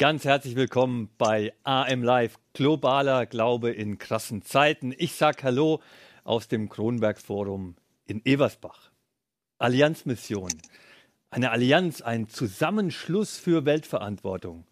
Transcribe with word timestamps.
Ganz 0.00 0.24
herzlich 0.24 0.56
willkommen 0.56 1.10
bei 1.18 1.52
AM 1.62 2.02
Live, 2.02 2.38
globaler 2.54 3.26
Glaube 3.26 3.70
in 3.70 3.98
krassen 3.98 4.40
Zeiten. 4.40 4.94
Ich 4.96 5.12
sage 5.12 5.42
Hallo 5.42 5.82
aus 6.24 6.48
dem 6.48 6.70
Kronberg-Forum 6.70 7.76
in 8.06 8.24
Eversbach. 8.24 8.90
Allianzmission. 9.58 10.52
Eine 11.28 11.50
Allianz, 11.50 12.00
ein 12.00 12.30
Zusammenschluss 12.30 13.36
für 13.36 13.66
Weltverantwortung. 13.66 14.64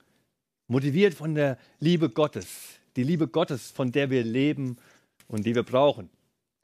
Motiviert 0.66 1.12
von 1.12 1.34
der 1.34 1.58
Liebe 1.78 2.08
Gottes. 2.08 2.78
Die 2.97 3.05
Liebe 3.05 3.28
Gottes, 3.28 3.70
von 3.70 3.92
der 3.92 4.08
wir 4.08 4.24
leben 4.24 4.78
und 5.27 5.45
die 5.45 5.55
wir 5.55 5.62
brauchen. 5.62 6.08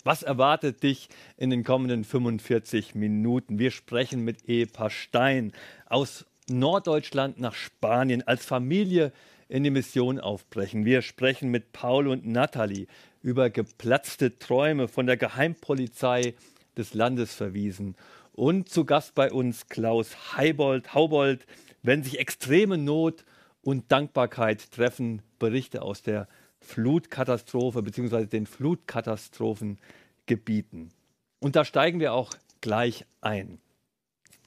Was 0.04 0.22
erwartet 0.22 0.82
dich 0.82 1.10
in 1.36 1.50
den 1.50 1.64
kommenden 1.64 2.02
45 2.02 2.94
Minuten? 2.94 3.58
Wir 3.58 3.72
sprechen 3.72 4.24
mit 4.24 4.48
Ehepaar 4.48 4.88
Stein 4.88 5.52
aus 5.84 6.24
Norddeutschland 6.48 7.38
nach 7.38 7.54
Spanien 7.54 8.26
als 8.26 8.44
Familie 8.44 9.12
in 9.48 9.62
die 9.64 9.70
Mission 9.70 10.20
aufbrechen. 10.20 10.84
Wir 10.84 11.00
sprechen 11.02 11.50
mit 11.50 11.72
Paul 11.72 12.06
und 12.08 12.26
Nathalie 12.26 12.86
über 13.22 13.50
geplatzte 13.50 14.38
Träume 14.38 14.88
von 14.88 15.06
der 15.06 15.16
Geheimpolizei 15.16 16.34
des 16.76 16.92
Landes 16.94 17.34
verwiesen. 17.34 17.94
Und 18.32 18.68
zu 18.68 18.84
Gast 18.84 19.14
bei 19.14 19.30
uns 19.30 19.68
Klaus 19.68 20.36
Heibold, 20.36 20.92
Haubold, 20.94 21.46
wenn 21.82 22.02
sich 22.02 22.18
extreme 22.18 22.78
Not 22.78 23.24
und 23.62 23.92
Dankbarkeit 23.92 24.72
treffen, 24.72 25.22
Berichte 25.38 25.82
aus 25.82 26.02
der 26.02 26.26
Flutkatastrophe 26.60 27.82
bzw. 27.82 28.26
den 28.26 28.46
Flutkatastrophengebieten. 28.46 30.90
Und 31.38 31.56
da 31.56 31.64
steigen 31.64 32.00
wir 32.00 32.12
auch 32.14 32.32
gleich 32.60 33.06
ein. 33.20 33.58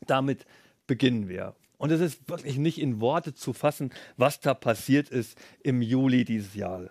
Damit 0.05 0.45
beginnen 0.87 1.29
wir. 1.29 1.55
Und 1.77 1.91
es 1.91 2.01
ist 2.01 2.27
wirklich 2.29 2.57
nicht 2.57 2.79
in 2.79 2.99
Worte 2.99 3.33
zu 3.33 3.53
fassen, 3.53 3.91
was 4.17 4.39
da 4.39 4.53
passiert 4.53 5.09
ist 5.09 5.37
im 5.63 5.81
Juli 5.81 6.25
dieses 6.25 6.55
Jahres. 6.55 6.89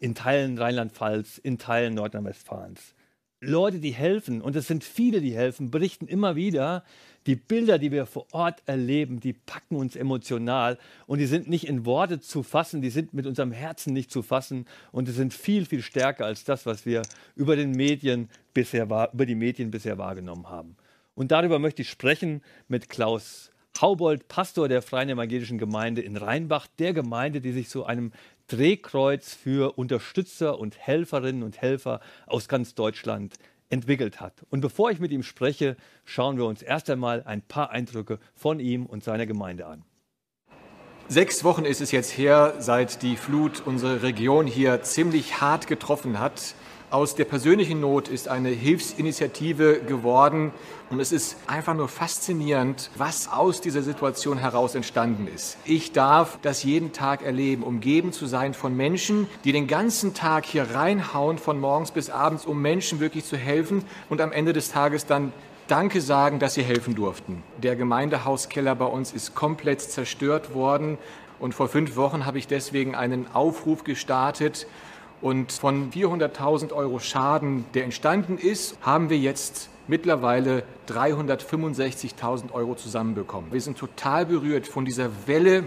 In 0.00 0.14
Teilen 0.14 0.58
Rheinland-Pfalz, 0.58 1.38
in 1.38 1.58
Teilen 1.58 1.94
Nordrhein-Westfalens. 1.94 2.94
Leute, 3.40 3.78
die 3.78 3.92
helfen, 3.92 4.40
und 4.40 4.56
es 4.56 4.66
sind 4.66 4.84
viele, 4.84 5.20
die 5.20 5.34
helfen, 5.34 5.70
berichten 5.70 6.06
immer 6.06 6.34
wieder, 6.34 6.84
die 7.26 7.36
Bilder, 7.36 7.78
die 7.78 7.90
wir 7.90 8.06
vor 8.06 8.26
Ort 8.32 8.62
erleben, 8.66 9.20
die 9.20 9.32
packen 9.32 9.76
uns 9.76 9.96
emotional 9.96 10.78
und 11.06 11.18
die 11.18 11.26
sind 11.26 11.48
nicht 11.48 11.66
in 11.66 11.86
Worte 11.86 12.20
zu 12.20 12.42
fassen, 12.42 12.82
die 12.82 12.90
sind 12.90 13.14
mit 13.14 13.26
unserem 13.26 13.52
Herzen 13.52 13.92
nicht 13.92 14.10
zu 14.10 14.22
fassen 14.22 14.66
und 14.92 15.08
die 15.08 15.12
sind 15.12 15.32
viel, 15.32 15.64
viel 15.64 15.82
stärker 15.82 16.26
als 16.26 16.44
das, 16.44 16.66
was 16.66 16.84
wir 16.84 17.02
über, 17.34 17.56
den 17.56 17.70
Medien 17.72 18.28
bisher, 18.52 18.84
über 18.84 19.26
die 19.26 19.34
Medien 19.34 19.70
bisher 19.70 19.98
wahrgenommen 19.98 20.48
haben. 20.48 20.76
Und 21.14 21.30
darüber 21.30 21.58
möchte 21.58 21.82
ich 21.82 21.90
sprechen 21.90 22.42
mit 22.68 22.88
Klaus 22.88 23.52
Haubold, 23.80 24.28
Pastor 24.28 24.68
der 24.68 24.82
Freien 24.82 25.10
Evangelischen 25.10 25.58
Gemeinde 25.58 26.00
in 26.00 26.16
Rheinbach, 26.16 26.66
der 26.78 26.92
Gemeinde, 26.94 27.40
die 27.40 27.52
sich 27.52 27.68
zu 27.68 27.84
einem 27.84 28.12
Drehkreuz 28.46 29.34
für 29.34 29.76
Unterstützer 29.76 30.58
und 30.58 30.78
Helferinnen 30.78 31.42
und 31.42 31.60
Helfer 31.60 32.00
aus 32.26 32.48
ganz 32.48 32.74
Deutschland 32.74 33.34
entwickelt 33.70 34.20
hat. 34.20 34.34
Und 34.50 34.60
bevor 34.60 34.90
ich 34.90 35.00
mit 35.00 35.10
ihm 35.10 35.22
spreche, 35.22 35.76
schauen 36.04 36.36
wir 36.36 36.44
uns 36.44 36.62
erst 36.62 36.88
einmal 36.88 37.24
ein 37.24 37.42
paar 37.42 37.70
Eindrücke 37.70 38.18
von 38.34 38.60
ihm 38.60 38.86
und 38.86 39.02
seiner 39.02 39.26
Gemeinde 39.26 39.66
an. 39.66 39.82
Sechs 41.08 41.44
Wochen 41.44 41.64
ist 41.64 41.80
es 41.80 41.90
jetzt 41.90 42.16
her, 42.16 42.54
seit 42.60 43.02
die 43.02 43.16
Flut 43.16 43.62
unsere 43.66 44.02
Region 44.02 44.46
hier 44.46 44.82
ziemlich 44.82 45.40
hart 45.40 45.66
getroffen 45.66 46.18
hat. 46.18 46.54
Aus 46.90 47.14
der 47.14 47.24
persönlichen 47.24 47.80
Not 47.80 48.08
ist 48.08 48.28
eine 48.28 48.50
Hilfsinitiative 48.50 49.80
geworden 49.80 50.52
und 50.90 51.00
es 51.00 51.12
ist 51.12 51.36
einfach 51.46 51.74
nur 51.74 51.88
faszinierend, 51.88 52.90
was 52.96 53.32
aus 53.32 53.60
dieser 53.60 53.82
Situation 53.82 54.38
heraus 54.38 54.74
entstanden 54.74 55.26
ist. 55.26 55.56
Ich 55.64 55.92
darf 55.92 56.38
das 56.42 56.62
jeden 56.62 56.92
Tag 56.92 57.22
erleben, 57.22 57.62
umgeben 57.62 58.12
zu 58.12 58.26
sein 58.26 58.54
von 58.54 58.76
Menschen, 58.76 59.26
die 59.44 59.52
den 59.52 59.66
ganzen 59.66 60.14
Tag 60.14 60.44
hier 60.44 60.70
reinhauen, 60.74 61.38
von 61.38 61.58
morgens 61.58 61.90
bis 61.90 62.10
abends, 62.10 62.46
um 62.46 62.62
Menschen 62.62 63.00
wirklich 63.00 63.24
zu 63.24 63.36
helfen 63.36 63.84
und 64.08 64.20
am 64.20 64.30
Ende 64.30 64.52
des 64.52 64.70
Tages 64.70 65.06
dann 65.06 65.32
Danke 65.66 66.02
sagen, 66.02 66.38
dass 66.38 66.54
sie 66.54 66.62
helfen 66.62 66.94
durften. 66.94 67.42
Der 67.62 67.74
Gemeindehauskeller 67.74 68.74
bei 68.74 68.84
uns 68.84 69.14
ist 69.14 69.34
komplett 69.34 69.80
zerstört 69.80 70.54
worden 70.54 70.98
und 71.38 71.54
vor 71.54 71.68
fünf 71.68 71.96
Wochen 71.96 72.26
habe 72.26 72.38
ich 72.38 72.46
deswegen 72.46 72.94
einen 72.94 73.26
Aufruf 73.32 73.82
gestartet, 73.82 74.66
und 75.24 75.52
von 75.52 75.90
400.000 75.90 76.74
Euro 76.74 76.98
Schaden, 76.98 77.64
der 77.72 77.84
entstanden 77.84 78.36
ist, 78.36 78.76
haben 78.82 79.08
wir 79.08 79.16
jetzt 79.16 79.70
mittlerweile 79.88 80.64
365.000 80.86 82.52
Euro 82.52 82.74
zusammenbekommen. 82.74 83.50
Wir 83.50 83.62
sind 83.62 83.78
total 83.78 84.26
berührt 84.26 84.66
von 84.66 84.84
dieser 84.84 85.08
Welle 85.26 85.64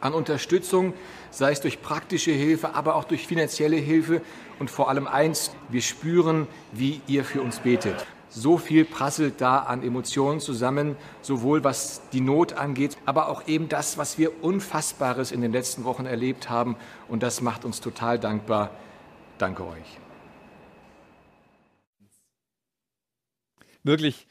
an 0.00 0.14
Unterstützung, 0.14 0.92
sei 1.32 1.50
es 1.50 1.60
durch 1.60 1.82
praktische 1.82 2.30
Hilfe, 2.30 2.76
aber 2.76 2.94
auch 2.94 3.02
durch 3.02 3.26
finanzielle 3.26 3.74
Hilfe. 3.74 4.22
Und 4.60 4.70
vor 4.70 4.88
allem 4.88 5.08
eins, 5.08 5.50
wir 5.68 5.82
spüren, 5.82 6.46
wie 6.70 7.00
ihr 7.08 7.24
für 7.24 7.42
uns 7.42 7.58
betet. 7.58 8.06
So 8.38 8.58
viel 8.58 8.84
prasselt 8.84 9.40
da 9.40 9.60
an 9.60 9.82
Emotionen 9.82 10.40
zusammen, 10.40 10.96
sowohl 11.22 11.64
was 11.64 12.02
die 12.10 12.20
Not 12.20 12.52
angeht, 12.52 12.98
aber 13.06 13.30
auch 13.30 13.48
eben 13.48 13.70
das, 13.70 13.96
was 13.96 14.18
wir 14.18 14.44
Unfassbares 14.44 15.32
in 15.32 15.40
den 15.40 15.52
letzten 15.52 15.84
Wochen 15.84 16.04
erlebt 16.04 16.50
haben. 16.50 16.76
Und 17.08 17.22
das 17.22 17.40
macht 17.40 17.64
uns 17.64 17.80
total 17.80 18.18
dankbar. 18.18 18.72
Danke 19.38 19.66
euch. 19.66 19.98
Wirklich 23.82 24.26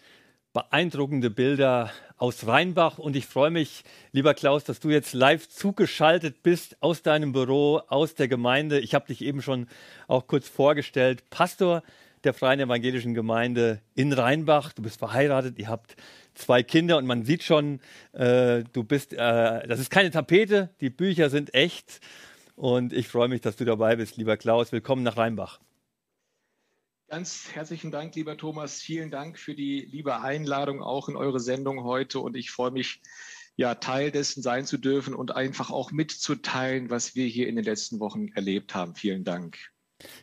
beeindruckende 0.53 1.31
Bilder 1.31 1.89
aus 2.17 2.45
Rheinbach 2.45 2.99
und 2.99 3.15
ich 3.15 3.25
freue 3.25 3.49
mich, 3.49 3.83
lieber 4.11 4.35
Klaus, 4.35 4.63
dass 4.65 4.79
du 4.79 4.91
jetzt 4.91 5.13
live 5.13 5.49
zugeschaltet 5.49 6.43
bist 6.43 6.77
aus 6.79 7.01
deinem 7.01 7.31
Büro, 7.31 7.81
aus 7.87 8.13
der 8.13 8.27
Gemeinde. 8.27 8.79
Ich 8.79 8.93
habe 8.93 9.07
dich 9.07 9.23
eben 9.23 9.41
schon 9.41 9.67
auch 10.07 10.27
kurz 10.27 10.47
vorgestellt. 10.47 11.27
Pastor 11.31 11.81
der 12.25 12.33
Freien 12.33 12.59
Evangelischen 12.59 13.13
Gemeinde 13.13 13.81
in 13.93 14.11
Rheinbach. 14.11 14.73
Du 14.73 14.81
bist 14.81 14.97
verheiratet, 14.97 15.59
ihr 15.59 15.69
habt 15.69 15.95
zwei 16.33 16.63
Kinder 16.63 16.97
und 16.97 17.05
man 17.05 17.23
sieht 17.23 17.43
schon, 17.43 17.79
äh, 18.13 18.63
du 18.73 18.83
bist, 18.83 19.13
äh, 19.13 19.67
das 19.67 19.79
ist 19.79 19.91
keine 19.91 20.11
Tapete, 20.11 20.73
die 20.81 20.89
Bücher 20.89 21.29
sind 21.29 21.53
echt. 21.53 22.01
Und 22.55 22.93
ich 22.93 23.07
freue 23.07 23.27
mich, 23.27 23.41
dass 23.41 23.55
du 23.55 23.65
dabei 23.65 23.95
bist, 23.95 24.17
lieber 24.17 24.37
Klaus. 24.37 24.71
Willkommen 24.71 25.03
nach 25.03 25.17
Rheinbach. 25.17 25.59
Ganz 27.07 27.51
herzlichen 27.53 27.91
Dank, 27.91 28.15
lieber 28.15 28.35
Thomas. 28.35 28.81
Vielen 28.81 29.11
Dank 29.11 29.37
für 29.37 29.53
die 29.53 29.81
liebe 29.81 30.21
Einladung 30.21 30.81
auch 30.81 31.07
in 31.07 31.15
eure 31.15 31.39
Sendung 31.39 31.83
heute. 31.83 32.19
Und 32.19 32.35
ich 32.35 32.49
freue 32.49 32.71
mich, 32.71 33.01
ja, 33.55 33.75
Teil 33.75 34.11
dessen 34.11 34.41
sein 34.41 34.65
zu 34.65 34.77
dürfen 34.77 35.13
und 35.13 35.35
einfach 35.35 35.69
auch 35.69 35.91
mitzuteilen, 35.91 36.89
was 36.89 37.15
wir 37.15 37.27
hier 37.27 37.47
in 37.47 37.55
den 37.55 37.65
letzten 37.65 37.99
Wochen 37.99 38.29
erlebt 38.29 38.73
haben. 38.73 38.95
Vielen 38.95 39.23
Dank. 39.23 39.74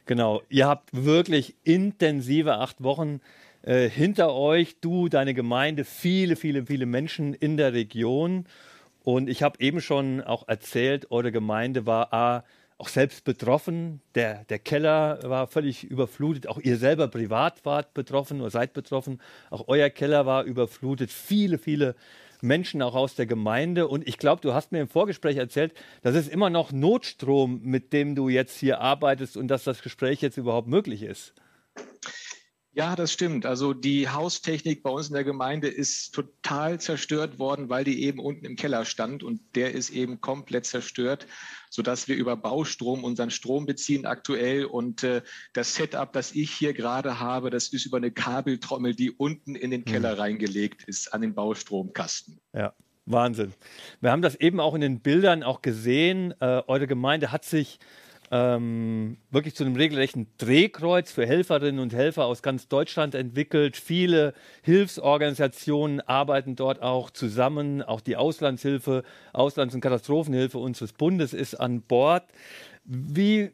Genau, 0.06 0.42
ihr 0.48 0.66
habt 0.66 0.90
wirklich 0.92 1.54
intensive 1.64 2.56
acht 2.56 2.82
Wochen 2.82 3.20
äh, 3.62 3.88
hinter 3.88 4.34
euch, 4.34 4.76
du, 4.80 5.08
deine 5.08 5.34
Gemeinde, 5.34 5.84
viele, 5.84 6.36
viele, 6.36 6.66
viele 6.66 6.86
Menschen 6.86 7.34
in 7.34 7.56
der 7.56 7.72
Region. 7.72 8.46
Und 9.04 9.28
ich 9.28 9.42
habe 9.42 9.60
eben 9.60 9.80
schon 9.80 10.20
auch 10.20 10.46
erzählt, 10.48 11.10
eure 11.10 11.32
Gemeinde 11.32 11.86
war 11.86 12.12
A, 12.12 12.44
auch 12.78 12.88
selbst 12.88 13.24
betroffen. 13.24 14.00
Der, 14.14 14.44
der 14.44 14.58
Keller 14.58 15.20
war 15.22 15.46
völlig 15.46 15.84
überflutet. 15.84 16.48
Auch 16.48 16.58
ihr 16.58 16.76
selber 16.76 17.08
privat 17.08 17.64
wart 17.64 17.94
betroffen 17.94 18.40
oder 18.40 18.50
seid 18.50 18.72
betroffen. 18.72 19.20
Auch 19.50 19.64
euer 19.68 19.88
Keller 19.90 20.26
war 20.26 20.44
überflutet. 20.44 21.10
Viele, 21.12 21.58
viele 21.58 21.94
Menschen 22.42 22.82
auch 22.82 22.94
aus 22.94 23.14
der 23.14 23.26
Gemeinde. 23.26 23.88
Und 23.88 24.06
ich 24.06 24.18
glaube, 24.18 24.40
du 24.42 24.52
hast 24.52 24.72
mir 24.72 24.80
im 24.80 24.88
Vorgespräch 24.88 25.36
erzählt, 25.36 25.74
das 26.02 26.14
ist 26.14 26.28
immer 26.28 26.50
noch 26.50 26.72
Notstrom, 26.72 27.60
mit 27.62 27.92
dem 27.92 28.14
du 28.14 28.28
jetzt 28.28 28.58
hier 28.58 28.80
arbeitest 28.80 29.36
und 29.36 29.48
dass 29.48 29.64
das 29.64 29.82
Gespräch 29.82 30.20
jetzt 30.20 30.36
überhaupt 30.36 30.68
möglich 30.68 31.02
ist. 31.02 31.34
Ja, 32.74 32.96
das 32.96 33.12
stimmt. 33.12 33.44
Also 33.44 33.74
die 33.74 34.08
Haustechnik 34.08 34.82
bei 34.82 34.88
uns 34.88 35.08
in 35.08 35.14
der 35.14 35.24
Gemeinde 35.24 35.68
ist 35.68 36.14
total 36.14 36.80
zerstört 36.80 37.38
worden, 37.38 37.68
weil 37.68 37.84
die 37.84 38.02
eben 38.04 38.18
unten 38.18 38.46
im 38.46 38.56
Keller 38.56 38.86
stand 38.86 39.22
und 39.22 39.42
der 39.54 39.72
ist 39.72 39.90
eben 39.90 40.22
komplett 40.22 40.64
zerstört, 40.64 41.26
sodass 41.72 42.06
wir 42.06 42.16
über 42.16 42.36
Baustrom 42.36 43.02
unseren 43.02 43.30
Strom 43.30 43.64
beziehen 43.64 44.04
aktuell 44.04 44.66
und 44.66 45.02
äh, 45.04 45.22
das 45.54 45.74
Setup, 45.74 46.12
das 46.12 46.32
ich 46.32 46.50
hier 46.50 46.74
gerade 46.74 47.18
habe, 47.18 47.48
das 47.48 47.68
ist 47.68 47.86
über 47.86 47.96
eine 47.96 48.10
Kabeltrommel, 48.10 48.94
die 48.94 49.10
unten 49.10 49.54
in 49.54 49.70
den 49.70 49.86
Keller 49.86 50.14
mhm. 50.14 50.20
reingelegt 50.20 50.84
ist 50.84 51.14
an 51.14 51.22
den 51.22 51.34
Baustromkasten. 51.34 52.38
Ja. 52.52 52.74
Wahnsinn. 53.04 53.52
Wir 54.00 54.12
haben 54.12 54.22
das 54.22 54.36
eben 54.36 54.60
auch 54.60 54.74
in 54.74 54.80
den 54.80 55.00
Bildern 55.00 55.42
auch 55.42 55.60
gesehen. 55.60 56.34
Äh, 56.40 56.62
eure 56.68 56.86
Gemeinde 56.86 57.32
hat 57.32 57.44
sich 57.44 57.80
ähm, 58.32 59.18
wirklich 59.30 59.54
zu 59.54 59.62
einem 59.62 59.76
regelrechten 59.76 60.26
Drehkreuz 60.38 61.12
für 61.12 61.26
Helferinnen 61.26 61.78
und 61.78 61.92
Helfer 61.92 62.24
aus 62.24 62.42
ganz 62.42 62.66
Deutschland 62.66 63.14
entwickelt. 63.14 63.76
Viele 63.76 64.32
Hilfsorganisationen 64.62 66.00
arbeiten 66.00 66.56
dort 66.56 66.80
auch 66.80 67.10
zusammen. 67.10 67.82
Auch 67.82 68.00
die 68.00 68.16
Auslandshilfe, 68.16 69.04
Auslands- 69.34 69.74
und 69.74 69.82
Katastrophenhilfe 69.82 70.56
unseres 70.56 70.94
Bundes 70.94 71.34
ist 71.34 71.56
an 71.56 71.82
Bord. 71.82 72.24
Wie 72.84 73.50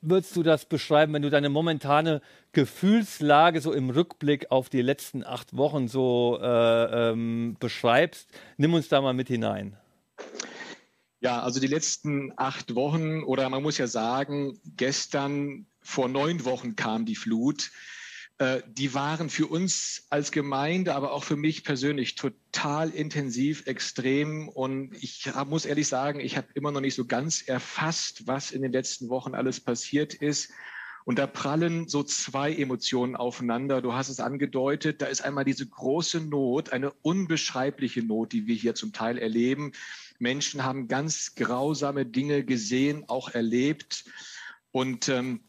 würdest 0.00 0.36
du 0.36 0.44
das 0.44 0.66
beschreiben, 0.66 1.12
wenn 1.14 1.22
du 1.22 1.30
deine 1.30 1.48
momentane 1.48 2.20
Gefühlslage 2.52 3.60
so 3.60 3.72
im 3.72 3.90
Rückblick 3.90 4.52
auf 4.52 4.68
die 4.68 4.82
letzten 4.82 5.24
acht 5.24 5.56
Wochen 5.56 5.88
so 5.88 6.38
äh, 6.40 7.10
ähm, 7.10 7.56
beschreibst? 7.58 8.30
Nimm 8.56 8.74
uns 8.74 8.88
da 8.88 9.00
mal 9.00 9.14
mit 9.14 9.26
hinein. 9.26 9.76
Ja, 11.22 11.40
also 11.40 11.60
die 11.60 11.68
letzten 11.68 12.32
acht 12.36 12.74
Wochen 12.74 13.22
oder 13.22 13.48
man 13.48 13.62
muss 13.62 13.78
ja 13.78 13.86
sagen, 13.86 14.58
gestern 14.76 15.66
vor 15.80 16.08
neun 16.08 16.44
Wochen 16.44 16.74
kam 16.74 17.06
die 17.06 17.14
Flut. 17.14 17.70
Äh, 18.38 18.62
die 18.66 18.92
waren 18.92 19.30
für 19.30 19.46
uns 19.46 20.08
als 20.10 20.32
Gemeinde, 20.32 20.96
aber 20.96 21.12
auch 21.12 21.22
für 21.22 21.36
mich 21.36 21.62
persönlich 21.62 22.16
total 22.16 22.90
intensiv, 22.90 23.68
extrem. 23.68 24.48
Und 24.48 24.96
ich 25.00 25.30
muss 25.46 25.64
ehrlich 25.64 25.86
sagen, 25.86 26.18
ich 26.18 26.36
habe 26.36 26.48
immer 26.54 26.72
noch 26.72 26.80
nicht 26.80 26.96
so 26.96 27.04
ganz 27.04 27.42
erfasst, 27.42 28.26
was 28.26 28.50
in 28.50 28.62
den 28.62 28.72
letzten 28.72 29.08
Wochen 29.08 29.36
alles 29.36 29.60
passiert 29.60 30.14
ist. 30.14 30.50
Und 31.04 31.18
da 31.18 31.26
prallen 31.26 31.88
so 31.88 32.02
zwei 32.02 32.52
Emotionen 32.52 33.16
aufeinander. 33.16 33.82
Du 33.82 33.92
hast 33.92 34.08
es 34.08 34.20
angedeutet, 34.20 35.02
da 35.02 35.06
ist 35.06 35.22
einmal 35.22 35.44
diese 35.44 35.66
große 35.66 36.20
Not, 36.20 36.72
eine 36.72 36.92
unbeschreibliche 37.02 38.02
Not, 38.02 38.32
die 38.32 38.46
wir 38.46 38.54
hier 38.54 38.74
zum 38.74 38.92
Teil 38.92 39.18
erleben. 39.18 39.72
Menschen 40.18 40.64
haben 40.64 40.88
ganz 40.88 41.34
grausame 41.34 42.06
Dinge 42.06 42.44
gesehen, 42.44 43.04
auch 43.08 43.30
erlebt. 43.30 44.04
Und 44.70 45.08
ähm, 45.08 45.40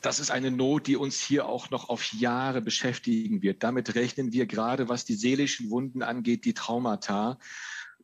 das 0.00 0.20
ist 0.20 0.30
eine 0.30 0.50
Not, 0.50 0.86
die 0.86 0.96
uns 0.96 1.20
hier 1.20 1.46
auch 1.46 1.70
noch 1.70 1.88
auf 1.88 2.12
Jahre 2.12 2.62
beschäftigen 2.62 3.42
wird. 3.42 3.62
Damit 3.62 3.94
rechnen 3.94 4.32
wir 4.32 4.46
gerade, 4.46 4.88
was 4.88 5.04
die 5.04 5.14
seelischen 5.14 5.70
Wunden 5.70 6.02
angeht, 6.02 6.44
die 6.44 6.54
Traumata. 6.54 7.38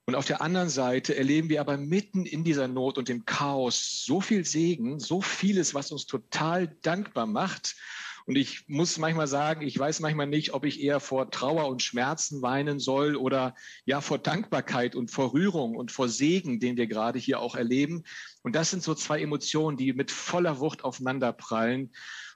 Und 0.08 0.14
auf 0.14 0.24
der 0.24 0.40
anderen 0.40 0.70
Seite 0.70 1.14
erleben 1.14 1.50
wir 1.50 1.60
aber 1.60 1.76
mitten 1.76 2.24
in 2.24 2.42
dieser 2.42 2.66
Not 2.66 2.96
und 2.96 3.10
dem 3.10 3.26
Chaos 3.26 4.06
so 4.06 4.22
viel 4.22 4.42
Segen, 4.42 4.98
so 4.98 5.20
vieles, 5.20 5.74
was 5.74 5.92
uns 5.92 6.06
total 6.06 6.74
dankbar 6.80 7.26
macht. 7.26 7.76
Und 8.24 8.36
ich 8.36 8.66
muss 8.68 8.96
manchmal 8.96 9.26
sagen, 9.26 9.60
ich 9.60 9.78
weiß 9.78 10.00
manchmal 10.00 10.26
nicht, 10.26 10.54
ob 10.54 10.64
ich 10.64 10.80
eher 10.80 11.00
vor 11.00 11.30
Trauer 11.30 11.68
und 11.68 11.82
Schmerzen 11.82 12.40
weinen 12.40 12.78
soll 12.78 13.16
oder 13.16 13.54
ja 13.84 14.00
vor 14.00 14.16
Dankbarkeit 14.16 14.94
und 14.94 15.10
vor 15.10 15.34
Rührung 15.34 15.76
und 15.76 15.92
vor 15.92 16.08
Segen, 16.08 16.58
den 16.58 16.78
wir 16.78 16.86
gerade 16.86 17.18
hier 17.18 17.40
auch 17.40 17.54
erleben. 17.54 18.04
Und 18.42 18.56
das 18.56 18.70
sind 18.70 18.82
so 18.82 18.94
zwei 18.94 19.20
Emotionen, 19.20 19.76
die 19.76 19.92
mit 19.92 20.10
voller 20.10 20.58
Wucht 20.58 20.84
aufeinander 20.84 21.34
prallen. 21.34 21.92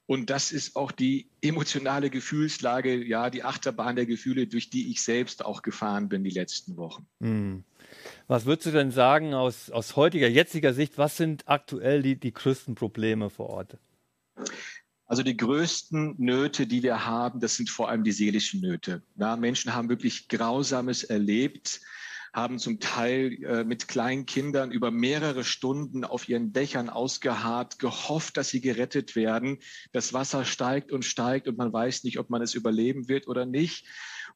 Und 0.07 0.31
das 0.31 0.53
ist 0.53 0.77
auch 0.77 0.91
die 0.91 1.29
emotionale 1.41 2.11
Gefühlslage, 2.11 3.05
ja, 3.05 3.31
die 3.31 3.45
Achterbahn 3.45 3.97
der 3.97 4.07
Gefühle, 4.07 4.47
durch 4.47 4.69
die 4.69 4.91
ich 4.91 5.03
selbst 5.03 5.45
auch 5.45 5.63
gefahren 5.63 6.09
bin 6.09 6.25
die 6.25 6.31
letzten 6.31 6.77
Wochen. 6.77 7.07
Hm. 7.21 7.65
Was 8.27 8.47
würdest 8.47 8.67
du 8.67 8.71
denn 8.73 8.91
sagen 8.91 9.35
aus, 9.35 9.71
aus 9.71 9.97
heutiger, 9.97 10.29
jetziger 10.29 10.75
Sicht, 10.75 10.99
was 10.99 11.17
sind 11.17 11.49
aktuell 11.49 12.03
die, 12.03 12.17
die 12.19 12.33
größten 12.33 12.75
Probleme 12.75 13.31
vor 13.31 13.51
Ort? 13.51 13.79
Also 15.07 15.23
die 15.23 15.37
größten 15.37 16.15
Nöte, 16.19 16.67
die 16.67 16.83
wir 16.83 17.05
haben, 17.05 17.41
das 17.41 17.57
sind 17.57 17.69
vor 17.69 17.91
allem 17.91 18.03
die 18.03 18.13
seelischen 18.13 18.61
Nöte. 18.61 19.03
Ja, 19.17 19.37
Menschen 19.37 19.75
haben 19.75 19.89
wirklich 19.89 20.29
Grausames 20.29 21.05
erlebt, 21.05 21.81
haben 22.33 22.59
zum 22.59 22.81
Teil 22.81 23.35
äh, 23.45 23.65
mit 23.65 23.89
kleinen 23.89 24.25
Kindern 24.25 24.71
über 24.71 24.91
mehrere 24.91 25.45
Stunden 25.45 26.05
auf 26.05 26.29
ihren 26.29 26.53
Dächern 26.53 26.89
ausgeharrt, 26.89 27.79
gehofft, 27.79 28.37
dass 28.37 28.49
sie 28.49 28.61
gerettet 28.61 29.15
werden. 29.17 29.59
Das 29.93 30.13
Wasser 30.13 30.45
steigt 30.45 30.93
und 30.93 31.05
steigt 31.05 31.47
und 31.47 31.59
man 31.59 31.73
weiß 31.73 32.05
nicht, 32.05 32.19
ob 32.19 32.31
man 32.31 32.41
es 32.41 32.55
überleben 32.55 33.09
wird 33.09 33.29
oder 33.29 33.45
nicht. 33.45 33.87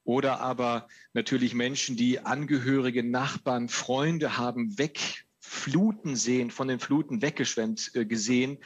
Oder 0.05 0.41
aber 0.41 0.89
natürlich 1.15 1.55
Menschen, 1.55 1.97
die 1.97 2.21
Angehörige, 2.21 3.03
Nachbarn, 3.03 3.69
Freunde 3.69 4.37
haben 4.37 4.79
wegfluten 4.79 6.17
sehen, 6.17 6.51
von 6.51 6.69
den 6.69 6.81
Fluten 6.81 7.23
weggeschwemmt 7.23 7.93
äh, 7.95 8.05
gesehen 8.05 8.59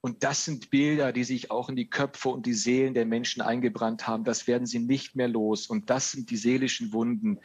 und 0.00 0.22
das 0.22 0.44
sind 0.44 0.70
Bilder, 0.70 1.12
die 1.12 1.24
sich 1.24 1.50
auch 1.50 1.68
in 1.68 1.76
die 1.76 1.90
Köpfe 1.90 2.28
und 2.28 2.46
die 2.46 2.54
Seelen 2.54 2.94
der 2.94 3.04
Menschen 3.04 3.42
eingebrannt 3.42 4.06
haben. 4.06 4.22
Das 4.22 4.46
werden 4.46 4.66
sie 4.66 4.78
nicht 4.78 5.16
mehr 5.16 5.26
los. 5.26 5.66
Und 5.66 5.90
das 5.90 6.12
sind 6.12 6.30
die 6.30 6.36
seelischen 6.36 6.92
Wunden, 6.92 7.40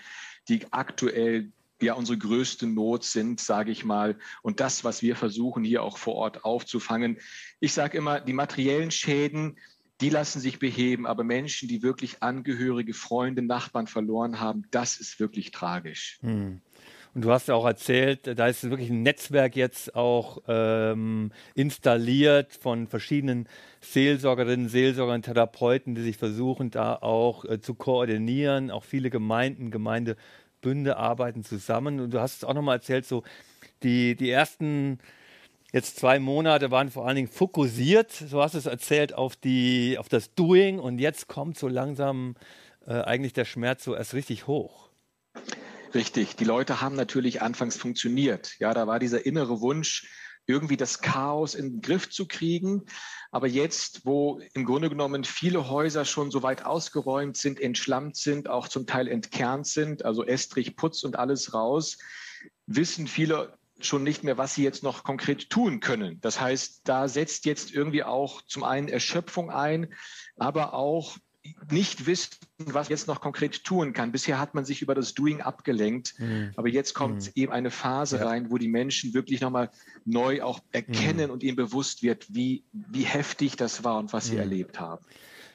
die 0.48 0.72
aktuell 0.72 1.52
ja 1.82 1.94
unsere 1.94 2.18
größte 2.18 2.66
Not 2.66 3.04
sind, 3.04 3.40
sage 3.40 3.72
ich 3.72 3.84
mal. 3.84 4.18
Und 4.42 4.60
das, 4.60 4.84
was 4.84 5.02
wir 5.02 5.16
versuchen 5.16 5.64
hier 5.64 5.84
auch 5.84 5.98
vor 5.98 6.16
Ort 6.16 6.46
aufzufangen. 6.46 7.18
Ich 7.60 7.74
sage 7.74 7.98
immer, 7.98 8.20
die 8.20 8.34
materiellen 8.34 8.92
Schäden, 8.92 9.58
die 10.02 10.10
lassen 10.10 10.40
sich 10.40 10.60
beheben, 10.60 11.06
aber 11.06 11.24
Menschen, 11.24 11.68
die 11.68 11.84
wirklich 11.84 12.24
Angehörige, 12.24 12.94
Freunde, 12.94 13.42
Nachbarn 13.42 13.88
verloren 13.88 14.40
haben, 14.40 14.64
das 14.72 14.98
ist 14.98 15.20
wirklich 15.20 15.52
tragisch. 15.52 16.20
Hm. 16.22 16.62
Und 17.16 17.24
du 17.24 17.32
hast 17.32 17.48
ja 17.48 17.54
auch 17.54 17.66
erzählt, 17.66 18.40
da 18.40 18.48
ist 18.48 18.68
wirklich 18.68 18.90
ein 18.90 19.04
Netzwerk 19.04 19.56
jetzt 19.56 19.96
auch 19.96 20.40
ähm, 20.48 21.32
installiert 21.54 22.54
von 22.54 22.88
verschiedenen 22.88 23.48
Seelsorgerinnen, 23.82 24.68
Seelsorgern, 24.68 25.22
Therapeuten, 25.22 25.94
die 25.94 26.02
sich 26.02 26.18
versuchen, 26.18 26.72
da 26.72 26.96
auch 26.96 27.46
äh, 27.46 27.62
zu 27.62 27.76
koordinieren. 27.76 28.72
Auch 28.72 28.84
viele 28.84 29.12
Gemeinden, 29.12 29.70
Gemeindebünde 29.70 30.98
arbeiten 30.98 31.44
zusammen. 31.44 32.00
Und 32.00 32.14
du 32.16 32.20
hast 32.20 32.38
es 32.38 32.44
auch 32.44 32.56
nochmal 32.56 32.78
erzählt, 32.78 33.06
so 33.06 33.24
die, 33.84 34.16
die 34.16 34.32
ersten 34.32 34.98
jetzt 35.72 35.98
zwei 35.98 36.20
Monate 36.20 36.72
waren 36.72 36.90
vor 36.90 37.06
allen 37.06 37.16
Dingen 37.16 37.28
fokussiert, 37.28 38.12
so 38.12 38.42
hast 38.42 38.54
du 38.54 38.60
es 38.60 38.68
erzählt, 38.68 39.14
auf, 39.14 39.36
die, 39.36 39.98
auf 40.00 40.10
das 40.10 40.34
Doing. 40.34 40.80
Und 40.80 40.98
jetzt 41.00 41.28
kommt 41.28 41.60
so 41.60 41.68
langsam 41.68 42.36
äh, 42.88 42.94
eigentlich 42.94 43.34
der 43.34 43.46
Schmerz 43.46 43.84
so 43.84 43.96
erst 43.96 44.16
richtig 44.16 44.48
hoch. 44.48 44.90
Richtig. 45.94 46.36
Die 46.36 46.44
Leute 46.44 46.82
haben 46.82 46.96
natürlich 46.96 47.42
anfangs 47.42 47.78
funktioniert. 47.78 48.58
Ja, 48.60 48.74
da 48.74 48.88
war 48.88 49.00
dieser 49.00 49.26
innere 49.26 49.62
Wunsch, 49.62 50.08
irgendwie 50.46 50.78
das 50.78 51.00
Chaos 51.00 51.56
in 51.56 51.74
den 51.74 51.82
Griff 51.82 52.10
zu 52.10 52.28
kriegen. 52.28 52.84
Aber 53.32 53.48
jetzt, 53.48 54.06
wo 54.06 54.42
im 54.54 54.66
Grunde 54.66 54.90
genommen 54.90 55.24
viele 55.24 55.70
Häuser 55.70 56.06
schon 56.06 56.32
so 56.32 56.44
weit 56.44 56.66
ausgeräumt 56.66 57.38
sind, 57.38 57.60
entschlammt 57.60 58.18
sind, 58.18 58.50
auch 58.50 58.68
zum 58.68 58.86
Teil 58.86 59.08
entkernt 59.08 59.68
sind, 59.68 60.04
also 60.04 60.26
Estrich, 60.26 60.76
Putz 60.76 61.04
und 61.04 61.18
alles 61.18 61.54
raus, 61.54 61.98
wissen 62.66 63.08
viele 63.08 63.58
schon 63.80 64.04
nicht 64.04 64.24
mehr, 64.24 64.38
was 64.38 64.56
sie 64.56 64.64
jetzt 64.64 64.84
noch 64.84 65.04
konkret 65.04 65.50
tun 65.50 65.80
können. 65.80 66.20
Das 66.22 66.40
heißt, 66.40 66.82
da 66.86 67.08
setzt 67.08 67.46
jetzt 67.46 67.74
irgendwie 67.74 68.04
auch 68.04 68.42
zum 68.44 68.64
einen 68.64 68.88
Erschöpfung 68.88 69.50
ein, 69.50 69.94
aber 70.38 70.74
auch 70.74 71.18
nicht 71.72 72.06
wissen, 72.06 72.38
was 72.58 72.90
jetzt 72.90 73.08
noch 73.08 73.20
konkret 73.20 73.64
tun 73.64 73.94
kann. 73.94 74.12
Bisher 74.12 74.40
hat 74.40 74.54
man 74.56 74.66
sich 74.66 74.82
über 74.82 74.96
das 74.96 75.14
Doing 75.14 75.42
abgelenkt, 75.42 76.16
mhm. 76.20 76.52
aber 76.56 76.70
jetzt 76.70 76.94
kommt 76.94 77.26
mhm. 77.26 77.32
eben 77.36 77.52
eine 77.52 77.72
Phase 77.72 78.18
ja. 78.18 78.28
rein, 78.28 78.50
wo 78.50 78.58
die 78.58 78.68
Menschen 78.68 79.14
wirklich 79.14 79.42
nochmal 79.42 79.70
neu 80.06 80.42
auch 80.42 80.62
erkennen 80.72 81.28
mhm. 81.28 81.34
und 81.34 81.44
ihnen 81.44 81.56
bewusst 81.56 82.04
wird, 82.04 82.34
wie, 82.34 82.64
wie 82.72 83.04
heftig 83.04 83.56
das 83.56 83.84
war 83.84 83.98
und 84.00 84.14
was 84.14 84.28
sie 84.28 84.34
mhm. 84.34 84.40
erlebt 84.40 84.80
haben. 84.80 85.06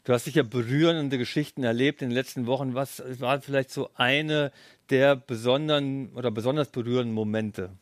Du 0.05 0.13
hast 0.13 0.25
sicher 0.25 0.43
berührende 0.43 1.19
Geschichten 1.19 1.65
erlebt 1.65 2.01
in 2.01 2.09
den 2.09 2.15
letzten 2.15 2.47
Wochen. 2.47 2.75
Was 2.75 3.03
war 3.21 3.41
vielleicht 3.43 3.71
so 3.71 3.91
eine 3.95 4.53
der 4.89 5.17
besonderen 5.17 6.11
oder 6.15 6.31
besonders 6.31 6.71
berührenden 6.71 7.15
Momente? 7.15 7.77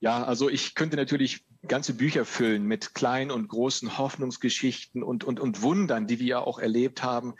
Ja, 0.00 0.24
also 0.24 0.50
ich 0.50 0.74
könnte 0.74 0.96
natürlich 0.96 1.45
ganze 1.66 1.94
Bücher 1.94 2.24
füllen 2.24 2.64
mit 2.64 2.94
kleinen 2.94 3.30
und 3.30 3.48
großen 3.48 3.98
Hoffnungsgeschichten 3.98 5.02
und, 5.02 5.24
und, 5.24 5.40
und 5.40 5.62
Wundern, 5.62 6.06
die 6.06 6.18
wir 6.18 6.26
ja 6.26 6.38
auch 6.40 6.58
erlebt 6.58 7.02
haben. 7.02 7.34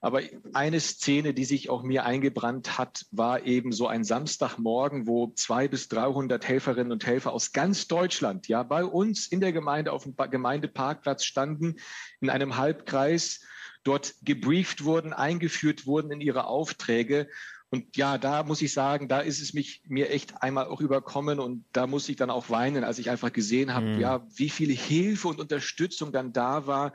Aber 0.00 0.22
eine 0.52 0.80
Szene, 0.80 1.34
die 1.34 1.44
sich 1.44 1.70
auch 1.70 1.82
mir 1.82 2.04
eingebrannt 2.04 2.78
hat, 2.78 3.06
war 3.10 3.44
eben 3.44 3.72
so 3.72 3.86
ein 3.86 4.04
Samstagmorgen, 4.04 5.06
wo 5.06 5.32
zwei 5.34 5.68
bis 5.68 5.88
300 5.88 6.46
Helferinnen 6.46 6.92
und 6.92 7.06
Helfer 7.06 7.32
aus 7.32 7.52
ganz 7.52 7.88
Deutschland, 7.88 8.48
ja, 8.48 8.62
bei 8.62 8.84
uns 8.84 9.26
in 9.26 9.40
der 9.40 9.52
Gemeinde 9.52 9.92
auf 9.92 10.04
dem 10.04 10.14
Gemeindeparkplatz 10.16 11.24
standen, 11.24 11.76
in 12.20 12.30
einem 12.30 12.56
Halbkreis, 12.56 13.40
dort 13.84 14.14
gebrieft 14.22 14.84
wurden, 14.84 15.12
eingeführt 15.12 15.86
wurden 15.86 16.10
in 16.10 16.20
ihre 16.20 16.46
Aufträge 16.46 17.28
und 17.70 17.96
ja, 17.96 18.16
da 18.16 18.44
muss 18.44 18.62
ich 18.62 18.72
sagen, 18.72 19.08
da 19.08 19.20
ist 19.20 19.42
es 19.42 19.52
mich 19.52 19.82
mir 19.86 20.08
echt 20.10 20.42
einmal 20.42 20.66
auch 20.66 20.80
überkommen 20.80 21.38
und 21.38 21.64
da 21.72 21.86
muss 21.86 22.08
ich 22.08 22.16
dann 22.16 22.30
auch 22.30 22.48
weinen, 22.48 22.82
als 22.82 22.98
ich 22.98 23.10
einfach 23.10 23.32
gesehen 23.32 23.74
habe, 23.74 23.86
mhm. 23.86 24.00
ja, 24.00 24.26
wie 24.34 24.48
viel 24.48 24.74
Hilfe 24.74 25.28
und 25.28 25.38
Unterstützung 25.38 26.10
dann 26.10 26.32
da 26.32 26.66
war. 26.66 26.94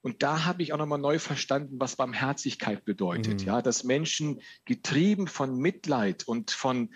Und 0.00 0.22
da 0.22 0.44
habe 0.44 0.62
ich 0.62 0.72
auch 0.72 0.78
nochmal 0.78 0.98
neu 0.98 1.18
verstanden, 1.18 1.76
was 1.78 1.96
Barmherzigkeit 1.96 2.84
bedeutet. 2.86 3.40
Mhm. 3.40 3.46
Ja, 3.46 3.62
dass 3.62 3.84
Menschen 3.84 4.40
getrieben 4.64 5.28
von 5.28 5.58
Mitleid 5.58 6.26
und 6.26 6.50
von, 6.50 6.94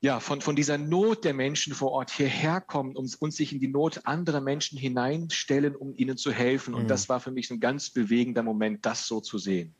ja, 0.00 0.18
von, 0.20 0.40
von 0.40 0.56
dieser 0.56 0.78
Not 0.78 1.24
der 1.24 1.34
Menschen 1.34 1.74
vor 1.74 1.92
Ort 1.92 2.10
hierher 2.10 2.62
kommen 2.62 2.96
und, 2.96 3.20
und 3.20 3.34
sich 3.34 3.52
in 3.52 3.60
die 3.60 3.68
Not 3.68 4.06
anderer 4.06 4.40
Menschen 4.40 4.78
hineinstellen, 4.78 5.76
um 5.76 5.94
ihnen 5.94 6.16
zu 6.16 6.32
helfen. 6.32 6.72
Mhm. 6.72 6.80
Und 6.80 6.88
das 6.88 7.10
war 7.10 7.20
für 7.20 7.32
mich 7.32 7.50
ein 7.50 7.60
ganz 7.60 7.90
bewegender 7.90 8.42
Moment, 8.42 8.86
das 8.86 9.06
so 9.06 9.20
zu 9.20 9.36
sehen. 9.36 9.74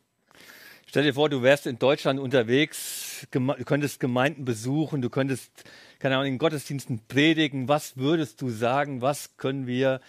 Stell 0.89 1.03
dir 1.03 1.15
vor, 1.15 1.29
du 1.29 1.43
wärst 1.43 1.67
in 1.67 1.81
Deutschland 1.81 2.21
unterwegs, 2.21 3.27
du 3.33 3.65
könntest 3.65 3.99
Gemeinden 3.99 4.45
besuchen, 4.45 5.03
du 5.03 5.11
könntest, 5.11 5.51
keine 5.99 6.15
Ahnung, 6.17 6.29
in 6.29 6.39
Gottesdiensten 6.39 7.01
predigen. 7.09 7.67
Was 7.67 7.97
würdest 7.97 8.41
du 8.41 8.51
sagen, 8.51 9.03
was 9.03 9.37
können 9.37 9.67
wir 9.67 10.01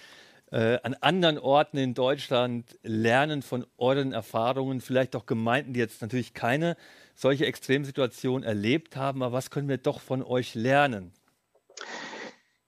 äh, 0.52 0.78
an 0.84 0.94
anderen 1.02 1.40
Orten 1.40 1.78
in 1.78 1.96
Deutschland 1.96 2.78
lernen 2.84 3.42
von 3.42 3.66
euren 3.80 4.14
Erfahrungen? 4.14 4.80
Vielleicht 4.80 5.16
auch 5.16 5.26
Gemeinden, 5.26 5.74
die 5.74 5.80
jetzt 5.80 6.04
natürlich 6.04 6.36
keine 6.36 6.78
solche 7.16 7.48
Extremsituation 7.48 8.44
erlebt 8.44 8.96
haben, 8.96 9.24
aber 9.24 9.34
was 9.34 9.50
können 9.50 9.70
wir 9.70 9.80
doch 9.80 10.00
von 10.00 10.22
euch 10.22 10.54
lernen? 10.54 11.12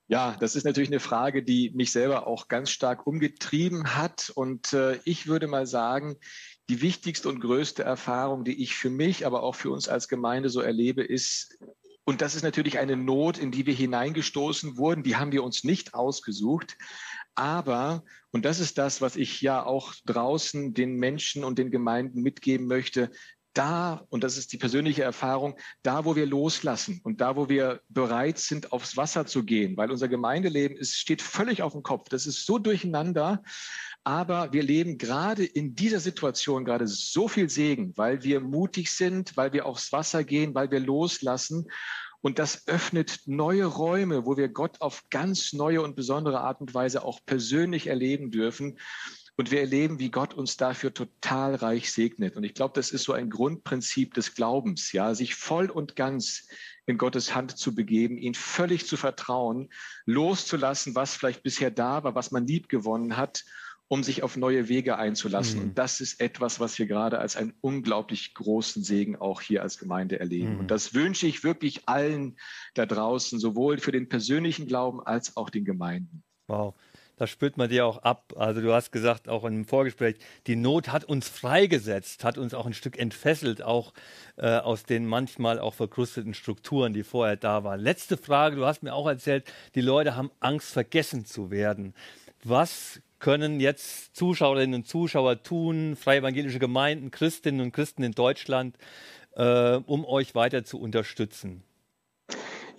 Ja, 0.08 0.36
das 0.40 0.56
ist 0.56 0.64
natürlich 0.64 0.90
eine 0.90 0.98
Frage, 0.98 1.44
die 1.44 1.70
mich 1.70 1.92
selber 1.92 2.26
auch 2.26 2.48
ganz 2.48 2.70
stark 2.70 3.06
umgetrieben 3.06 3.94
hat. 3.94 4.32
Und 4.34 4.72
äh, 4.72 4.98
ich 5.04 5.28
würde 5.28 5.46
mal 5.46 5.68
sagen, 5.68 6.16
die 6.70 6.82
wichtigste 6.82 7.28
und 7.28 7.40
größte 7.40 7.82
Erfahrung, 7.82 8.44
die 8.44 8.62
ich 8.62 8.76
für 8.76 8.90
mich, 8.90 9.26
aber 9.26 9.42
auch 9.42 9.56
für 9.56 9.70
uns 9.70 9.88
als 9.88 10.06
Gemeinde 10.06 10.50
so 10.50 10.60
erlebe, 10.60 11.02
ist 11.02 11.58
Und 12.04 12.22
das 12.22 12.34
ist 12.34 12.42
natürlich 12.42 12.78
eine 12.78 12.96
Not, 12.96 13.38
in 13.38 13.50
die 13.50 13.66
wir 13.66 13.74
hineingestoßen 13.74 14.76
wurden. 14.76 15.02
Die 15.02 15.16
haben 15.16 15.32
wir 15.32 15.42
uns 15.42 15.64
nicht 15.64 15.94
ausgesucht. 15.94 16.76
Aber, 17.34 18.04
und 18.30 18.44
das 18.44 18.60
ist 18.60 18.78
das, 18.78 19.00
was 19.00 19.16
ich 19.16 19.40
ja 19.40 19.64
auch 19.64 19.94
draußen 20.06 20.72
den 20.72 20.94
Menschen 20.94 21.42
und 21.44 21.58
den 21.58 21.70
Gemeinden 21.70 22.22
mitgeben 22.22 22.66
möchte, 22.66 23.10
da, 23.52 24.06
und 24.08 24.22
das 24.22 24.36
ist 24.36 24.52
die 24.52 24.58
persönliche 24.58 25.02
Erfahrung, 25.02 25.58
da, 25.82 26.04
wo 26.04 26.14
wir 26.16 26.26
loslassen 26.26 27.00
und 27.02 27.20
da, 27.20 27.36
wo 27.36 27.48
wir 27.48 27.80
bereit 27.88 28.38
sind, 28.38 28.72
aufs 28.72 28.96
Wasser 28.96 29.26
zu 29.26 29.44
gehen, 29.44 29.76
weil 29.76 29.90
unser 29.90 30.08
Gemeindeleben 30.08 30.76
ist, 30.76 30.96
steht 30.96 31.22
völlig 31.22 31.62
auf 31.62 31.72
dem 31.72 31.82
Kopf. 31.82 32.08
Das 32.08 32.26
ist 32.26 32.46
so 32.46 32.58
durcheinander. 32.58 33.42
Aber 34.02 34.52
wir 34.52 34.62
leben 34.62 34.96
gerade 34.96 35.44
in 35.44 35.74
dieser 35.74 36.00
Situation 36.00 36.64
gerade 36.64 36.86
so 36.86 37.28
viel 37.28 37.50
Segen, 37.50 37.92
weil 37.96 38.22
wir 38.22 38.40
mutig 38.40 38.90
sind, 38.90 39.36
weil 39.36 39.52
wir 39.52 39.66
aufs 39.66 39.92
Wasser 39.92 40.24
gehen, 40.24 40.54
weil 40.54 40.70
wir 40.70 40.80
loslassen. 40.80 41.66
Und 42.22 42.38
das 42.38 42.66
öffnet 42.66 43.20
neue 43.26 43.64
Räume, 43.64 44.26
wo 44.26 44.36
wir 44.36 44.48
Gott 44.48 44.80
auf 44.80 45.04
ganz 45.10 45.52
neue 45.52 45.82
und 45.82 45.96
besondere 45.96 46.40
Art 46.40 46.60
und 46.60 46.72
Weise 46.74 47.04
auch 47.04 47.20
persönlich 47.24 47.86
erleben 47.86 48.30
dürfen. 48.30 48.78
Und 49.40 49.50
wir 49.50 49.60
erleben, 49.60 49.98
wie 49.98 50.10
Gott 50.10 50.34
uns 50.34 50.58
dafür 50.58 50.92
total 50.92 51.54
reich 51.54 51.90
segnet. 51.90 52.36
Und 52.36 52.44
ich 52.44 52.52
glaube, 52.52 52.74
das 52.74 52.90
ist 52.90 53.04
so 53.04 53.14
ein 53.14 53.30
Grundprinzip 53.30 54.12
des 54.12 54.34
Glaubens, 54.34 54.92
ja, 54.92 55.14
sich 55.14 55.34
voll 55.34 55.70
und 55.70 55.96
ganz 55.96 56.46
in 56.84 56.98
Gottes 56.98 57.34
Hand 57.34 57.56
zu 57.56 57.74
begeben, 57.74 58.18
ihn 58.18 58.34
völlig 58.34 58.86
zu 58.86 58.98
vertrauen, 58.98 59.70
loszulassen, 60.04 60.94
was 60.94 61.14
vielleicht 61.14 61.42
bisher 61.42 61.70
da 61.70 62.04
war, 62.04 62.14
was 62.14 62.32
man 62.32 62.46
lieb 62.46 62.68
gewonnen 62.68 63.16
hat 63.16 63.44
um 63.88 64.04
sich 64.04 64.22
auf 64.22 64.36
neue 64.36 64.68
Wege 64.68 64.98
einzulassen. 64.98 65.58
Mhm. 65.58 65.68
Und 65.70 65.78
das 65.78 66.00
ist 66.00 66.20
etwas, 66.20 66.60
was 66.60 66.78
wir 66.78 66.86
gerade 66.86 67.18
als 67.18 67.34
einen 67.34 67.54
unglaublich 67.60 68.34
großen 68.34 68.84
Segen 68.84 69.16
auch 69.16 69.40
hier 69.40 69.62
als 69.62 69.78
Gemeinde 69.78 70.20
erleben. 70.20 70.52
Mhm. 70.52 70.60
Und 70.60 70.70
das 70.70 70.94
wünsche 70.94 71.26
ich 71.26 71.42
wirklich 71.42 71.88
allen 71.88 72.36
da 72.74 72.86
draußen, 72.86 73.40
sowohl 73.40 73.78
für 73.78 73.90
den 73.90 74.08
persönlichen 74.08 74.68
Glauben 74.68 75.00
als 75.00 75.36
auch 75.36 75.50
den 75.50 75.64
Gemeinden. 75.64 76.22
Wow. 76.46 76.74
Das 77.20 77.28
spürt 77.28 77.58
man 77.58 77.68
dir 77.68 77.84
auch 77.84 77.98
ab. 77.98 78.32
Also 78.34 78.62
du 78.62 78.72
hast 78.72 78.92
gesagt, 78.92 79.28
auch 79.28 79.44
im 79.44 79.66
Vorgespräch, 79.66 80.16
die 80.46 80.56
Not 80.56 80.88
hat 80.88 81.04
uns 81.04 81.28
freigesetzt, 81.28 82.24
hat 82.24 82.38
uns 82.38 82.54
auch 82.54 82.64
ein 82.64 82.72
Stück 82.72 82.98
entfesselt, 82.98 83.60
auch 83.60 83.92
äh, 84.38 84.56
aus 84.56 84.84
den 84.84 85.04
manchmal 85.04 85.58
auch 85.58 85.74
verkrusteten 85.74 86.32
Strukturen, 86.32 86.94
die 86.94 87.02
vorher 87.02 87.36
da 87.36 87.62
waren. 87.62 87.78
Letzte 87.78 88.16
Frage, 88.16 88.56
du 88.56 88.64
hast 88.64 88.82
mir 88.82 88.94
auch 88.94 89.06
erzählt, 89.06 89.44
die 89.74 89.82
Leute 89.82 90.16
haben 90.16 90.30
Angst, 90.40 90.72
vergessen 90.72 91.26
zu 91.26 91.50
werden. 91.50 91.92
Was 92.42 93.02
können 93.18 93.60
jetzt 93.60 94.16
Zuschauerinnen 94.16 94.76
und 94.76 94.88
Zuschauer 94.88 95.42
tun, 95.42 95.96
freie 95.96 96.20
evangelische 96.20 96.58
Gemeinden, 96.58 97.10
Christinnen 97.10 97.60
und 97.60 97.72
Christen 97.72 98.02
in 98.02 98.12
Deutschland, 98.12 98.78
äh, 99.34 99.74
um 99.74 100.06
euch 100.06 100.34
weiter 100.34 100.64
zu 100.64 100.80
unterstützen? 100.80 101.64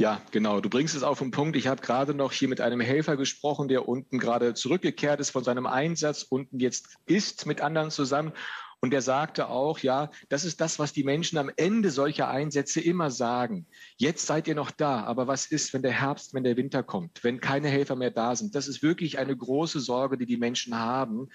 Ja, 0.01 0.19
genau. 0.31 0.61
Du 0.61 0.67
bringst 0.67 0.95
es 0.95 1.03
auf 1.03 1.19
den 1.19 1.29
Punkt. 1.29 1.55
Ich 1.55 1.67
habe 1.67 1.79
gerade 1.79 2.15
noch 2.15 2.31
hier 2.31 2.47
mit 2.47 2.59
einem 2.59 2.79
Helfer 2.79 3.17
gesprochen, 3.17 3.67
der 3.67 3.87
unten 3.87 4.17
gerade 4.17 4.55
zurückgekehrt 4.55 5.19
ist 5.19 5.29
von 5.29 5.43
seinem 5.43 5.67
Einsatz, 5.67 6.23
unten 6.23 6.59
jetzt 6.59 6.97
ist 7.05 7.45
mit 7.45 7.61
anderen 7.61 7.91
zusammen. 7.91 8.31
Und 8.79 8.95
er 8.95 9.03
sagte 9.03 9.47
auch, 9.47 9.77
ja, 9.77 10.09
das 10.27 10.43
ist 10.43 10.59
das, 10.59 10.79
was 10.79 10.91
die 10.91 11.03
Menschen 11.03 11.37
am 11.37 11.51
Ende 11.55 11.91
solcher 11.91 12.29
Einsätze 12.29 12.81
immer 12.81 13.11
sagen. 13.11 13.67
Jetzt 13.95 14.25
seid 14.25 14.47
ihr 14.47 14.55
noch 14.55 14.71
da, 14.71 15.03
aber 15.03 15.27
was 15.27 15.45
ist, 15.45 15.71
wenn 15.71 15.83
der 15.83 15.91
Herbst, 15.91 16.33
wenn 16.33 16.43
der 16.43 16.57
Winter 16.57 16.81
kommt, 16.81 17.23
wenn 17.23 17.39
keine 17.39 17.67
Helfer 17.69 17.95
mehr 17.95 18.09
da 18.09 18.35
sind? 18.35 18.55
Das 18.55 18.67
ist 18.67 18.81
wirklich 18.81 19.19
eine 19.19 19.37
große 19.37 19.79
Sorge, 19.79 20.17
die 20.17 20.25
die 20.25 20.37
Menschen 20.37 20.79
haben. 20.79 21.29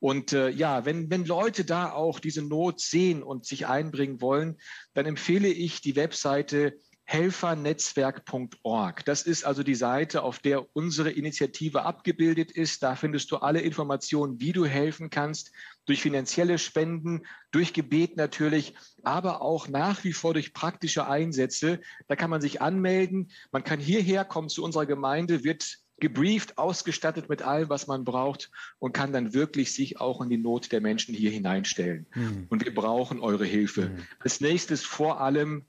Und 0.00 0.32
äh, 0.32 0.48
ja, 0.48 0.86
wenn, 0.86 1.10
wenn 1.10 1.26
Leute 1.26 1.66
da 1.66 1.92
auch 1.92 2.20
diese 2.20 2.40
Not 2.40 2.80
sehen 2.80 3.22
und 3.22 3.44
sich 3.44 3.66
einbringen 3.66 4.22
wollen, 4.22 4.56
dann 4.94 5.04
empfehle 5.04 5.48
ich 5.48 5.82
die 5.82 5.94
Webseite 5.94 6.78
helfernetzwerk.org. 7.10 9.04
Das 9.06 9.22
ist 9.22 9.44
also 9.44 9.62
die 9.62 9.74
Seite, 9.74 10.22
auf 10.22 10.40
der 10.40 10.76
unsere 10.76 11.10
Initiative 11.10 11.86
abgebildet 11.86 12.50
ist. 12.50 12.82
Da 12.82 12.96
findest 12.96 13.30
du 13.32 13.38
alle 13.38 13.62
Informationen, 13.62 14.38
wie 14.42 14.52
du 14.52 14.66
helfen 14.66 15.08
kannst, 15.08 15.50
durch 15.86 16.02
finanzielle 16.02 16.58
Spenden, 16.58 17.22
durch 17.50 17.72
Gebet 17.72 18.18
natürlich, 18.18 18.74
aber 19.04 19.40
auch 19.40 19.68
nach 19.68 20.04
wie 20.04 20.12
vor 20.12 20.34
durch 20.34 20.52
praktische 20.52 21.08
Einsätze. 21.08 21.80
Da 22.08 22.16
kann 22.16 22.28
man 22.28 22.42
sich 22.42 22.60
anmelden. 22.60 23.30
Man 23.52 23.64
kann 23.64 23.80
hierher 23.80 24.26
kommen 24.26 24.50
zu 24.50 24.62
unserer 24.62 24.84
Gemeinde, 24.84 25.44
wird 25.44 25.78
gebrieft, 26.00 26.58
ausgestattet 26.58 27.30
mit 27.30 27.40
allem, 27.40 27.70
was 27.70 27.86
man 27.86 28.04
braucht 28.04 28.50
und 28.80 28.92
kann 28.92 29.14
dann 29.14 29.32
wirklich 29.32 29.72
sich 29.72 29.98
auch 29.98 30.20
in 30.20 30.28
die 30.28 30.36
Not 30.36 30.72
der 30.72 30.82
Menschen 30.82 31.14
hier 31.14 31.30
hineinstellen. 31.30 32.04
Mhm. 32.14 32.48
Und 32.50 32.66
wir 32.66 32.74
brauchen 32.74 33.20
eure 33.20 33.46
Hilfe. 33.46 33.88
Mhm. 33.88 34.06
Als 34.20 34.42
nächstes 34.42 34.84
vor 34.84 35.22
allem 35.22 35.64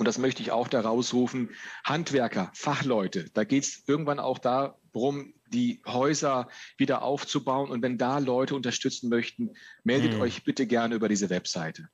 und 0.00 0.06
das 0.06 0.16
möchte 0.16 0.40
ich 0.40 0.50
auch 0.50 0.66
da 0.66 0.80
rausrufen, 0.80 1.50
Handwerker, 1.84 2.50
Fachleute. 2.54 3.26
Da 3.34 3.44
geht 3.44 3.64
es 3.64 3.84
irgendwann 3.86 4.18
auch 4.18 4.38
darum, 4.38 5.34
die 5.52 5.82
Häuser 5.86 6.48
wieder 6.78 7.02
aufzubauen. 7.02 7.70
Und 7.70 7.82
wenn 7.82 7.98
da 7.98 8.16
Leute 8.16 8.54
unterstützen 8.54 9.10
möchten, 9.10 9.50
meldet 9.84 10.14
hm. 10.14 10.22
euch 10.22 10.42
bitte 10.42 10.66
gerne 10.66 10.94
über 10.94 11.10
diese 11.10 11.28
Webseite. 11.28 11.90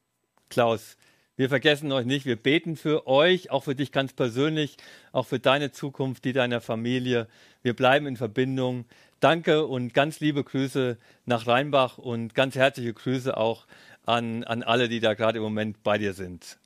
Klaus, 0.50 0.96
wir 1.34 1.48
vergessen 1.48 1.90
euch 1.90 2.06
nicht. 2.06 2.26
Wir 2.26 2.36
beten 2.36 2.76
für 2.76 3.08
euch, 3.08 3.50
auch 3.50 3.64
für 3.64 3.74
dich 3.74 3.90
ganz 3.90 4.12
persönlich, 4.12 4.76
auch 5.10 5.26
für 5.26 5.40
deine 5.40 5.72
Zukunft, 5.72 6.24
die 6.24 6.32
deiner 6.32 6.60
Familie. 6.60 7.26
Wir 7.64 7.74
bleiben 7.74 8.06
in 8.06 8.16
Verbindung. 8.16 8.84
Danke 9.18 9.66
und 9.66 9.94
ganz 9.94 10.20
liebe 10.20 10.44
Grüße 10.44 10.96
nach 11.24 11.48
Rheinbach 11.48 11.98
und 11.98 12.36
ganz 12.36 12.54
herzliche 12.54 12.94
Grüße 12.94 13.36
auch 13.36 13.66
an, 14.04 14.44
an 14.44 14.62
alle, 14.62 14.88
die 14.88 15.00
da 15.00 15.14
gerade 15.14 15.38
im 15.38 15.42
Moment 15.42 15.82
bei 15.82 15.98
dir 15.98 16.14
sind. 16.14 16.56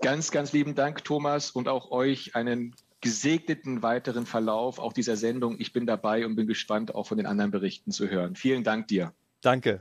Ganz, 0.00 0.30
ganz 0.30 0.52
lieben 0.52 0.74
Dank, 0.74 1.04
Thomas, 1.04 1.50
und 1.50 1.68
auch 1.68 1.90
euch 1.90 2.34
einen 2.34 2.74
gesegneten 3.00 3.82
weiteren 3.82 4.26
Verlauf 4.26 4.78
auch 4.78 4.92
dieser 4.92 5.16
Sendung. 5.16 5.56
Ich 5.58 5.72
bin 5.72 5.86
dabei 5.86 6.26
und 6.26 6.36
bin 6.36 6.46
gespannt, 6.46 6.94
auch 6.94 7.06
von 7.06 7.16
den 7.16 7.26
anderen 7.26 7.50
Berichten 7.50 7.92
zu 7.92 8.08
hören. 8.08 8.36
Vielen 8.36 8.64
Dank 8.64 8.88
dir. 8.88 9.12
Danke. 9.40 9.80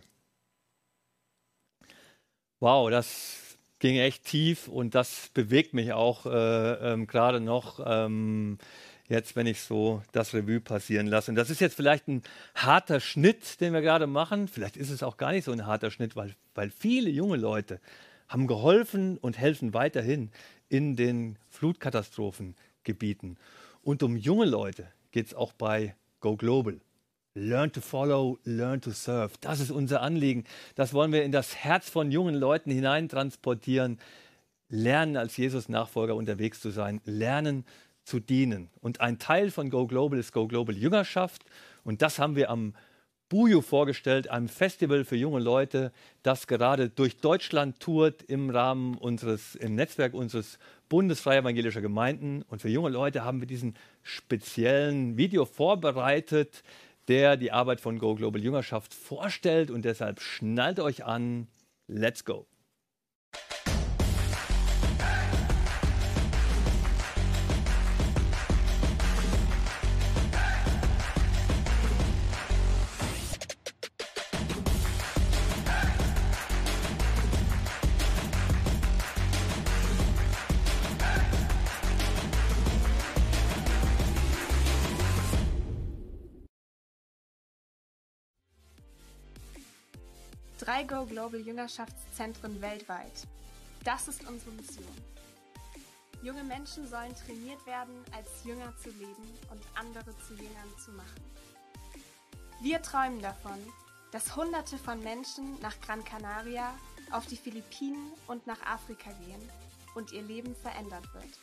Wow, 2.60 2.90
das 2.90 3.58
ging 3.80 3.98
echt 3.98 4.26
tief 4.26 4.68
und 4.68 4.96
das 4.96 5.30
bewegt 5.34 5.74
mich 5.74 5.94
auch 5.94 6.26
äh, 6.26 6.94
ähm, 6.94 7.08
gerade 7.08 7.40
noch. 7.40 7.80
Ähm, 7.86 8.58
jetzt, 9.08 9.36
wenn 9.36 9.48
ich 9.48 9.62
so 9.62 10.04
das 10.12 10.34
Revue 10.34 10.62
passieren 10.62 11.08
lasse. 11.08 11.32
Und 11.32 11.36
das 11.36 11.50
ist 11.50 11.62
jetzt 11.62 11.76
vielleicht 11.76 12.08
ein 12.08 12.22
harter 12.56 13.00
Schnitt, 13.00 13.60
den 13.60 13.74
wir 13.74 13.82
gerade 13.82 14.08
machen. 14.08 14.48
Vielleicht 14.48 14.78
ist 14.78 14.92
es 14.92 15.04
auch 15.04 15.18
gar 15.18 15.32
nicht 15.32 15.46
so 15.46 15.52
ein 15.52 15.66
harter 15.66 15.92
Schnitt, 15.92 16.16
weil, 16.16 16.36
weil 16.54 16.70
viele 16.70 17.10
junge 17.10 17.38
Leute 17.38 17.80
haben 18.30 18.48
geholfen 18.48 19.18
und 19.18 19.38
helfen 19.38 19.74
weiterhin 19.74 20.32
in 20.70 20.96
den 20.96 21.38
Flutkatastrophengebieten. 21.50 23.38
Und 23.82 24.04
um 24.04 24.16
junge 24.16 24.46
Leute 24.46 24.88
geht 25.12 25.28
es 25.28 25.34
auch 25.34 25.52
bei 25.54 25.96
Go 26.20 26.38
Global. 26.38 26.80
Learn 27.34 27.72
to 27.72 27.82
follow, 27.82 28.38
learn 28.44 28.82
to 28.82 28.92
serve. 28.92 29.34
Das 29.42 29.60
ist 29.60 29.72
unser 29.72 30.02
Anliegen. 30.02 30.46
Das 30.76 30.94
wollen 30.94 31.12
wir 31.12 31.24
in 31.24 31.32
das 31.32 31.56
Herz 31.56 31.90
von 31.90 32.12
jungen 32.12 32.36
Leuten 32.36 32.72
hineintransportieren. 32.72 34.00
Lernen 34.70 35.18
als 35.18 35.38
Jesus-Nachfolger 35.38 36.16
unterwegs 36.16 36.60
zu 36.60 36.70
sein, 36.70 37.02
lernen 37.06 37.66
zu 38.04 38.20
dienen. 38.20 38.70
Und 38.82 39.02
ein 39.02 39.20
Teil 39.20 39.52
von 39.52 39.70
Go 39.70 39.88
Global 39.88 40.20
ist 40.20 40.32
Go 40.32 40.48
Global 40.48 40.76
Jüngerschaft. 40.76 41.44
Und 41.84 42.02
das 42.02 42.20
haben 42.20 42.36
wir 42.36 42.50
am 42.50 42.74
Bujo 43.30 43.62
vorgestellt, 43.62 44.30
einem 44.30 44.50
Festival 44.50 45.06
für 45.06 45.16
junge 45.16 45.40
Leute, 45.40 45.92
das 46.24 46.48
gerade 46.48 46.90
durch 46.90 47.18
Deutschland 47.18 47.80
tourt 47.80 48.24
im 48.24 48.50
Rahmen 48.50 48.98
unseres, 48.98 49.54
im 49.56 49.76
Netzwerk 49.76 50.16
unseres 50.16 50.58
Bundes 50.90 51.22
Freie 51.22 51.40
Evangelischer 51.40 51.82
Gemeinden. 51.82 52.42
Und 52.50 52.62
für 52.64 52.70
junge 52.70 52.90
Leute 52.90 53.24
haben 53.24 53.40
wir 53.40 53.48
diesen 53.48 53.76
speziellen 54.02 55.16
Video 55.16 55.46
vorbereitet, 55.46 56.64
der 57.08 57.38
die 57.38 57.52
Arbeit 57.52 57.82
von 57.82 58.00
Go 58.00 58.16
Global 58.16 58.44
Jüngerschaft 58.44 58.96
vorstellt. 58.96 59.70
Und 59.70 59.86
deshalb 59.86 60.20
schnallt 60.20 60.80
euch 60.80 61.06
an. 61.06 61.48
Let's 61.88 62.26
go! 62.26 62.49
Drei 90.80 90.84
Go 90.84 91.06
Global 91.06 91.42
Jüngerschaftszentren 91.42 92.62
weltweit. 92.62 93.28
Das 93.84 94.08
ist 94.08 94.26
unsere 94.30 94.52
Mission. 94.52 94.88
Junge 96.22 96.44
Menschen 96.44 96.88
sollen 96.88 97.14
trainiert 97.16 97.66
werden, 97.66 97.96
als 98.16 98.46
Jünger 98.46 98.74
zu 98.78 98.90
leben 98.92 99.28
und 99.52 99.62
andere 99.76 100.18
zu 100.26 100.36
Jüngern 100.36 100.78
zu 100.84 100.92
machen. 100.92 101.22
Wir 102.62 102.82
träumen 102.82 103.22
davon, 103.22 103.58
dass 104.12 104.38
Hunderte 104.38 104.78
von 104.78 105.04
Menschen 105.04 105.60
nach 105.62 105.80
Gran 105.82 106.04
Canaria, 106.06 106.74
auf 107.12 107.26
die 107.26 107.38
Philippinen 107.38 108.14
und 108.28 108.48
nach 108.48 108.62
Afrika 108.62 109.10
gehen, 109.26 109.50
und 109.96 110.14
ihr 110.14 110.22
Leben 110.22 110.56
verändert 110.56 111.14
wird. 111.14 111.40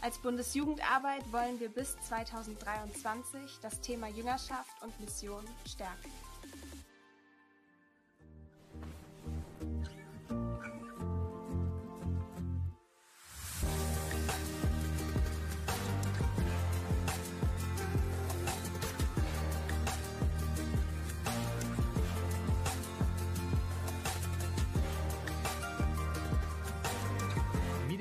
Als 0.00 0.18
Bundesjugendarbeit 0.18 1.30
wollen 1.32 1.60
wir 1.60 1.68
bis 1.68 1.96
2023 2.08 3.58
das 3.62 3.80
Thema 3.80 4.08
Jüngerschaft 4.08 4.82
und 4.82 4.98
Mission 4.98 5.44
stärken. 5.68 6.25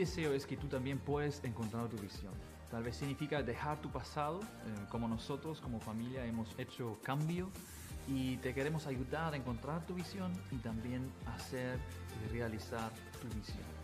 Deseo 0.06 0.34
es 0.34 0.46
que 0.46 0.56
tú 0.56 0.68
también 0.68 1.00
puedes 1.00 1.44
encontrar 1.44 1.88
tu 1.90 1.98
visión. 1.98 2.32
Tal 2.70 2.84
vez 2.84 2.96
significa 2.96 3.42
dejar 3.42 3.82
tu 3.82 3.90
pasado, 3.90 4.40
eh, 4.42 4.86
como 4.90 5.08
nosotros 5.08 5.60
como 5.60 5.80
familia 5.80 6.26
hemos 6.26 6.48
hecho 6.60 7.00
cambio 7.04 7.50
y 8.08 8.38
te 8.38 8.54
queremos 8.54 8.86
ayudar 8.86 9.34
a 9.34 9.38
encontrar 9.38 9.84
tu 9.88 9.96
visión 9.96 10.32
y 10.52 10.58
también 10.58 11.12
hacer 11.26 11.80
y 12.24 12.32
realizar 12.32 12.92
tu 13.20 13.28
visión. 13.36 13.76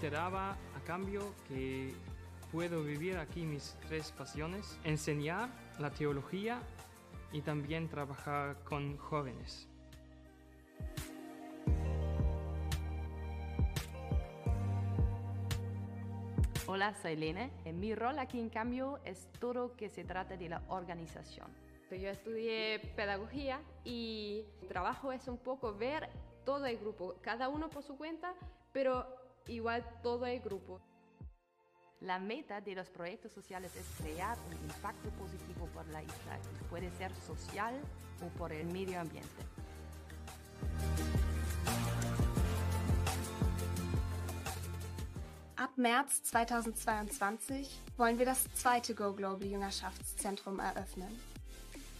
Te 0.00 0.08
daba 0.08 0.52
a 0.52 0.80
cambio 0.86 1.34
que 1.46 1.92
puedo 2.50 2.82
vivir 2.82 3.18
aquí 3.18 3.44
mis 3.44 3.76
tres 3.86 4.12
pasiones, 4.12 4.78
enseñar 4.82 5.50
la 5.78 5.90
teología 5.90 6.62
y 7.32 7.42
también 7.42 7.88
trabajar 7.88 8.62
con 8.64 8.96
jóvenes. 8.96 9.68
Hola, 16.66 16.94
soy 16.94 17.16
Lene. 17.16 17.50
En 17.64 17.80
mi 17.80 17.94
rol 17.94 18.18
aquí 18.18 18.38
en 18.38 18.48
cambio 18.48 19.00
es 19.04 19.28
todo 19.40 19.74
que 19.76 19.88
se 19.88 20.04
trata 20.04 20.36
de 20.36 20.48
la 20.48 20.62
organización. 20.68 21.48
Yo 21.90 22.08
estudié 22.08 22.78
pedagogía 22.94 23.60
y 23.84 24.44
mi 24.62 24.68
trabajo 24.68 25.10
es 25.10 25.26
un 25.26 25.38
poco 25.38 25.74
ver 25.74 26.08
todo 26.44 26.66
el 26.66 26.78
grupo, 26.78 27.16
cada 27.20 27.48
uno 27.48 27.68
por 27.68 27.82
su 27.82 27.96
cuenta, 27.96 28.34
pero 28.72 29.06
igual 29.48 29.84
todo 30.00 30.26
el 30.26 30.38
grupo. 30.40 30.80
La 32.00 32.18
meta 32.18 32.62
de 32.62 32.74
los 32.74 32.88
proyectos 32.88 33.30
sociales 33.30 33.72
es 33.76 33.84
crear 34.02 34.38
un 34.46 34.54
impacto 34.54 35.10
positivo 35.10 35.66
por 35.74 35.86
la 35.88 36.02
isla. 36.02 36.38
Puede 36.70 36.90
ser 36.92 37.12
social 37.26 37.74
o 38.24 38.28
por 38.38 38.52
el 38.52 38.66
medio 38.68 39.00
ambiente. 39.00 39.28
Ab 45.56 45.76
März 45.76 46.22
2022 46.22 47.68
wollen 47.98 48.18
wir 48.18 48.24
das 48.24 48.44
zweite 48.54 48.94
Go 48.94 49.12
Global 49.12 49.46
Jüngerschaftszentrum 49.46 50.58
eröffnen. 50.58 51.20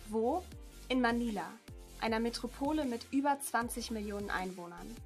Wo? 0.09 0.43
In 0.89 1.03
Manila, 1.03 1.45
einer 2.01 2.21
Metropole 2.21 2.87
mit 2.87 3.07
über 3.13 3.39
20 3.39 3.91
Millionen 3.91 4.31
Einwohnern. 4.31 4.97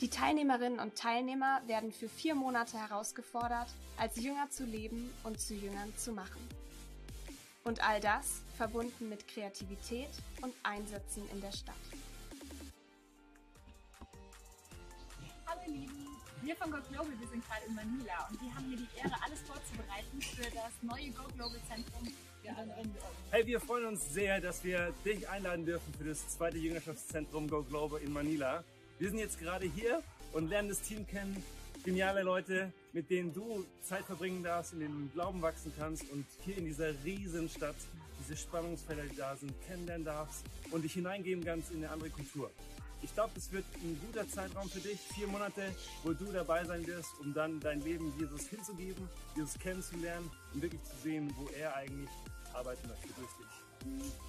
Die 0.00 0.08
Teilnehmerinnen 0.08 0.80
und 0.80 0.96
Teilnehmer 0.96 1.60
werden 1.66 1.92
für 1.92 2.08
vier 2.08 2.34
Monate 2.34 2.78
herausgefordert, 2.78 3.68
als 3.98 4.16
Jünger 4.16 4.48
zu 4.48 4.64
leben 4.64 5.12
und 5.24 5.38
zu 5.38 5.52
Jüngern 5.52 5.94
zu 5.94 6.12
machen. 6.12 6.40
Und 7.64 7.86
all 7.86 8.00
das 8.00 8.40
verbunden 8.56 9.10
mit 9.10 9.28
Kreativität 9.28 10.08
und 10.40 10.54
Einsätzen 10.62 11.28
in 11.30 11.42
der 11.42 11.52
Stadt. 11.52 11.74
Hallo 15.44 15.60
ihr 15.66 15.72
Lieben, 15.72 16.06
wir 16.40 16.56
von 16.56 16.70
Go 16.70 16.78
Global, 16.88 17.20
wir 17.20 17.28
sind 17.28 17.46
gerade 17.46 17.66
in 17.66 17.74
Manila 17.74 18.26
und 18.30 18.40
wir 18.40 18.54
haben 18.54 18.64
hier 18.68 18.78
die 18.78 18.88
Ehre, 18.96 19.22
alles 19.22 19.42
vorzubereiten 19.42 20.22
für 20.22 20.50
das 20.50 20.72
neue 20.80 21.10
Go 21.10 21.24
Global 21.36 21.60
Zentrum. 21.68 22.08
Hey, 23.30 23.46
wir 23.46 23.60
freuen 23.60 23.84
uns 23.84 24.14
sehr, 24.14 24.40
dass 24.40 24.64
wir 24.64 24.94
dich 25.04 25.28
einladen 25.28 25.66
dürfen 25.66 25.92
für 25.92 26.04
das 26.04 26.26
zweite 26.26 26.56
Jüngerschaftszentrum 26.56 27.48
Go 27.48 27.62
Global 27.62 28.00
in 28.00 28.14
Manila. 28.14 28.64
Wir 29.00 29.08
sind 29.08 29.18
jetzt 29.18 29.40
gerade 29.40 29.64
hier 29.64 30.02
und 30.34 30.50
lernen 30.50 30.68
das 30.68 30.82
Team 30.82 31.06
kennen. 31.06 31.42
Geniale 31.86 32.22
Leute, 32.22 32.70
mit 32.92 33.08
denen 33.08 33.32
du 33.32 33.64
Zeit 33.80 34.04
verbringen 34.04 34.42
darfst, 34.42 34.74
in 34.74 34.80
den 34.80 35.10
Glauben 35.14 35.40
wachsen 35.40 35.72
kannst 35.78 36.04
und 36.10 36.26
hier 36.44 36.58
in 36.58 36.66
dieser 36.66 36.92
riesen 37.02 37.48
Stadt 37.48 37.76
diese 38.20 38.36
Spannungsfelder, 38.36 39.04
die 39.04 39.16
da 39.16 39.34
sind, 39.36 39.54
kennenlernen 39.66 40.04
darfst 40.04 40.44
und 40.70 40.82
dich 40.82 40.92
hineingeben 40.92 41.42
kannst 41.42 41.70
in 41.70 41.78
eine 41.78 41.90
andere 41.90 42.10
Kultur. 42.10 42.50
Ich 43.00 43.14
glaube, 43.14 43.30
das 43.34 43.50
wird 43.52 43.64
ein 43.82 43.98
guter 44.04 44.28
Zeitraum 44.28 44.68
für 44.68 44.80
dich, 44.80 45.00
vier 45.14 45.28
Monate, 45.28 45.74
wo 46.02 46.12
du 46.12 46.26
dabei 46.30 46.66
sein 46.66 46.86
wirst, 46.86 47.18
um 47.20 47.32
dann 47.32 47.58
dein 47.58 47.82
Leben 47.82 48.12
Jesus 48.18 48.48
hinzugeben, 48.48 49.08
Jesus 49.34 49.58
kennenzulernen 49.58 50.30
und 50.52 50.60
wirklich 50.60 50.82
zu 50.84 50.96
sehen, 51.02 51.34
wo 51.38 51.48
er 51.58 51.74
eigentlich 51.74 52.10
arbeiten 52.52 52.86
möchte 52.86 53.08
durch 53.16 53.32
dich. 53.38 53.69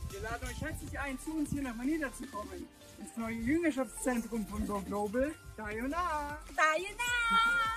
Wir 0.09 0.21
laden 0.21 0.47
euch 0.47 0.61
herzlich 0.61 0.99
ein, 0.99 1.19
zu 1.19 1.35
uns 1.35 1.49
hier 1.51 1.61
nach 1.63 1.75
Manila 1.75 2.11
zu 2.13 2.25
kommen. 2.27 2.67
Das 2.99 3.17
neue 3.17 3.35
Jüngerschaftszentrum 3.35 4.45
von 4.45 4.67
Go 4.67 4.79
Global. 4.81 5.33
Sayonara! 5.57 6.39
Sayonara! 6.55 7.71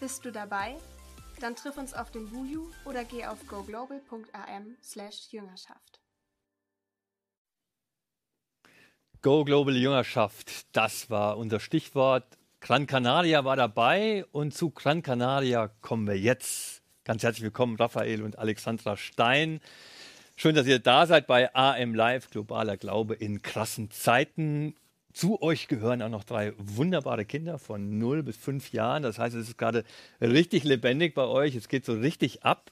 Bist 0.00 0.24
du 0.24 0.32
dabei? 0.32 0.76
Dann 1.40 1.54
triff 1.54 1.76
uns 1.76 1.94
auf 1.94 2.10
dem 2.10 2.28
Buju 2.30 2.70
oder 2.84 3.04
geh 3.04 3.26
auf 3.26 3.46
goglobal.am 3.46 4.76
slash 4.82 5.28
Jüngerschaft. 5.30 6.00
Go 9.22 9.44
Global 9.44 9.76
Jüngerschaft, 9.76 10.74
das 10.74 11.10
war 11.10 11.36
unser 11.36 11.60
Stichwort. 11.60 12.38
Gran 12.60 12.86
Canaria 12.86 13.44
war 13.44 13.56
dabei 13.56 14.24
und 14.32 14.54
zu 14.54 14.70
Gran 14.70 15.02
Canaria 15.02 15.68
kommen 15.82 16.06
wir 16.06 16.18
jetzt. 16.18 16.79
Ganz 17.04 17.22
herzlich 17.22 17.44
willkommen, 17.44 17.76
Raphael 17.76 18.22
und 18.22 18.38
Alexandra 18.38 18.94
Stein. 18.94 19.60
Schön, 20.36 20.54
dass 20.54 20.66
ihr 20.66 20.80
da 20.80 21.06
seid 21.06 21.26
bei 21.26 21.48
AM 21.54 21.94
Live, 21.94 22.28
globaler 22.28 22.76
Glaube 22.76 23.14
in 23.14 23.40
krassen 23.40 23.90
Zeiten. 23.90 24.74
Zu 25.14 25.40
euch 25.40 25.66
gehören 25.66 26.02
auch 26.02 26.10
noch 26.10 26.24
drei 26.24 26.52
wunderbare 26.58 27.24
Kinder 27.24 27.58
von 27.58 27.98
0 27.98 28.22
bis 28.22 28.36
5 28.36 28.72
Jahren. 28.72 29.02
Das 29.02 29.18
heißt, 29.18 29.34
es 29.34 29.48
ist 29.48 29.56
gerade 29.56 29.84
richtig 30.20 30.64
lebendig 30.64 31.14
bei 31.14 31.24
euch. 31.24 31.56
Es 31.56 31.68
geht 31.68 31.86
so 31.86 31.94
richtig 31.94 32.42
ab. 32.44 32.70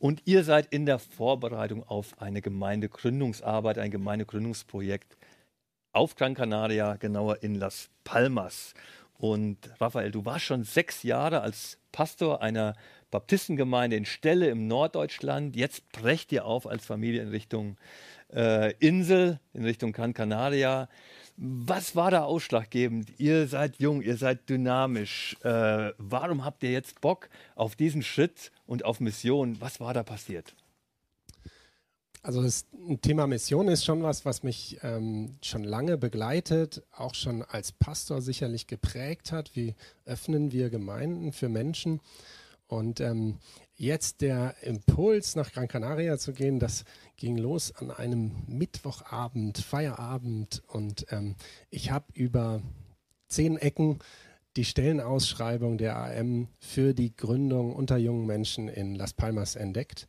Und 0.00 0.22
ihr 0.24 0.42
seid 0.42 0.66
in 0.72 0.84
der 0.84 0.98
Vorbereitung 0.98 1.84
auf 1.84 2.20
eine 2.20 2.42
Gemeindegründungsarbeit, 2.42 3.78
ein 3.78 3.92
Gemeindegründungsprojekt 3.92 5.16
auf 5.92 6.16
Gran 6.16 6.34
Canaria, 6.34 6.96
genauer 6.96 7.44
in 7.44 7.54
Las 7.54 7.90
Palmas. 8.02 8.74
Und 9.18 9.58
Raphael, 9.80 10.10
du 10.10 10.24
warst 10.24 10.44
schon 10.44 10.64
sechs 10.64 11.04
Jahre 11.04 11.42
als 11.42 11.78
Pastor 11.90 12.42
einer 12.42 12.74
Baptistengemeinde 13.10 13.96
in 13.96 14.04
Stelle 14.04 14.48
im 14.48 14.66
Norddeutschland. 14.66 15.56
Jetzt 15.56 15.90
brecht 15.92 16.32
ihr 16.32 16.44
auf 16.44 16.66
als 16.66 16.84
Familie 16.84 17.22
in 17.22 17.28
Richtung 17.28 17.76
äh, 18.32 18.74
Insel, 18.78 19.40
in 19.52 19.64
Richtung 19.64 19.92
Gran 19.92 20.14
Canaria. 20.14 20.88
Was 21.36 21.94
war 21.94 22.10
da 22.10 22.24
ausschlaggebend? 22.24 23.18
Ihr 23.18 23.46
seid 23.46 23.76
jung, 23.78 24.02
ihr 24.02 24.16
seid 24.16 24.48
dynamisch. 24.48 25.36
Äh, 25.44 25.92
warum 25.96 26.44
habt 26.44 26.62
ihr 26.62 26.72
jetzt 26.72 27.00
Bock 27.00 27.28
auf 27.54 27.76
diesen 27.76 28.02
Schritt 28.02 28.50
und 28.66 28.84
auf 28.84 29.00
Mission? 29.00 29.60
Was 29.60 29.78
war 29.80 29.94
da 29.94 30.02
passiert? 30.02 30.54
Also 32.22 32.42
das 32.42 32.66
Thema 33.00 33.26
Mission 33.26 33.68
ist 33.68 33.84
schon 33.84 34.02
was, 34.02 34.24
was 34.24 34.42
mich 34.42 34.78
ähm, 34.82 35.36
schon 35.40 35.62
lange 35.62 35.96
begleitet, 35.96 36.82
auch 36.90 37.14
schon 37.14 37.42
als 37.42 37.70
Pastor 37.72 38.20
sicherlich 38.20 38.66
geprägt 38.66 39.30
hat. 39.30 39.54
Wie 39.54 39.74
öffnen 40.04 40.50
wir 40.50 40.68
Gemeinden 40.68 41.32
für 41.32 41.48
Menschen? 41.48 42.00
Und 42.68 43.00
ähm, 43.00 43.38
jetzt 43.74 44.20
der 44.20 44.54
Impuls, 44.62 45.34
nach 45.34 45.52
Gran 45.52 45.68
Canaria 45.68 46.18
zu 46.18 46.32
gehen, 46.32 46.60
das 46.60 46.84
ging 47.16 47.36
los 47.36 47.74
an 47.74 47.90
einem 47.90 48.32
Mittwochabend, 48.46 49.58
Feierabend. 49.58 50.62
Und 50.68 51.06
ähm, 51.10 51.34
ich 51.70 51.90
habe 51.90 52.06
über 52.12 52.62
zehn 53.28 53.56
Ecken 53.56 53.98
die 54.56 54.64
Stellenausschreibung 54.64 55.78
der 55.78 55.96
AM 55.96 56.48
für 56.58 56.92
die 56.92 57.14
Gründung 57.16 57.74
unter 57.74 57.96
jungen 57.96 58.26
Menschen 58.26 58.68
in 58.68 58.94
Las 58.94 59.14
Palmas 59.14 59.56
entdeckt. 59.56 60.06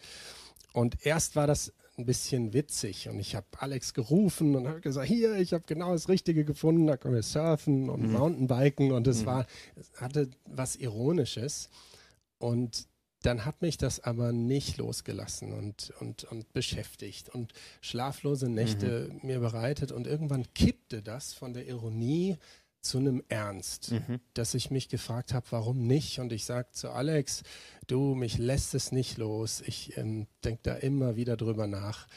Und 0.73 1.05
erst 1.05 1.35
war 1.35 1.47
das 1.47 1.73
ein 1.99 2.05
bisschen 2.05 2.53
witzig 2.53 3.09
und 3.09 3.19
ich 3.19 3.35
habe 3.35 3.45
Alex 3.57 3.93
gerufen 3.93 4.55
und 4.55 4.67
habe 4.67 4.79
gesagt, 4.79 5.07
hier, 5.07 5.35
ich 5.35 5.53
habe 5.53 5.65
genau 5.67 5.91
das 5.91 6.07
Richtige 6.07 6.45
gefunden, 6.45 6.87
da 6.87 6.95
können 6.95 7.13
wir 7.13 7.23
surfen 7.23 7.89
und 7.89 8.03
mhm. 8.03 8.13
Mountainbiken 8.13 8.91
und 8.91 9.05
es 9.05 9.21
mhm. 9.21 9.25
war, 9.25 9.45
es 9.75 9.91
hatte 9.99 10.29
was 10.45 10.77
Ironisches. 10.77 11.69
Und 12.39 12.87
dann 13.21 13.45
hat 13.45 13.61
mich 13.61 13.77
das 13.77 13.99
aber 13.99 14.31
nicht 14.31 14.77
losgelassen 14.77 15.53
und, 15.53 15.93
und, 15.99 16.23
und 16.23 16.51
beschäftigt 16.53 17.29
und 17.29 17.53
schlaflose 17.81 18.49
Nächte 18.49 19.09
mhm. 19.11 19.27
mir 19.27 19.39
bereitet. 19.39 19.91
Und 19.91 20.07
irgendwann 20.07 20.51
kippte 20.53 21.01
das 21.01 21.33
von 21.33 21.53
der 21.53 21.67
Ironie 21.67 22.37
zu 22.81 22.97
einem 22.97 23.21
Ernst, 23.27 23.91
mhm. 23.91 24.21
dass 24.33 24.53
ich 24.53 24.71
mich 24.71 24.87
gefragt 24.87 25.33
habe, 25.33 25.45
warum 25.49 25.85
nicht? 25.85 26.19
Und 26.19 26.31
ich 26.31 26.45
sage 26.45 26.69
zu 26.71 26.91
Alex, 26.91 27.43
du, 27.87 28.15
mich 28.15 28.37
lässt 28.37 28.73
es 28.73 28.93
nicht 28.93 29.17
los. 29.17 29.61
Ich 29.65 29.97
ähm, 29.97 30.27
denke 30.45 30.61
da 30.63 30.75
immer 30.75 31.17
wieder 31.17 31.35
drüber 31.35 31.67
nach. 31.67 32.07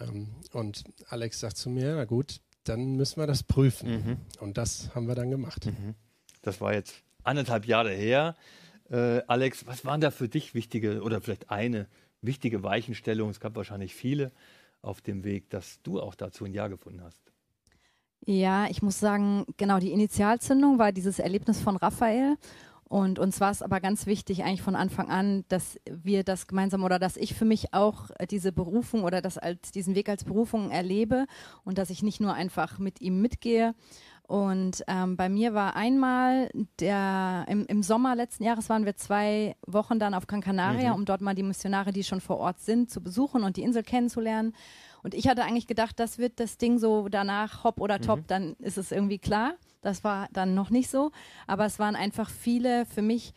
Ähm, 0.00 0.28
und 0.52 0.84
Alex 1.08 1.40
sagt 1.40 1.58
zu 1.58 1.68
mir, 1.68 1.94
na 1.94 2.06
gut, 2.06 2.40
dann 2.64 2.96
müssen 2.96 3.20
wir 3.20 3.26
das 3.26 3.42
prüfen. 3.42 3.90
Mhm. 3.90 4.16
Und 4.40 4.56
das 4.56 4.94
haben 4.94 5.08
wir 5.08 5.14
dann 5.14 5.30
gemacht. 5.30 5.66
Mhm. 5.66 5.94
Das 6.40 6.60
war 6.62 6.72
jetzt 6.72 6.94
anderthalb 7.22 7.66
Jahre 7.66 7.92
her. 7.92 8.34
Äh, 8.90 9.22
Alex, 9.26 9.66
was 9.66 9.84
waren 9.84 10.00
da 10.00 10.10
für 10.10 10.28
dich 10.28 10.54
wichtige 10.54 11.02
oder 11.02 11.20
vielleicht 11.20 11.50
eine 11.50 11.86
wichtige 12.22 12.62
Weichenstellung? 12.62 13.30
Es 13.30 13.40
gab 13.40 13.56
wahrscheinlich 13.56 13.94
viele 13.94 14.32
auf 14.82 15.00
dem 15.00 15.24
Weg, 15.24 15.50
dass 15.50 15.80
du 15.82 16.00
auch 16.00 16.14
dazu 16.14 16.44
ein 16.44 16.54
Ja 16.54 16.68
gefunden 16.68 17.02
hast. 17.02 17.20
Ja, 18.24 18.66
ich 18.68 18.82
muss 18.82 18.98
sagen, 18.98 19.44
genau, 19.56 19.78
die 19.78 19.92
Initialzündung 19.92 20.78
war 20.78 20.92
dieses 20.92 21.18
Erlebnis 21.18 21.60
von 21.60 21.76
Raphael. 21.76 22.36
Und 22.88 23.18
uns 23.18 23.38
war 23.38 23.50
es 23.50 23.60
aber 23.60 23.80
ganz 23.80 24.06
wichtig, 24.06 24.44
eigentlich 24.44 24.62
von 24.62 24.74
Anfang 24.74 25.10
an, 25.10 25.44
dass 25.48 25.78
wir 25.90 26.24
das 26.24 26.46
gemeinsam 26.46 26.84
oder 26.84 26.98
dass 26.98 27.18
ich 27.18 27.34
für 27.34 27.44
mich 27.44 27.74
auch 27.74 28.10
diese 28.30 28.50
Berufung 28.50 29.04
oder 29.04 29.20
das 29.20 29.36
als 29.36 29.72
diesen 29.72 29.94
Weg 29.94 30.08
als 30.08 30.24
Berufung 30.24 30.70
erlebe 30.70 31.26
und 31.64 31.76
dass 31.76 31.90
ich 31.90 32.02
nicht 32.02 32.18
nur 32.18 32.32
einfach 32.32 32.78
mit 32.78 33.02
ihm 33.02 33.20
mitgehe. 33.20 33.74
Und 34.28 34.84
ähm, 34.88 35.16
bei 35.16 35.30
mir 35.30 35.54
war 35.54 35.74
einmal 35.74 36.50
der 36.80 37.46
im, 37.48 37.64
im, 37.64 37.82
Sommer 37.82 38.14
letzten 38.14 38.44
Jahres 38.44 38.68
waren 38.68 38.84
wir 38.84 38.94
zwei 38.94 39.56
Wochen 39.66 39.98
dann 39.98 40.12
auf 40.12 40.26
Gran 40.26 40.42
Canaria, 40.42 40.90
mhm. 40.90 40.96
um 40.96 41.04
dort 41.06 41.22
mal 41.22 41.34
die 41.34 41.42
Missionare, 41.42 41.92
die 41.92 42.04
schon 42.04 42.20
vor 42.20 42.36
Ort 42.36 42.60
sind, 42.60 42.90
zu 42.90 43.02
besuchen 43.02 43.42
und 43.42 43.56
die 43.56 43.62
Insel 43.62 43.82
kennenzulernen. 43.82 44.54
Und 45.02 45.14
ich 45.14 45.28
hatte 45.28 45.44
eigentlich 45.44 45.66
gedacht, 45.66 45.98
das 45.98 46.18
wird 46.18 46.40
das 46.40 46.58
Ding 46.58 46.78
so 46.78 47.08
danach 47.08 47.64
hopp 47.64 47.80
oder 47.80 48.02
top, 48.02 48.18
mhm. 48.18 48.26
dann 48.26 48.56
ist 48.58 48.76
es 48.76 48.92
irgendwie 48.92 49.18
klar. 49.18 49.54
Das 49.80 50.04
war 50.04 50.28
dann 50.30 50.54
noch 50.54 50.68
nicht 50.68 50.90
so. 50.90 51.10
Aber 51.46 51.64
es 51.64 51.78
waren 51.78 51.96
einfach 51.96 52.28
viele 52.28 52.84
für 52.84 53.00
mich 53.00 53.32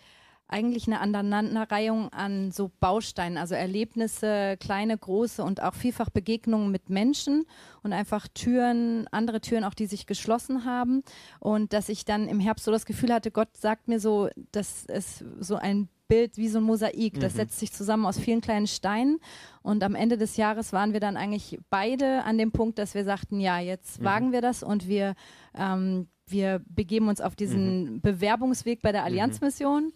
eigentlich 0.51 0.87
eine 0.87 0.99
Aneinanderreihung 0.99 2.09
an 2.09 2.51
so 2.51 2.71
Bausteinen, 2.79 3.37
also 3.37 3.55
Erlebnisse, 3.55 4.57
kleine, 4.59 4.97
große 4.97 5.43
und 5.43 5.61
auch 5.63 5.73
vielfach 5.73 6.09
Begegnungen 6.09 6.71
mit 6.71 6.89
Menschen 6.89 7.45
und 7.83 7.93
einfach 7.93 8.27
Türen, 8.27 9.07
andere 9.11 9.41
Türen 9.41 9.63
auch, 9.63 9.73
die 9.73 9.87
sich 9.87 10.05
geschlossen 10.05 10.65
haben. 10.65 11.03
Und 11.39 11.73
dass 11.73 11.89
ich 11.89 12.05
dann 12.05 12.27
im 12.27 12.39
Herbst 12.39 12.65
so 12.65 12.71
das 12.71 12.85
Gefühl 12.85 13.13
hatte, 13.13 13.31
Gott 13.31 13.55
sagt 13.57 13.87
mir 13.87 13.99
so, 13.99 14.29
dass 14.51 14.85
es 14.87 15.23
so 15.39 15.55
ein 15.55 15.87
Bild 16.11 16.35
wie 16.35 16.49
so 16.49 16.59
ein 16.59 16.65
Mosaik. 16.65 17.21
Das 17.21 17.33
mhm. 17.33 17.37
setzt 17.37 17.59
sich 17.59 17.71
zusammen 17.71 18.05
aus 18.05 18.19
vielen 18.19 18.41
kleinen 18.41 18.67
Steinen. 18.67 19.19
Und 19.61 19.81
am 19.81 19.95
Ende 19.95 20.17
des 20.17 20.35
Jahres 20.35 20.73
waren 20.73 20.91
wir 20.91 20.99
dann 20.99 21.15
eigentlich 21.15 21.57
beide 21.69 22.23
an 22.25 22.37
dem 22.37 22.51
Punkt, 22.51 22.79
dass 22.79 22.95
wir 22.95 23.05
sagten, 23.05 23.39
ja, 23.39 23.59
jetzt 23.59 24.01
mhm. 24.01 24.05
wagen 24.05 24.31
wir 24.33 24.41
das 24.41 24.61
und 24.61 24.89
wir, 24.89 25.15
ähm, 25.55 26.09
wir 26.27 26.61
begeben 26.67 27.07
uns 27.07 27.21
auf 27.21 27.37
diesen 27.37 27.93
mhm. 27.93 28.01
Bewerbungsweg 28.01 28.81
bei 28.81 28.91
der 28.91 29.01
mhm. 29.01 29.07
Allianzmission. 29.07 29.93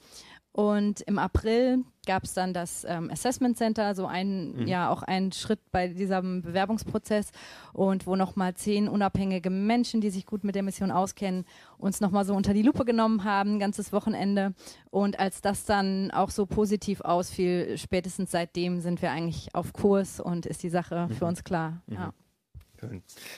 Und 0.56 1.02
im 1.02 1.20
April 1.20 1.84
gab 2.06 2.24
es 2.24 2.34
dann 2.34 2.54
das 2.54 2.86
ähm, 2.88 3.12
Assessment 3.12 3.58
Center, 3.58 3.94
so 3.94 4.06
ein, 4.06 4.54
mhm. 4.54 4.68
ja, 4.68 4.90
auch 4.90 5.04
ein 5.04 5.34
Schritt 5.34 5.60
bei 5.70 5.90
diesem 5.90 6.44
Bewerbungsprozess 6.44 7.32
und 7.74 8.08
wo 8.08 8.16
nochmal 8.16 8.54
zehn 8.54 8.88
unabhängige 8.88 9.50
Menschen, 9.50 10.00
die 10.00 10.10
sich 10.10 10.26
gut 10.26 10.46
mit 10.46 10.56
der 10.56 10.64
Mission 10.64 10.92
auskennen, 10.92 11.44
uns 11.78 12.00
nochmal 12.00 12.24
so 12.24 12.34
unter 12.34 12.54
die 12.54 12.62
Lupe 12.62 12.86
genommen 12.86 13.26
haben, 13.26 13.60
ganzes 13.60 13.92
Wochenende. 13.92 14.54
Und 14.92 15.20
als 15.20 15.42
das 15.42 15.66
dann 15.66 16.10
auch 16.12 16.30
so 16.30 16.46
positiv 16.46 17.02
ausfiel, 17.02 17.78
spätestens 17.78 18.32
seitdem 18.32 18.80
sind 18.80 19.02
wir 19.02 19.12
eigentlich 19.12 19.54
auf 19.54 19.74
Kurs 19.74 20.22
und 20.22 20.46
ist 20.46 20.64
die 20.64 20.70
Sache 20.70 21.08
mhm. 21.10 21.16
für 21.16 21.26
uns 21.26 21.44
klar. 21.44 21.82
Mhm. 21.88 21.96
Ja. 21.96 22.14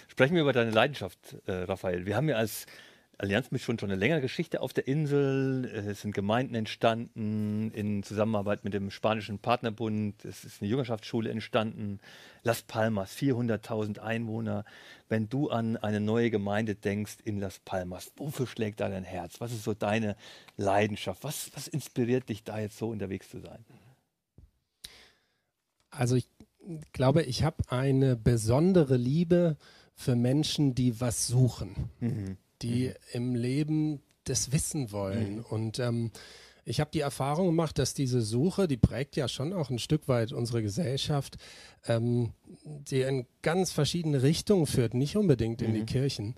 Sprechen 0.08 0.36
wir 0.36 0.44
über 0.44 0.54
deine 0.54 0.70
Leidenschaft, 0.70 1.36
äh, 1.48 1.52
Raphael. 1.64 2.06
Wir 2.06 2.16
haben 2.16 2.30
ja 2.30 2.36
als 2.36 2.68
Allianz 3.20 3.50
mit 3.50 3.62
schon, 3.62 3.80
schon 3.80 3.90
eine 3.90 4.00
längere 4.00 4.22
Geschichte 4.22 4.62
auf 4.62 4.74
der 4.74 4.88
Insel. 4.88 5.66
Es 5.66 6.02
sind 6.02 6.14
Gemeinden 6.14 6.54
entstanden 6.54 7.72
in 7.72 8.04
Zusammenarbeit 8.04 8.64
mit 8.64 8.76
dem 8.76 8.92
spanischen 8.92 9.40
Partnerbund. 9.40 10.24
Es 10.24 10.46
ist 10.46 10.62
eine 10.62 10.70
Jüngerschaftsschule 10.70 11.32
entstanden. 11.32 12.00
Las 12.44 12.62
Palmas, 12.62 13.16
400.000 13.16 13.98
Einwohner. 13.98 14.66
Wenn 15.10 15.30
du 15.30 15.50
an 15.50 15.78
eine 15.78 16.00
neue 16.00 16.30
Gemeinde 16.30 16.76
denkst 16.76 17.18
in 17.24 17.40
Las 17.40 17.58
Palmas, 17.60 18.12
wofür 18.18 18.46
schlägt 18.46 18.82
da 18.82 18.90
dein 18.90 19.04
Herz? 19.04 19.42
Was 19.42 19.52
ist 19.52 19.64
so 19.64 19.74
deine 19.74 20.16
Leidenschaft? 20.56 21.24
Was, 21.24 21.50
was 21.56 21.68
inspiriert 21.68 22.30
dich 22.30 22.44
da 22.44 22.60
jetzt 22.60 22.78
so 22.78 22.90
unterwegs 22.90 23.30
zu 23.30 23.40
sein? 23.40 23.66
Also 25.90 26.16
ich 26.16 26.30
glaube, 26.94 27.24
ich 27.24 27.44
habe 27.44 27.64
eine 27.70 28.16
besondere 28.16 28.96
Liebe 28.96 29.58
für 29.96 30.16
Menschen, 30.16 30.76
die 30.76 31.02
was 31.02 31.26
suchen. 31.26 31.90
Mhm 32.00 32.38
die 32.62 32.88
mhm. 32.88 32.94
im 33.14 33.36
Leben 33.36 34.02
das 34.24 34.52
wissen 34.52 34.92
wollen. 34.92 35.36
Mhm. 35.36 35.46
Und 35.46 35.80
ähm, 35.80 36.12
ich 36.66 36.82
habe 36.82 36.92
die 36.92 37.00
Erfahrung 37.00 37.48
gemacht, 37.48 37.80
dass 37.80 37.94
diese 37.94 38.22
Suche, 38.22 38.68
die 38.68 38.78
prägt 38.78 39.16
ja 39.16 39.30
schon 39.30 39.54
auch 39.54 39.70
ein 39.70 39.80
Stück 39.80 40.08
weit 40.10 40.34
unsere 40.34 40.62
Gesellschaft, 40.62 41.38
ähm, 41.86 42.34
die 42.66 43.02
in 43.02 43.26
ganz 43.42 43.72
verschiedene 43.72 44.22
Richtungen 44.22 44.66
führt, 44.66 44.94
nicht 44.94 45.16
unbedingt 45.16 45.62
in 45.62 45.74
die 45.74 45.82
mhm. 45.82 45.86
Kirchen. 45.86 46.36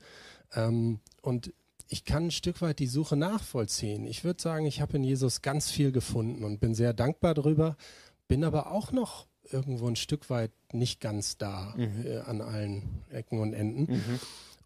Ähm, 0.53 0.99
und 1.23 1.51
ich 1.88 2.05
kann 2.05 2.25
ein 2.25 2.32
Stück 2.32 2.62
weit 2.62 2.77
die 2.77 2.88
Suche 2.88 3.15
nachvollziehen. 3.15 4.05
Ich 4.05 4.23
würde 4.23 4.41
sagen, 4.41 4.67
ich 4.67 4.82
habe 4.82 4.97
in 4.97 5.03
Jesus 5.03 5.41
ganz 5.41 5.71
viel 5.71 5.91
gefunden 5.91 6.43
und 6.43 6.60
bin 6.60 6.75
sehr 6.75 6.93
dankbar 6.93 7.34
darüber, 7.34 7.75
bin 8.27 8.43
aber 8.43 8.71
auch 8.71 8.91
noch 8.91 9.27
irgendwo 9.51 9.88
ein 9.88 9.95
Stück 9.95 10.29
weit 10.29 10.51
nicht 10.71 11.01
ganz 11.01 11.38
da 11.38 11.73
mhm. 11.75 12.05
äh, 12.05 12.17
an 12.19 12.41
allen 12.41 13.03
Ecken 13.10 13.39
und 13.39 13.53
Enden. 13.53 13.91
Mhm. 13.91 14.19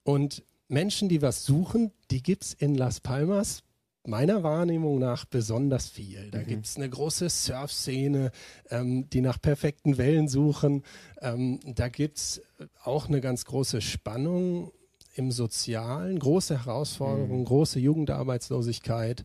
Und 0.04 0.44
Menschen, 0.74 1.08
die 1.08 1.22
was 1.22 1.46
suchen, 1.46 1.92
die 2.12 2.22
gibt 2.22 2.44
es 2.44 2.54
in 2.54 2.76
Las 2.76 3.00
Palmas 3.00 3.64
meiner 4.06 4.44
Wahrnehmung 4.44 5.00
nach 5.00 5.24
besonders 5.26 5.88
viel. 5.88 6.30
Da 6.32 6.40
mhm. 6.40 6.48
gibt 6.48 6.66
es 6.66 6.76
eine 6.76 6.90
große 6.90 7.30
Surf-Szene, 7.30 8.32
ähm, 8.70 9.10
die 9.10 9.22
nach 9.22 9.42
perfekten 9.42 9.98
Wellen 9.98 10.28
suchen. 10.28 10.84
Ähm, 11.22 11.60
da 11.64 11.88
gibt 11.88 12.18
es 12.18 12.42
auch 12.84 13.08
eine 13.08 13.22
ganz 13.22 13.46
große 13.46 13.82
Spannung 13.82 14.72
im 15.16 15.32
Sozialen, 15.32 16.20
große 16.20 16.66
Herausforderungen, 16.66 17.42
mhm. 17.42 17.46
große 17.46 17.80
Jugendarbeitslosigkeit. 17.80 19.24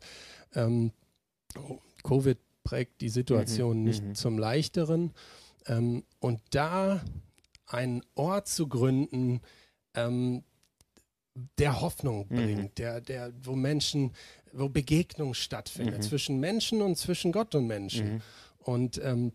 Ähm, 0.55 0.93
Covid 2.05 2.39
prägt 2.63 3.01
die 3.01 3.09
Situation 3.09 3.79
mhm. 3.79 3.85
nicht 3.85 4.05
mhm. 4.05 4.15
zum 4.15 4.39
Leichteren. 4.39 5.13
Ähm, 5.67 6.05
und 6.21 6.41
da 6.51 7.03
einen 7.67 8.03
Ort 8.15 8.49
zu 8.49 8.69
gründen, 8.69 9.41
ähm, 9.95 10.45
der 11.59 11.81
Hoffnung 11.81 12.27
mhm. 12.29 12.37
bringt, 12.37 12.63
mhm. 12.63 12.75
der, 12.77 13.01
der, 13.01 13.33
wo 13.43 13.55
Menschen, 13.55 14.13
wo 14.53 14.69
Begegnung 14.69 15.35
stattfindet 15.35 15.99
mhm. 15.99 16.03
zwischen 16.03 16.41
Menschen 16.41 16.83
und 16.83 16.97
zwischen 16.97 17.33
Gott 17.33 17.55
und 17.55 17.67
Menschen. 17.67 18.15
Mhm. 18.15 18.23
Und 18.61 19.01
ähm, 19.03 19.33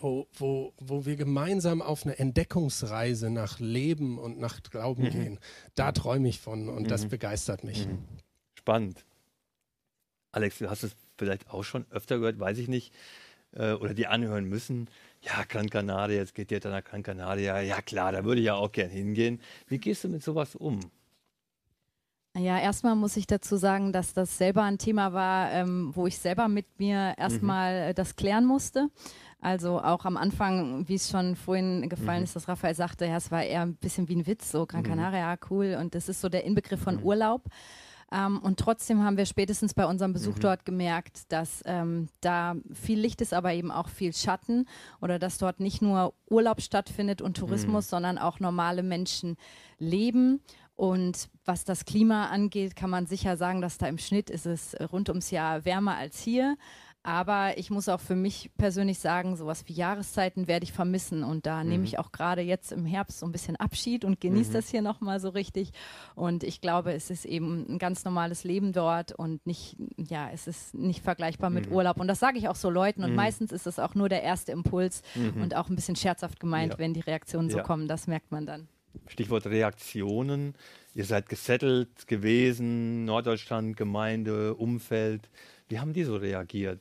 wo, 0.00 0.26
wo, 0.34 0.72
wo 0.78 1.06
wir 1.06 1.16
gemeinsam 1.16 1.82
auf 1.82 2.04
eine 2.04 2.18
Entdeckungsreise 2.18 3.30
nach 3.30 3.60
Leben 3.60 4.18
und 4.18 4.38
nach 4.38 4.62
Glauben 4.62 5.04
mhm. 5.04 5.10
gehen. 5.10 5.38
Da 5.74 5.92
träume 5.92 6.28
ich 6.28 6.40
von 6.40 6.68
und 6.68 6.90
das 6.90 7.04
mhm. 7.04 7.10
begeistert 7.10 7.64
mich. 7.64 7.86
Spannend. 8.54 9.04
Alex, 10.32 10.58
du 10.58 10.68
hast 10.68 10.82
es 10.82 10.96
vielleicht 11.16 11.50
auch 11.50 11.62
schon 11.62 11.86
öfter 11.90 12.18
gehört, 12.18 12.40
weiß 12.40 12.58
ich 12.58 12.68
nicht, 12.68 12.92
äh, 13.52 13.72
oder 13.72 13.94
die 13.94 14.06
anhören 14.06 14.46
müssen. 14.46 14.88
Ja, 15.22 15.44
Gran 15.48 15.70
Canaria, 15.70 16.16
jetzt 16.16 16.34
geht 16.34 16.50
ihr 16.50 16.60
dann 16.60 16.72
nach 16.72 16.84
Gran 16.84 17.02
Canaria. 17.02 17.60
Ja 17.60 17.80
klar, 17.82 18.12
da 18.12 18.24
würde 18.24 18.40
ich 18.40 18.46
ja 18.46 18.54
auch 18.54 18.72
gern 18.72 18.90
hingehen. 18.90 19.40
Wie 19.68 19.78
gehst 19.78 20.04
du 20.04 20.08
mit 20.08 20.22
sowas 20.22 20.54
um? 20.54 20.80
Ja, 22.36 22.58
erstmal 22.58 22.96
muss 22.96 23.16
ich 23.16 23.28
dazu 23.28 23.56
sagen, 23.56 23.92
dass 23.92 24.12
das 24.12 24.36
selber 24.38 24.64
ein 24.64 24.78
Thema 24.78 25.12
war, 25.12 25.52
ähm, 25.52 25.92
wo 25.94 26.08
ich 26.08 26.18
selber 26.18 26.48
mit 26.48 26.66
mir 26.80 27.14
erstmal 27.16 27.90
mhm. 27.90 27.94
das 27.94 28.16
klären 28.16 28.44
musste. 28.44 28.88
Also 29.40 29.80
auch 29.80 30.04
am 30.04 30.16
Anfang, 30.16 30.88
wie 30.88 30.94
es 30.94 31.10
schon 31.10 31.36
vorhin 31.36 31.88
gefallen 31.88 32.20
mhm. 32.20 32.24
ist, 32.24 32.34
dass 32.34 32.48
Raphael 32.48 32.74
sagte, 32.74 33.06
ja, 33.06 33.16
es 33.16 33.30
war 33.30 33.44
eher 33.44 33.62
ein 33.62 33.76
bisschen 33.76 34.08
wie 34.08 34.16
ein 34.16 34.26
Witz, 34.26 34.50
so 34.50 34.66
Gran 34.66 34.82
mhm. 34.82 34.86
Canaria, 34.86 35.36
cool. 35.50 35.76
Und 35.80 35.94
das 35.94 36.08
ist 36.08 36.20
so 36.20 36.28
der 36.28 36.44
Inbegriff 36.44 36.80
von 36.80 36.96
mhm. 36.96 37.02
Urlaub. 37.04 37.42
Ähm, 38.10 38.38
und 38.38 38.58
trotzdem 38.58 39.02
haben 39.02 39.16
wir 39.16 39.26
spätestens 39.26 39.74
bei 39.74 39.86
unserem 39.86 40.12
Besuch 40.12 40.36
mhm. 40.36 40.40
dort 40.40 40.64
gemerkt, 40.64 41.30
dass 41.32 41.62
ähm, 41.66 42.08
da 42.20 42.54
viel 42.72 42.98
Licht 42.98 43.20
ist, 43.20 43.34
aber 43.34 43.52
eben 43.52 43.70
auch 43.70 43.88
viel 43.88 44.12
Schatten 44.12 44.66
oder 45.00 45.18
dass 45.18 45.38
dort 45.38 45.60
nicht 45.60 45.82
nur 45.82 46.14
Urlaub 46.28 46.60
stattfindet 46.62 47.22
und 47.22 47.36
Tourismus, 47.36 47.86
mhm. 47.86 47.90
sondern 47.90 48.18
auch 48.18 48.40
normale 48.40 48.82
Menschen 48.82 49.36
leben. 49.78 50.40
Und 50.76 51.28
was 51.44 51.64
das 51.64 51.84
Klima 51.84 52.26
angeht, 52.26 52.74
kann 52.74 52.90
man 52.90 53.06
sicher 53.06 53.36
sagen, 53.36 53.60
dass 53.60 53.78
da 53.78 53.86
im 53.86 53.98
Schnitt 53.98 54.28
ist 54.28 54.46
es 54.46 54.74
rund 54.92 55.08
ums 55.08 55.30
Jahr 55.30 55.64
wärmer 55.64 55.96
als 55.96 56.20
hier. 56.20 56.56
Aber 57.06 57.58
ich 57.58 57.70
muss 57.70 57.90
auch 57.90 58.00
für 58.00 58.16
mich 58.16 58.50
persönlich 58.56 58.98
sagen, 58.98 59.36
sowas 59.36 59.64
wie 59.66 59.74
Jahreszeiten 59.74 60.48
werde 60.48 60.64
ich 60.64 60.72
vermissen. 60.72 61.22
Und 61.22 61.44
da 61.44 61.62
mhm. 61.62 61.68
nehme 61.68 61.84
ich 61.84 61.98
auch 61.98 62.12
gerade 62.12 62.40
jetzt 62.40 62.72
im 62.72 62.86
Herbst 62.86 63.18
so 63.18 63.26
ein 63.26 63.32
bisschen 63.32 63.56
Abschied 63.56 64.06
und 64.06 64.22
genieße 64.22 64.48
mhm. 64.48 64.54
das 64.54 64.70
hier 64.70 64.80
nochmal 64.80 65.20
so 65.20 65.28
richtig. 65.28 65.72
Und 66.14 66.42
ich 66.42 66.62
glaube, 66.62 66.94
es 66.94 67.10
ist 67.10 67.26
eben 67.26 67.66
ein 67.68 67.78
ganz 67.78 68.06
normales 68.06 68.42
Leben 68.44 68.72
dort 68.72 69.12
und 69.12 69.46
nicht, 69.46 69.76
ja, 69.98 70.30
es 70.32 70.46
ist 70.46 70.74
nicht 70.74 71.02
vergleichbar 71.04 71.50
mit 71.50 71.68
mhm. 71.68 71.76
Urlaub. 71.76 72.00
Und 72.00 72.08
das 72.08 72.20
sage 72.20 72.38
ich 72.38 72.48
auch 72.48 72.56
so 72.56 72.70
Leuten. 72.70 73.04
Und 73.04 73.10
mhm. 73.10 73.16
meistens 73.16 73.52
ist 73.52 73.66
es 73.66 73.78
auch 73.78 73.94
nur 73.94 74.08
der 74.08 74.22
erste 74.22 74.52
Impuls 74.52 75.02
mhm. 75.14 75.42
und 75.42 75.54
auch 75.54 75.68
ein 75.68 75.76
bisschen 75.76 75.96
scherzhaft 75.96 76.40
gemeint, 76.40 76.72
ja. 76.72 76.78
wenn 76.78 76.94
die 76.94 77.00
Reaktionen 77.00 77.50
so 77.50 77.58
ja. 77.58 77.64
kommen. 77.64 77.86
Das 77.86 78.06
merkt 78.06 78.32
man 78.32 78.46
dann. 78.46 78.66
Stichwort 79.06 79.46
Reaktionen. 79.46 80.54
Ihr 80.94 81.04
seid 81.04 81.28
gesettelt 81.28 82.06
gewesen, 82.06 83.04
Norddeutschland, 83.04 83.76
Gemeinde, 83.76 84.54
Umfeld. 84.54 85.28
Wie 85.68 85.78
haben 85.78 85.92
die 85.92 86.04
so 86.04 86.16
reagiert? 86.16 86.80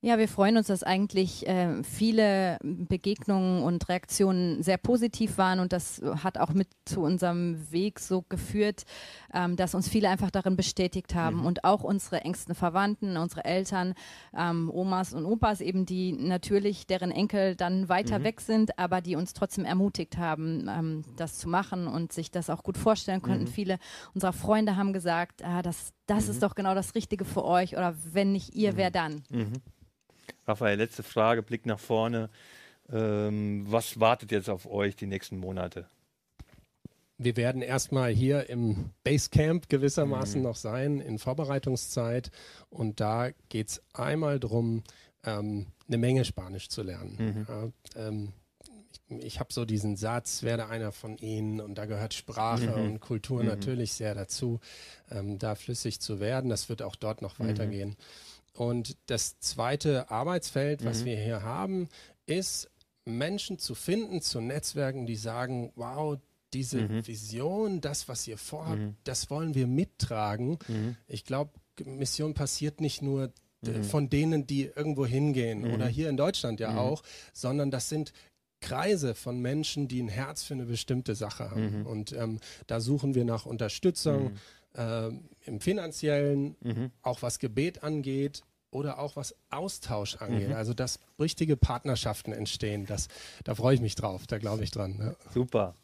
Ja, 0.00 0.16
wir 0.16 0.28
freuen 0.28 0.56
uns, 0.56 0.68
dass 0.68 0.84
eigentlich 0.84 1.48
äh, 1.48 1.82
viele 1.82 2.58
Begegnungen 2.62 3.64
und 3.64 3.88
Reaktionen 3.88 4.62
sehr 4.62 4.78
positiv 4.78 5.38
waren 5.38 5.58
und 5.58 5.72
das 5.72 6.00
hat 6.22 6.38
auch 6.38 6.50
mit 6.50 6.68
zu 6.84 7.00
unserem 7.00 7.72
Weg 7.72 7.98
so 7.98 8.22
geführt, 8.22 8.84
ähm, 9.32 9.56
dass 9.56 9.74
uns 9.74 9.88
viele 9.88 10.08
einfach 10.08 10.30
darin 10.30 10.56
bestätigt 10.56 11.14
haben 11.14 11.38
mhm. 11.38 11.46
und 11.46 11.64
auch 11.64 11.82
unsere 11.82 12.22
engsten 12.22 12.54
Verwandten, 12.54 13.16
unsere 13.16 13.44
Eltern, 13.44 13.94
ähm, 14.36 14.70
Omas 14.72 15.14
und 15.14 15.24
Opas 15.24 15.60
eben, 15.60 15.86
die 15.86 16.12
natürlich 16.12 16.86
deren 16.86 17.10
Enkel 17.10 17.56
dann 17.56 17.88
weiter 17.88 18.20
mhm. 18.20 18.24
weg 18.24 18.40
sind, 18.40 18.78
aber 18.78 19.00
die 19.00 19.16
uns 19.16 19.32
trotzdem 19.32 19.64
ermutigt 19.64 20.16
haben, 20.16 20.68
ähm, 20.68 21.04
das 21.16 21.38
zu 21.38 21.48
machen 21.48 21.86
und 21.86 22.12
sich 22.12 22.30
das 22.30 22.50
auch 22.50 22.62
gut 22.62 22.78
vorstellen 22.78 23.22
konnten. 23.22 23.44
Mhm. 23.44 23.48
Viele 23.48 23.78
unserer 24.14 24.32
Freunde 24.32 24.76
haben 24.76 24.92
gesagt, 24.92 25.44
ah, 25.44 25.62
das, 25.62 25.92
das 26.06 26.28
ist 26.28 26.36
mhm. 26.36 26.40
doch 26.40 26.54
genau 26.54 26.74
das 26.74 26.94
Richtige 26.94 27.24
für 27.24 27.44
euch 27.44 27.76
oder 27.76 27.94
wenn 28.12 28.32
nicht 28.32 28.54
ihr, 28.54 28.76
wer 28.76 28.88
mhm. 28.88 28.92
dann? 28.92 29.22
Mhm. 29.30 29.52
Raphael, 30.46 30.78
letzte 30.78 31.02
Frage, 31.02 31.42
Blick 31.42 31.66
nach 31.66 31.78
vorne. 31.78 32.30
Ähm, 32.90 33.66
was 33.68 34.00
wartet 34.00 34.32
jetzt 34.32 34.48
auf 34.48 34.66
euch 34.66 34.96
die 34.96 35.06
nächsten 35.06 35.38
Monate? 35.38 35.86
Wir 37.18 37.36
werden 37.36 37.62
erstmal 37.62 38.12
hier 38.12 38.48
im 38.48 38.90
Basecamp 39.02 39.68
gewissermaßen 39.68 40.40
mhm. 40.40 40.46
noch 40.46 40.56
sein, 40.56 41.00
in 41.00 41.18
Vorbereitungszeit. 41.18 42.30
Und 42.70 43.00
da 43.00 43.30
geht 43.48 43.68
es 43.68 43.82
einmal 43.92 44.38
darum, 44.38 44.84
ähm, 45.24 45.66
eine 45.88 45.98
Menge 45.98 46.24
Spanisch 46.24 46.68
zu 46.68 46.82
lernen. 46.82 47.16
Mhm. 47.18 47.46
Ja, 47.48 48.08
ähm, 48.08 48.32
ich, 48.92 49.24
ich 49.24 49.40
habe 49.40 49.52
so 49.52 49.64
diesen 49.64 49.96
Satz, 49.96 50.44
werde 50.44 50.68
einer 50.68 50.92
von 50.92 51.16
ihnen 51.18 51.60
und 51.60 51.76
da 51.76 51.86
gehört 51.86 52.14
Sprache 52.14 52.76
mhm. 52.76 52.84
und 52.84 53.00
Kultur 53.00 53.42
mhm. 53.42 53.48
natürlich 53.48 53.94
sehr 53.94 54.14
dazu, 54.14 54.60
ähm, 55.10 55.38
da 55.38 55.56
flüssig 55.56 56.00
zu 56.00 56.20
werden. 56.20 56.48
Das 56.48 56.68
wird 56.68 56.82
auch 56.82 56.96
dort 56.96 57.20
noch 57.20 57.38
mhm. 57.38 57.48
weitergehen. 57.48 57.96
Und 58.54 58.96
das 59.06 59.38
zweite 59.40 60.10
Arbeitsfeld, 60.10 60.84
was 60.84 61.00
mhm. 61.00 61.06
wir 61.06 61.16
hier 61.16 61.42
haben, 61.42 61.88
ist 62.26 62.70
Menschen 63.04 63.58
zu 63.58 63.74
finden, 63.74 64.20
zu 64.20 64.40
Netzwerken, 64.40 65.06
die 65.06 65.16
sagen, 65.16 65.72
wow, 65.76 66.18
diese 66.52 66.82
mhm. 66.82 67.06
Vision, 67.06 67.80
das, 67.80 68.08
was 68.08 68.26
ihr 68.26 68.38
vorhabt, 68.38 68.78
mhm. 68.78 68.96
das 69.04 69.30
wollen 69.30 69.54
wir 69.54 69.66
mittragen. 69.66 70.58
Mhm. 70.68 70.96
Ich 71.06 71.24
glaube, 71.24 71.52
Mission 71.84 72.34
passiert 72.34 72.80
nicht 72.80 73.02
nur 73.02 73.32
mhm. 73.62 73.84
von 73.84 74.10
denen, 74.10 74.46
die 74.46 74.64
irgendwo 74.64 75.06
hingehen 75.06 75.72
oder 75.72 75.86
mhm. 75.86 75.90
hier 75.90 76.08
in 76.08 76.16
Deutschland 76.16 76.60
ja 76.60 76.76
auch, 76.76 77.02
sondern 77.32 77.70
das 77.70 77.88
sind 77.88 78.12
Kreise 78.60 79.14
von 79.14 79.40
Menschen, 79.40 79.86
die 79.86 80.02
ein 80.02 80.08
Herz 80.08 80.42
für 80.42 80.54
eine 80.54 80.64
bestimmte 80.66 81.14
Sache 81.14 81.50
haben. 81.50 81.86
Und 81.86 82.12
ähm, 82.12 82.40
da 82.66 82.80
suchen 82.80 83.14
wir 83.14 83.24
nach 83.24 83.46
Unterstützung 83.46 84.32
äh, 84.74 85.10
im 85.44 85.60
finanziellen, 85.60 86.56
mhm. 86.60 86.90
auch 87.02 87.22
was 87.22 87.38
Gebet 87.38 87.84
angeht 87.84 88.42
oder 88.70 88.98
auch 88.98 89.16
was 89.16 89.34
Austausch 89.50 90.16
angeht. 90.16 90.48
Mhm. 90.48 90.54
Also 90.54 90.74
dass 90.74 90.98
richtige 91.18 91.56
Partnerschaften 91.56 92.32
entstehen. 92.32 92.86
Das, 92.86 93.08
da 93.44 93.54
freue 93.54 93.74
ich 93.74 93.80
mich 93.80 93.94
drauf, 93.94 94.26
da 94.26 94.38
glaube 94.38 94.64
ich 94.64 94.70
dran. 94.70 94.98
Ja. 94.98 95.32
Super. 95.32 95.74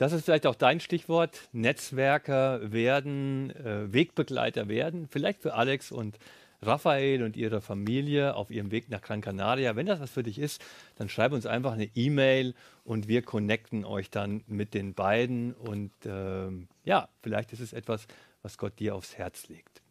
Das 0.00 0.12
ist 0.12 0.24
vielleicht 0.24 0.46
auch 0.46 0.54
dein 0.54 0.80
Stichwort. 0.80 1.50
Netzwerker 1.52 2.72
werden, 2.72 3.50
äh, 3.50 3.92
Wegbegleiter 3.92 4.66
werden. 4.66 5.06
Vielleicht 5.06 5.42
für 5.42 5.52
Alex 5.52 5.92
und 5.92 6.18
Raphael 6.62 7.22
und 7.22 7.36
ihre 7.36 7.60
Familie 7.60 8.34
auf 8.34 8.50
ihrem 8.50 8.70
Weg 8.70 8.88
nach 8.88 9.02
Gran 9.02 9.20
Canaria. 9.20 9.76
Wenn 9.76 9.84
das 9.84 10.00
was 10.00 10.10
für 10.10 10.22
dich 10.22 10.38
ist, 10.38 10.64
dann 10.94 11.10
schreib 11.10 11.32
uns 11.32 11.44
einfach 11.44 11.72
eine 11.72 11.90
E-Mail 11.94 12.54
und 12.82 13.08
wir 13.08 13.20
connecten 13.20 13.84
euch 13.84 14.08
dann 14.08 14.42
mit 14.46 14.72
den 14.72 14.94
beiden. 14.94 15.52
Und 15.52 15.92
ähm, 16.06 16.68
ja, 16.82 17.10
vielleicht 17.22 17.52
ist 17.52 17.60
es 17.60 17.74
etwas, 17.74 18.06
was 18.40 18.56
Gott 18.56 18.78
dir 18.78 18.94
aufs 18.94 19.18
Herz 19.18 19.48
legt. 19.48 19.82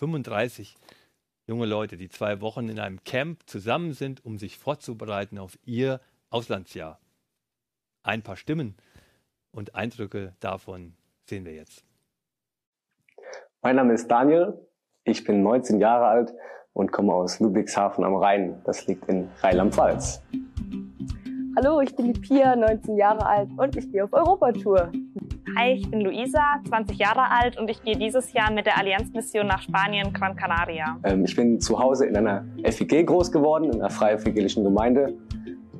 35 0.00 0.74
junge 1.46 1.66
Leute, 1.66 1.96
die 1.96 2.08
zwei 2.08 2.40
Wochen 2.40 2.68
in 2.68 2.80
einem 2.80 3.04
Camp 3.04 3.44
zusammen 3.46 3.92
sind, 3.92 4.24
um 4.24 4.36
sich 4.36 4.58
vorzubereiten 4.58 5.38
auf 5.38 5.56
ihr 5.64 6.00
Auslandsjahr. 6.30 6.98
Ein 8.06 8.20
paar 8.20 8.36
Stimmen 8.36 8.76
und 9.50 9.74
Eindrücke 9.74 10.34
davon 10.40 10.92
sehen 11.24 11.46
wir 11.46 11.54
jetzt. 11.54 11.82
Mein 13.62 13.76
Name 13.76 13.94
ist 13.94 14.08
Daniel, 14.08 14.52
ich 15.04 15.24
bin 15.24 15.42
19 15.42 15.80
Jahre 15.80 16.04
alt 16.04 16.34
und 16.74 16.92
komme 16.92 17.14
aus 17.14 17.40
Ludwigshafen 17.40 18.04
am 18.04 18.14
Rhein. 18.16 18.60
Das 18.66 18.86
liegt 18.86 19.08
in 19.08 19.30
Rheinland-Pfalz. 19.40 20.22
Hallo, 21.56 21.80
ich 21.80 21.96
bin 21.96 22.12
die 22.12 22.20
Pia, 22.20 22.54
19 22.54 22.94
Jahre 22.98 23.24
alt 23.24 23.48
und 23.56 23.74
ich 23.74 23.90
gehe 23.90 24.04
auf 24.04 24.12
Europatour. 24.12 24.92
Hi, 25.56 25.72
ich 25.72 25.90
bin 25.90 26.02
Luisa, 26.02 26.60
20 26.68 26.98
Jahre 26.98 27.30
alt 27.30 27.56
und 27.58 27.70
ich 27.70 27.82
gehe 27.82 27.96
dieses 27.96 28.34
Jahr 28.34 28.52
mit 28.52 28.66
der 28.66 28.76
Allianzmission 28.76 29.46
nach 29.46 29.62
Spanien, 29.62 30.12
Gran 30.12 30.36
Canaria. 30.36 30.98
Ähm, 31.04 31.24
ich 31.24 31.34
bin 31.34 31.58
zu 31.58 31.78
Hause 31.78 32.04
in 32.04 32.18
einer 32.18 32.44
FEG 32.64 33.06
groß 33.06 33.32
geworden, 33.32 33.72
in 33.72 33.80
einer 33.80 33.88
freien 33.88 34.18
evangelischen 34.18 34.62
Gemeinde. 34.62 35.16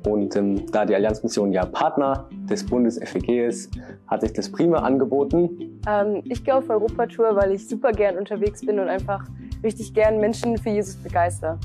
Und 0.05 0.35
ähm, 0.35 0.71
da 0.71 0.85
die 0.85 0.95
Allianzmission 0.95 1.51
ja 1.51 1.65
Partner 1.65 2.29
des 2.49 2.65
Bundes 2.65 2.99
FEG 3.03 3.47
ist, 3.47 3.71
hat 4.07 4.21
sich 4.21 4.33
das 4.33 4.51
prima 4.51 4.79
angeboten. 4.79 5.79
Ähm, 5.87 6.21
ich 6.25 6.43
gehe 6.43 6.55
auf 6.55 6.69
Europatour, 6.69 7.35
weil 7.35 7.51
ich 7.51 7.67
super 7.67 7.91
gern 7.91 8.17
unterwegs 8.17 8.65
bin 8.65 8.79
und 8.79 8.87
einfach 8.87 9.23
richtig 9.63 9.93
gern 9.93 10.19
Menschen 10.19 10.57
für 10.57 10.69
Jesus 10.69 10.95
begeister. 10.95 11.59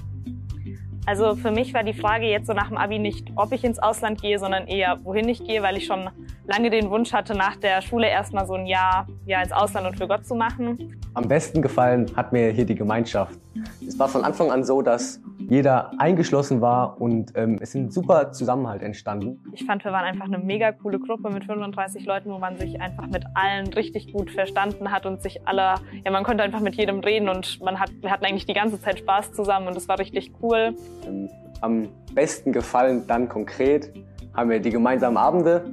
Also 1.07 1.35
für 1.35 1.51
mich 1.51 1.75
war 1.75 1.83
die 1.83 1.95
Frage 1.95 2.27
jetzt 2.27 2.47
so 2.47 2.53
nach 2.53 2.69
dem 2.69 2.77
Abi 2.77 2.99
nicht, 2.99 3.33
ob 3.35 3.53
ich 3.53 3.65
ins 3.65 3.79
Ausland 3.79 4.21
gehe, 4.21 4.39
sondern 4.39 4.67
eher, 4.67 4.99
wohin 5.03 5.29
ich 5.29 5.45
gehe, 5.45 5.63
weil 5.63 5.77
ich 5.77 5.87
schon 5.87 6.09
lange 6.47 6.71
den 6.71 6.91
Wunsch 6.91 7.13
hatte, 7.13 7.35
nach 7.35 7.57
der 7.57 7.81
Schule 7.81 8.09
erstmal 8.09 8.47
so 8.47 8.55
ein 8.55 8.67
Jahr 8.67 9.07
ja, 9.27 9.43
ins 9.43 9.53
Ausland 9.53 9.87
und 9.87 9.97
für 9.97 10.07
Gott 10.07 10.27
zu 10.27 10.35
machen. 10.35 11.01
Am 11.15 11.27
besten 11.27 11.63
gefallen 11.63 12.11
hat 12.17 12.33
mir 12.33 12.51
hier 12.51 12.65
die 12.65 12.75
Gemeinschaft. 12.75 13.39
Es 13.87 13.99
war 13.99 14.09
von 14.09 14.25
Anfang 14.25 14.51
an 14.51 14.63
so, 14.63 14.83
dass 14.83 15.21
jeder 15.51 15.91
eingeschlossen 15.99 16.61
war 16.61 17.01
und 17.01 17.33
ähm, 17.35 17.59
es 17.61 17.71
ist 17.71 17.75
ein 17.75 17.91
super 17.91 18.31
Zusammenhalt 18.31 18.83
entstanden. 18.83 19.43
Ich 19.53 19.67
fand, 19.67 19.85
wir 19.85 19.91
waren 19.91 20.05
einfach 20.05 20.27
eine 20.27 20.39
mega 20.39 20.71
coole 20.71 21.01
Gruppe 21.01 21.29
mit 21.29 21.45
35 21.45 22.07
Leuten, 22.07 22.31
wo 22.31 22.39
man 22.39 22.57
sich 22.57 22.81
einfach 22.81 23.09
mit 23.09 23.25
allen 23.35 23.67
richtig 23.73 24.13
gut 24.13 24.31
verstanden 24.31 24.93
hat 24.93 25.07
und 25.07 25.21
sich 25.21 25.47
alle, 25.49 25.75
ja, 26.05 26.11
man 26.13 26.23
konnte 26.23 26.45
einfach 26.45 26.61
mit 26.61 26.77
jedem 26.77 27.01
reden 27.01 27.29
und 27.29 27.61
man 27.63 27.81
hat, 27.81 27.91
wir 28.01 28.13
hatten 28.13 28.25
eigentlich 28.25 28.47
die 28.47 28.55
ganze 28.55 28.81
Zeit 28.81 29.01
Spaß 29.01 29.33
zusammen 29.33 29.67
und 29.67 29.77
es 29.77 29.89
war 29.89 29.99
richtig 29.99 30.31
cool. 30.41 30.77
Ähm, 31.05 31.29
am 31.61 31.89
besten 32.15 32.53
gefallen 32.53 33.05
dann 33.09 33.29
konkret 33.29 33.93
haben 34.35 34.51
wir 34.51 34.61
die 34.61 34.71
gemeinsamen 34.71 35.17
Abende, 35.17 35.65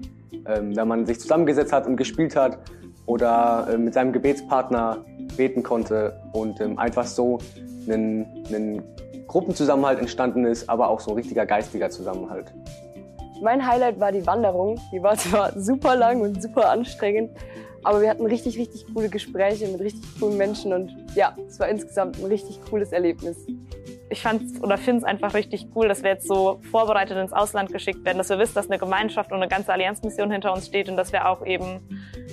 ähm, 0.48 0.76
wenn 0.76 0.88
man 0.88 1.06
sich 1.06 1.20
zusammengesetzt 1.20 1.72
hat 1.72 1.86
und 1.86 1.98
gespielt 1.98 2.36
hat 2.36 2.58
oder 3.06 3.68
äh, 3.72 3.78
mit 3.78 3.94
seinem 3.94 4.12
Gebetspartner 4.12 5.06
beten 5.38 5.62
konnte 5.62 6.20
und 6.34 6.60
ähm, 6.62 6.80
einfach 6.80 7.06
so 7.06 7.38
einen, 7.88 8.26
einen 8.50 8.82
Gruppenzusammenhalt 9.28 10.00
entstanden 10.00 10.46
ist, 10.46 10.70
aber 10.70 10.90
auch 10.90 11.00
so 11.00 11.12
ein 11.12 11.18
richtiger 11.18 11.46
geistiger 11.46 11.90
Zusammenhalt. 11.90 12.54
Mein 13.42 13.66
Highlight 13.66 14.00
war 14.00 14.12
die 14.12 14.26
Wanderung. 14.26 14.80
Die 14.92 15.02
war 15.04 15.16
zwar 15.16 15.60
super 15.60 15.96
lang 15.96 16.22
und 16.22 16.42
super 16.42 16.70
anstrengend, 16.70 17.32
aber 17.84 18.02
wir 18.02 18.10
hatten 18.10 18.26
richtig, 18.26 18.58
richtig 18.58 18.86
coole 18.94 19.10
Gespräche 19.10 19.68
mit 19.68 19.80
richtig 19.80 20.04
coolen 20.20 20.38
Menschen 20.38 20.74
und 20.74 20.92
ja, 21.16 21.36
es 21.48 21.60
war 21.60 21.68
insgesamt 21.70 22.20
ein 22.20 22.26
richtig 22.26 22.60
cooles 22.70 22.92
Erlebnis. 22.92 23.38
Ich 24.10 24.22
fand 24.22 24.64
oder 24.64 24.78
finde 24.78 25.00
es 25.00 25.04
einfach 25.04 25.34
richtig 25.34 25.68
cool, 25.76 25.88
dass 25.88 26.02
wir 26.02 26.12
jetzt 26.12 26.28
so 26.28 26.60
vorbereitet 26.72 27.18
ins 27.18 27.34
Ausland 27.34 27.72
geschickt 27.72 28.06
werden, 28.06 28.18
dass 28.18 28.30
wir 28.30 28.40
wissen, 28.40 28.56
dass 28.56 28.70
eine 28.70 28.80
Gemeinschaft 28.80 29.32
und 29.32 29.38
eine 29.38 29.50
ganze 29.50 29.72
Allianzmission 29.74 30.32
hinter 30.32 30.54
uns 30.54 30.68
steht 30.68 30.90
und 30.90 30.96
dass 30.96 31.12
wir 31.12 31.28
auch 31.28 31.46
eben 31.46 31.82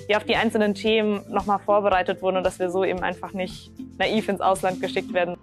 ja, 0.07 0.17
auf 0.17 0.23
die 0.23 0.35
einzelnen 0.35 0.73
Themen 0.73 1.21
nochmal 1.29 1.59
vorbereitet 1.59 2.21
wurden 2.21 2.37
und 2.37 2.45
dass 2.45 2.59
wir 2.59 2.69
so 2.69 2.85
eben 2.85 2.99
einfach 2.99 3.33
nicht 3.33 3.71
naiv 3.97 4.29
ins 4.29 4.41
Ausland 4.41 4.81
geschickt 4.81 5.13
werden. 5.13 5.35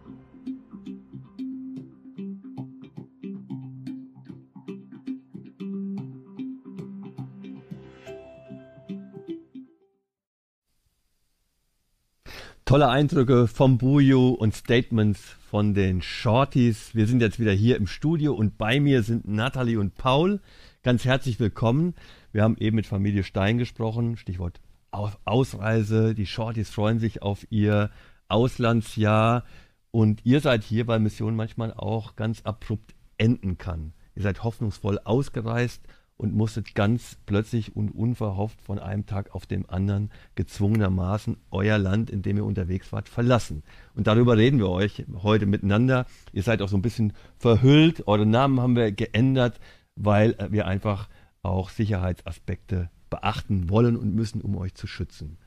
Tolle 12.64 12.88
Eindrücke 12.88 13.48
vom 13.48 13.76
Buju 13.76 14.28
und 14.28 14.54
Statements 14.54 15.36
von 15.50 15.74
den 15.74 16.00
Shorties. 16.00 16.94
Wir 16.94 17.08
sind 17.08 17.20
jetzt 17.20 17.40
wieder 17.40 17.50
hier 17.50 17.76
im 17.76 17.88
Studio 17.88 18.34
und 18.34 18.56
bei 18.56 18.78
mir 18.78 19.02
sind 19.02 19.26
Nathalie 19.26 19.80
und 19.80 19.96
Paul. 19.96 20.40
Ganz 20.84 21.04
herzlich 21.04 21.40
willkommen. 21.40 21.94
Wir 22.30 22.44
haben 22.44 22.56
eben 22.56 22.76
mit 22.76 22.86
Familie 22.86 23.24
Stein 23.24 23.58
gesprochen, 23.58 24.16
Stichwort 24.16 24.60
Ausreise. 24.92 26.14
Die 26.14 26.24
Shorties 26.24 26.70
freuen 26.70 27.00
sich 27.00 27.20
auf 27.20 27.44
ihr 27.50 27.90
Auslandsjahr 28.28 29.44
und 29.90 30.24
ihr 30.24 30.40
seid 30.40 30.62
hier, 30.62 30.86
weil 30.86 31.00
Mission 31.00 31.34
manchmal 31.34 31.74
auch 31.74 32.14
ganz 32.14 32.42
abrupt 32.42 32.94
enden 33.18 33.58
kann. 33.58 33.92
Ihr 34.14 34.22
seid 34.22 34.44
hoffnungsvoll 34.44 35.00
ausgereist 35.02 35.82
und 36.22 36.36
musstet 36.36 36.76
ganz 36.76 37.18
plötzlich 37.26 37.74
und 37.74 37.90
unverhofft 37.90 38.62
von 38.62 38.78
einem 38.78 39.06
Tag 39.06 39.34
auf 39.34 39.44
den 39.44 39.68
anderen 39.68 40.10
gezwungenermaßen 40.36 41.36
euer 41.50 41.78
Land, 41.78 42.10
in 42.10 42.22
dem 42.22 42.36
ihr 42.36 42.44
unterwegs 42.44 42.92
wart, 42.92 43.08
verlassen. 43.08 43.64
Und 43.96 44.06
darüber 44.06 44.36
reden 44.36 44.60
wir 44.60 44.70
euch 44.70 45.04
heute 45.24 45.46
miteinander. 45.46 46.06
Ihr 46.32 46.44
seid 46.44 46.62
auch 46.62 46.68
so 46.68 46.76
ein 46.76 46.82
bisschen 46.82 47.12
verhüllt. 47.38 48.06
Eure 48.06 48.24
Namen 48.24 48.60
haben 48.60 48.76
wir 48.76 48.92
geändert, 48.92 49.58
weil 49.96 50.36
wir 50.50 50.68
einfach 50.68 51.08
auch 51.42 51.70
Sicherheitsaspekte 51.70 52.88
beachten 53.10 53.68
wollen 53.68 53.96
und 53.96 54.14
müssen, 54.14 54.42
um 54.42 54.56
euch 54.56 54.74
zu 54.74 54.86
schützen. 54.86 55.38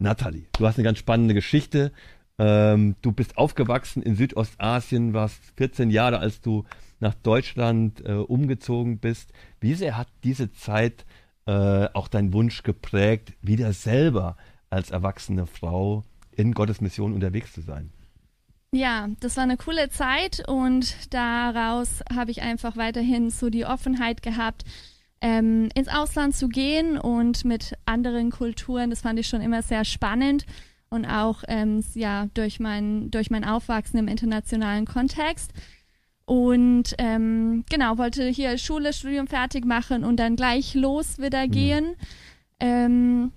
Nathalie, 0.00 0.48
du 0.58 0.66
hast 0.66 0.76
eine 0.76 0.84
ganz 0.84 0.98
spannende 0.98 1.34
Geschichte. 1.34 1.92
Ähm, 2.38 2.96
du 3.02 3.12
bist 3.12 3.38
aufgewachsen 3.38 4.02
in 4.02 4.16
Südostasien, 4.16 5.14
warst 5.14 5.40
14 5.56 5.90
Jahre, 5.90 6.18
als 6.18 6.40
du 6.40 6.64
nach 7.00 7.14
Deutschland 7.14 8.04
äh, 8.04 8.12
umgezogen 8.12 8.98
bist. 8.98 9.32
Wie 9.60 9.74
sehr 9.74 9.96
hat 9.96 10.08
diese 10.24 10.52
Zeit 10.52 11.04
äh, 11.46 11.86
auch 11.92 12.08
deinen 12.08 12.32
Wunsch 12.32 12.62
geprägt, 12.62 13.34
wieder 13.42 13.72
selber 13.72 14.36
als 14.70 14.90
erwachsene 14.90 15.46
Frau 15.46 16.04
in 16.32 16.52
Gottes 16.52 16.80
Mission 16.80 17.12
unterwegs 17.12 17.52
zu 17.52 17.60
sein? 17.60 17.90
Ja, 18.72 19.08
das 19.20 19.36
war 19.36 19.44
eine 19.44 19.56
coole 19.56 19.88
Zeit 19.90 20.42
und 20.48 21.14
daraus 21.14 22.02
habe 22.12 22.32
ich 22.32 22.42
einfach 22.42 22.76
weiterhin 22.76 23.30
so 23.30 23.48
die 23.48 23.64
Offenheit 23.64 24.22
gehabt, 24.22 24.64
ähm, 25.20 25.68
ins 25.76 25.86
Ausland 25.86 26.34
zu 26.34 26.48
gehen 26.48 26.98
und 26.98 27.44
mit 27.44 27.74
anderen 27.86 28.30
Kulturen. 28.30 28.90
Das 28.90 29.02
fand 29.02 29.20
ich 29.20 29.28
schon 29.28 29.42
immer 29.42 29.62
sehr 29.62 29.84
spannend 29.84 30.44
und 30.90 31.06
auch 31.06 31.42
ähm, 31.48 31.84
ja 31.94 32.28
durch 32.34 32.60
mein 32.60 33.10
durch 33.10 33.30
mein 33.30 33.44
Aufwachsen 33.44 33.98
im 33.98 34.08
internationalen 34.08 34.84
Kontext. 34.84 35.52
Und 36.26 36.94
ähm, 36.98 37.64
genau, 37.68 37.98
wollte 37.98 38.26
hier 38.28 38.56
Schule, 38.56 38.92
Studium 38.92 39.26
fertig 39.26 39.66
machen 39.66 40.04
und 40.04 40.18
dann 40.18 40.36
gleich 40.36 40.74
los 40.74 41.18
wieder 41.18 41.46
mhm. 41.46 41.50
gehen. 41.50 41.84
Mhm. 41.84 41.94
Ähm, 42.60 43.32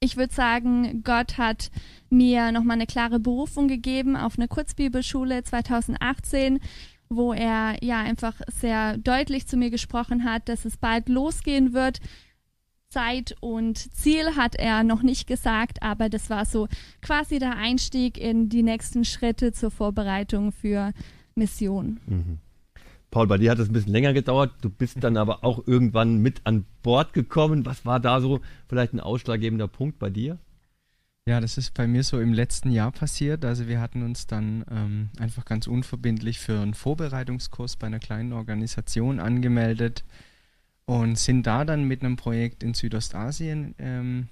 ich 0.00 0.16
würde 0.16 0.32
sagen, 0.32 1.02
Gott 1.02 1.38
hat 1.38 1.70
mir 2.08 2.52
nochmal 2.52 2.76
eine 2.76 2.86
klare 2.86 3.20
Berufung 3.20 3.68
gegeben 3.68 4.16
auf 4.16 4.38
eine 4.38 4.48
Kurzbibelschule 4.48 5.42
2018, 5.44 6.60
wo 7.08 7.32
er 7.32 7.76
ja 7.82 7.98
einfach 8.00 8.40
sehr 8.48 8.96
deutlich 8.96 9.46
zu 9.46 9.56
mir 9.56 9.70
gesprochen 9.70 10.24
hat, 10.24 10.48
dass 10.48 10.64
es 10.64 10.76
bald 10.76 11.08
losgehen 11.08 11.72
wird. 11.72 12.00
Zeit 12.90 13.36
und 13.40 13.78
Ziel 13.94 14.36
hat 14.36 14.56
er 14.56 14.82
noch 14.82 15.02
nicht 15.02 15.28
gesagt, 15.28 15.82
aber 15.82 16.08
das 16.08 16.28
war 16.28 16.44
so 16.44 16.68
quasi 17.00 17.38
der 17.38 17.56
Einstieg 17.56 18.18
in 18.18 18.48
die 18.48 18.64
nächsten 18.64 19.04
Schritte 19.04 19.52
zur 19.52 19.70
Vorbereitung 19.70 20.50
für 20.50 20.92
Mission. 21.36 22.00
Mhm. 22.06 22.38
Paul, 23.12 23.28
bei 23.28 23.38
dir 23.38 23.52
hat 23.52 23.58
es 23.60 23.68
ein 23.68 23.72
bisschen 23.72 23.92
länger 23.92 24.12
gedauert. 24.12 24.52
Du 24.60 24.70
bist 24.70 25.02
dann 25.02 25.16
aber 25.16 25.44
auch 25.44 25.66
irgendwann 25.66 26.18
mit 26.18 26.42
an 26.44 26.64
Bord 26.82 27.12
gekommen. 27.12 27.64
Was 27.64 27.84
war 27.84 28.00
da 28.00 28.20
so 28.20 28.40
vielleicht 28.68 28.92
ein 28.92 29.00
ausschlaggebender 29.00 29.68
Punkt 29.68 29.98
bei 29.98 30.10
dir? 30.10 30.38
Ja, 31.28 31.40
das 31.40 31.58
ist 31.58 31.74
bei 31.74 31.86
mir 31.86 32.02
so 32.02 32.20
im 32.20 32.32
letzten 32.32 32.70
Jahr 32.70 32.90
passiert. 32.90 33.44
Also 33.44 33.68
wir 33.68 33.80
hatten 33.80 34.02
uns 34.02 34.26
dann 34.26 34.64
ähm, 34.70 35.10
einfach 35.18 35.44
ganz 35.44 35.66
unverbindlich 35.66 36.38
für 36.38 36.58
einen 36.60 36.74
Vorbereitungskurs 36.74 37.76
bei 37.76 37.86
einer 37.86 38.00
kleinen 38.00 38.32
Organisation 38.32 39.20
angemeldet 39.20 40.04
und 40.90 41.16
sind 41.16 41.46
da 41.46 41.64
dann 41.64 41.84
mit 41.84 42.02
einem 42.02 42.16
Projekt 42.16 42.64
in 42.64 42.74
Südostasien 42.74 43.76
ähm, 43.78 44.26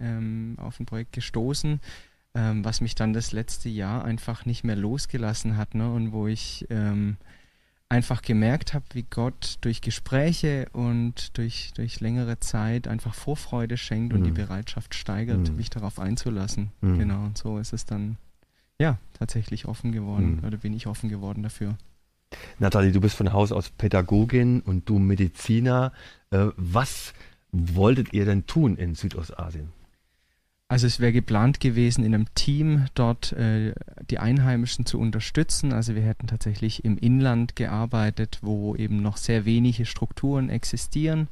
ähm, 0.00 0.56
auf 0.56 0.80
ein 0.80 0.86
Projekt 0.86 1.12
gestoßen, 1.12 1.80
ähm, 2.34 2.64
was 2.64 2.80
mich 2.80 2.94
dann 2.94 3.12
das 3.12 3.32
letzte 3.32 3.68
Jahr 3.68 4.06
einfach 4.06 4.46
nicht 4.46 4.64
mehr 4.64 4.76
losgelassen 4.76 5.58
hat 5.58 5.74
ne? 5.74 5.92
und 5.92 6.12
wo 6.12 6.26
ich 6.26 6.66
ähm, 6.70 7.18
einfach 7.90 8.22
gemerkt 8.22 8.72
habe, 8.72 8.86
wie 8.94 9.02
Gott 9.02 9.58
durch 9.60 9.82
Gespräche 9.82 10.70
und 10.72 11.36
durch, 11.36 11.72
durch 11.74 12.00
längere 12.00 12.40
Zeit 12.40 12.88
einfach 12.88 13.12
Vorfreude 13.12 13.76
schenkt 13.76 14.14
mhm. 14.14 14.18
und 14.20 14.24
die 14.24 14.30
mhm. 14.30 14.46
Bereitschaft 14.46 14.94
steigert, 14.94 15.50
mhm. 15.50 15.56
mich 15.56 15.68
darauf 15.68 15.98
einzulassen. 15.98 16.70
Mhm. 16.80 16.98
Genau, 17.00 17.24
und 17.26 17.36
so 17.36 17.58
ist 17.58 17.74
es 17.74 17.84
dann 17.84 18.16
ja 18.78 18.96
tatsächlich 19.12 19.66
offen 19.66 19.92
geworden 19.92 20.36
mhm. 20.36 20.46
oder 20.46 20.56
bin 20.56 20.72
ich 20.72 20.86
offen 20.86 21.10
geworden 21.10 21.42
dafür. 21.42 21.76
Nathalie, 22.58 22.92
du 22.92 23.00
bist 23.00 23.16
von 23.16 23.32
Haus 23.32 23.52
aus 23.52 23.70
Pädagogin 23.70 24.60
und 24.60 24.88
du 24.88 24.98
Mediziner. 24.98 25.92
Äh, 26.30 26.46
was 26.56 27.14
wolltet 27.52 28.12
ihr 28.12 28.24
denn 28.24 28.46
tun 28.46 28.76
in 28.76 28.94
Südostasien? 28.94 29.72
Also 30.70 30.86
es 30.86 31.00
wäre 31.00 31.12
geplant 31.12 31.60
gewesen, 31.60 32.04
in 32.04 32.14
einem 32.14 32.26
Team 32.34 32.86
dort 32.94 33.32
äh, 33.32 33.72
die 34.10 34.18
Einheimischen 34.18 34.84
zu 34.84 35.00
unterstützen. 35.00 35.72
Also 35.72 35.94
wir 35.94 36.02
hätten 36.02 36.26
tatsächlich 36.26 36.84
im 36.84 36.98
Inland 36.98 37.56
gearbeitet, 37.56 38.38
wo 38.42 38.76
eben 38.76 39.00
noch 39.00 39.16
sehr 39.16 39.46
wenige 39.46 39.86
Strukturen 39.86 40.50
existieren. 40.50 41.28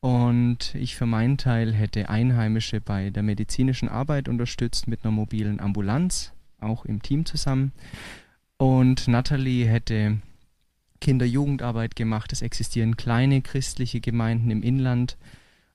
Und 0.00 0.74
ich 0.74 0.96
für 0.96 1.06
meinen 1.06 1.38
Teil 1.38 1.72
hätte 1.72 2.10
Einheimische 2.10 2.82
bei 2.82 3.08
der 3.08 3.22
medizinischen 3.22 3.88
Arbeit 3.88 4.28
unterstützt 4.28 4.86
mit 4.86 5.02
einer 5.02 5.12
mobilen 5.12 5.60
Ambulanz, 5.60 6.32
auch 6.60 6.84
im 6.84 7.02
Team 7.02 7.24
zusammen. 7.24 7.72
Und 8.58 9.06
Natalie 9.06 9.66
hätte 9.66 10.18
Kinder-Jugendarbeit 11.00 11.96
gemacht. 11.96 12.32
Es 12.32 12.42
existieren 12.42 12.96
kleine 12.96 13.40
christliche 13.40 14.00
Gemeinden 14.00 14.50
im 14.50 14.62
Inland 14.62 15.16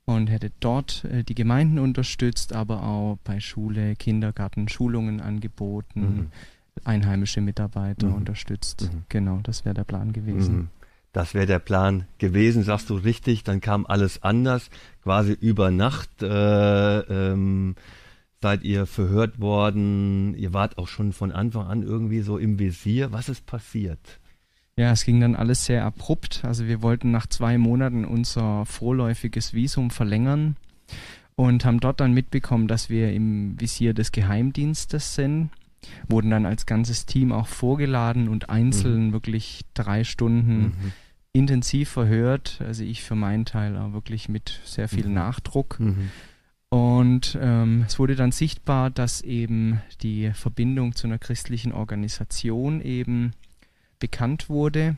und 0.06 0.28
hätte 0.28 0.52
dort 0.60 1.06
äh, 1.06 1.24
die 1.24 1.36
Gemeinden 1.36 1.80
unterstützt, 1.80 2.54
aber 2.54 2.84
auch 2.84 3.18
bei 3.24 3.40
Schule, 3.40 3.96
Kindergarten, 3.96 4.68
Schulungen 4.68 5.22
angeboten, 5.22 6.02
mhm. 6.02 6.28
einheimische 6.84 7.40
Mitarbeiter 7.40 8.08
mhm. 8.08 8.16
unterstützt. 8.16 8.90
Mhm. 8.92 9.04
Genau, 9.08 9.40
das 9.44 9.64
wäre 9.64 9.76
der 9.76 9.86
Plan 9.86 10.12
gewesen. 10.12 10.56
Mhm. 10.56 10.68
Das 11.14 11.36
wäre 11.36 11.46
der 11.46 11.60
Plan 11.60 12.06
gewesen, 12.18 12.64
sagst 12.64 12.90
du 12.90 12.96
richtig. 12.96 13.44
Dann 13.44 13.62
kam 13.62 13.86
alles 13.86 14.24
anders, 14.24 14.70
quasi 15.04 15.32
über 15.32 15.72
Nacht. 15.72 16.22
Äh, 16.22 17.00
ähm, 17.00 17.76
seid 18.44 18.64
ihr 18.64 18.86
verhört 18.86 19.40
worden. 19.40 20.36
Ihr 20.36 20.54
wart 20.54 20.78
auch 20.78 20.90
schon 20.90 21.14
von 21.14 21.32
Anfang 21.32 21.66
an 21.66 21.82
irgendwie 21.82 22.20
so 22.20 22.38
im 22.38 22.60
Visier. 22.60 23.14
Was 23.14 23.30
ist 23.30 23.46
passiert? 23.46 24.20
Ja, 24.76 24.92
es 24.92 25.06
ging 25.06 25.22
dann 25.22 25.36
alles 25.36 25.66
sehr 25.66 25.86
abrupt. 25.86 26.42
Also 26.44 26.68
wir 26.68 26.82
wollten 26.82 27.10
nach 27.10 27.26
zwei 27.28 27.58
Monaten 27.58 28.04
unser 28.04 28.66
vorläufiges 28.66 29.54
Visum 29.54 29.92
verlängern 29.92 30.58
und 31.36 31.64
haben 31.64 31.80
dort 31.80 32.02
dann 32.02 32.14
mitbekommen, 32.14 32.68
dass 32.68 32.90
wir 32.90 33.14
im 33.14 33.60
Visier 33.62 33.94
des 33.94 34.12
Geheimdienstes 34.12 35.16
sind. 35.16 35.50
Wurden 36.10 36.30
dann 36.30 36.46
als 36.46 36.66
ganzes 36.66 37.06
Team 37.06 37.32
auch 37.32 37.48
vorgeladen 37.48 38.28
und 38.28 38.50
einzeln 38.50 39.08
mhm. 39.08 39.14
wirklich 39.14 39.62
drei 39.74 40.04
Stunden 40.04 40.64
mhm. 40.64 40.92
intensiv 41.32 41.90
verhört. 41.90 42.60
Also 42.66 42.84
ich 42.84 43.04
für 43.04 43.16
meinen 43.16 43.46
Teil 43.46 43.78
auch 43.78 43.94
wirklich 43.94 44.28
mit 44.28 44.60
sehr 44.66 44.90
viel 44.90 45.08
mhm. 45.08 45.14
Nachdruck. 45.14 45.80
Und 46.74 47.38
ähm, 47.40 47.84
es 47.86 48.00
wurde 48.00 48.16
dann 48.16 48.32
sichtbar, 48.32 48.90
dass 48.90 49.22
eben 49.22 49.84
die 50.02 50.32
Verbindung 50.34 50.96
zu 50.96 51.06
einer 51.06 51.20
christlichen 51.20 51.72
Organisation 51.72 52.82
eben 52.82 53.34
bekannt 54.00 54.50
wurde. 54.50 54.96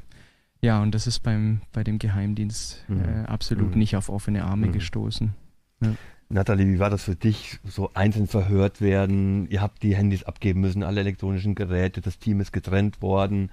Ja, 0.61 0.81
und 0.81 0.95
das 0.95 1.05
ist 1.05 1.19
beim, 1.19 1.59
bei 1.73 1.83
dem 1.83 1.99
Geheimdienst 1.99 2.85
mhm. 2.87 3.01
äh, 3.01 3.25
absolut 3.25 3.71
mhm. 3.71 3.79
nicht 3.79 3.97
auf 3.97 4.07
offene 4.07 4.45
Arme 4.45 4.67
mhm. 4.67 4.71
gestoßen. 4.71 5.33
Ja. 5.81 5.95
Nathalie, 6.29 6.65
wie 6.65 6.79
war 6.79 6.89
das 6.89 7.03
für 7.03 7.17
dich, 7.17 7.59
so 7.65 7.91
einzeln 7.93 8.27
verhört 8.27 8.79
werden? 8.79 9.45
Ihr 9.49 9.61
habt 9.61 9.83
die 9.83 9.97
Handys 9.97 10.23
abgeben 10.23 10.61
müssen, 10.61 10.81
alle 10.81 11.01
elektronischen 11.01 11.55
Geräte, 11.55 11.99
das 11.99 12.19
Team 12.19 12.39
ist 12.39 12.53
getrennt 12.53 13.01
worden. 13.01 13.51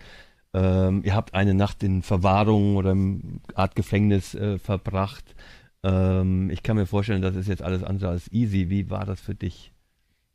Ähm, 0.54 1.02
ihr 1.02 1.16
habt 1.16 1.34
eine 1.34 1.54
Nacht 1.54 1.82
in 1.82 2.02
Verwahrung 2.02 2.76
oder 2.76 2.92
im 2.92 3.40
Art 3.56 3.74
Gefängnis 3.74 4.36
äh, 4.36 4.60
verbracht. 4.60 5.34
Ähm, 5.84 6.50
ich 6.50 6.62
kann 6.62 6.76
mir 6.76 6.86
vorstellen, 6.86 7.22
das 7.22 7.36
ist 7.36 7.48
jetzt 7.48 7.62
alles 7.62 7.82
andere 7.82 8.10
als 8.10 8.30
easy. 8.32 8.70
Wie 8.70 8.90
war 8.90 9.04
das 9.04 9.20
für 9.20 9.34
dich? 9.34 9.72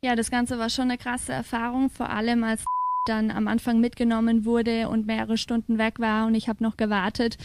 Ja, 0.02 0.14
das 0.14 0.30
Ganze 0.30 0.58
war 0.58 0.70
schon 0.70 0.84
eine 0.84 0.98
krasse 0.98 1.32
Erfahrung, 1.32 1.90
vor 1.90 2.10
allem 2.10 2.44
als 2.44 2.64
dann 3.06 3.30
am 3.30 3.48
Anfang 3.48 3.80
mitgenommen 3.80 4.44
wurde 4.44 4.88
und 4.88 5.06
mehrere 5.06 5.38
Stunden 5.38 5.78
weg 5.78 5.98
war 5.98 6.26
und 6.26 6.34
ich 6.34 6.48
habe 6.48 6.62
noch 6.62 6.76
gewartet 6.76 7.38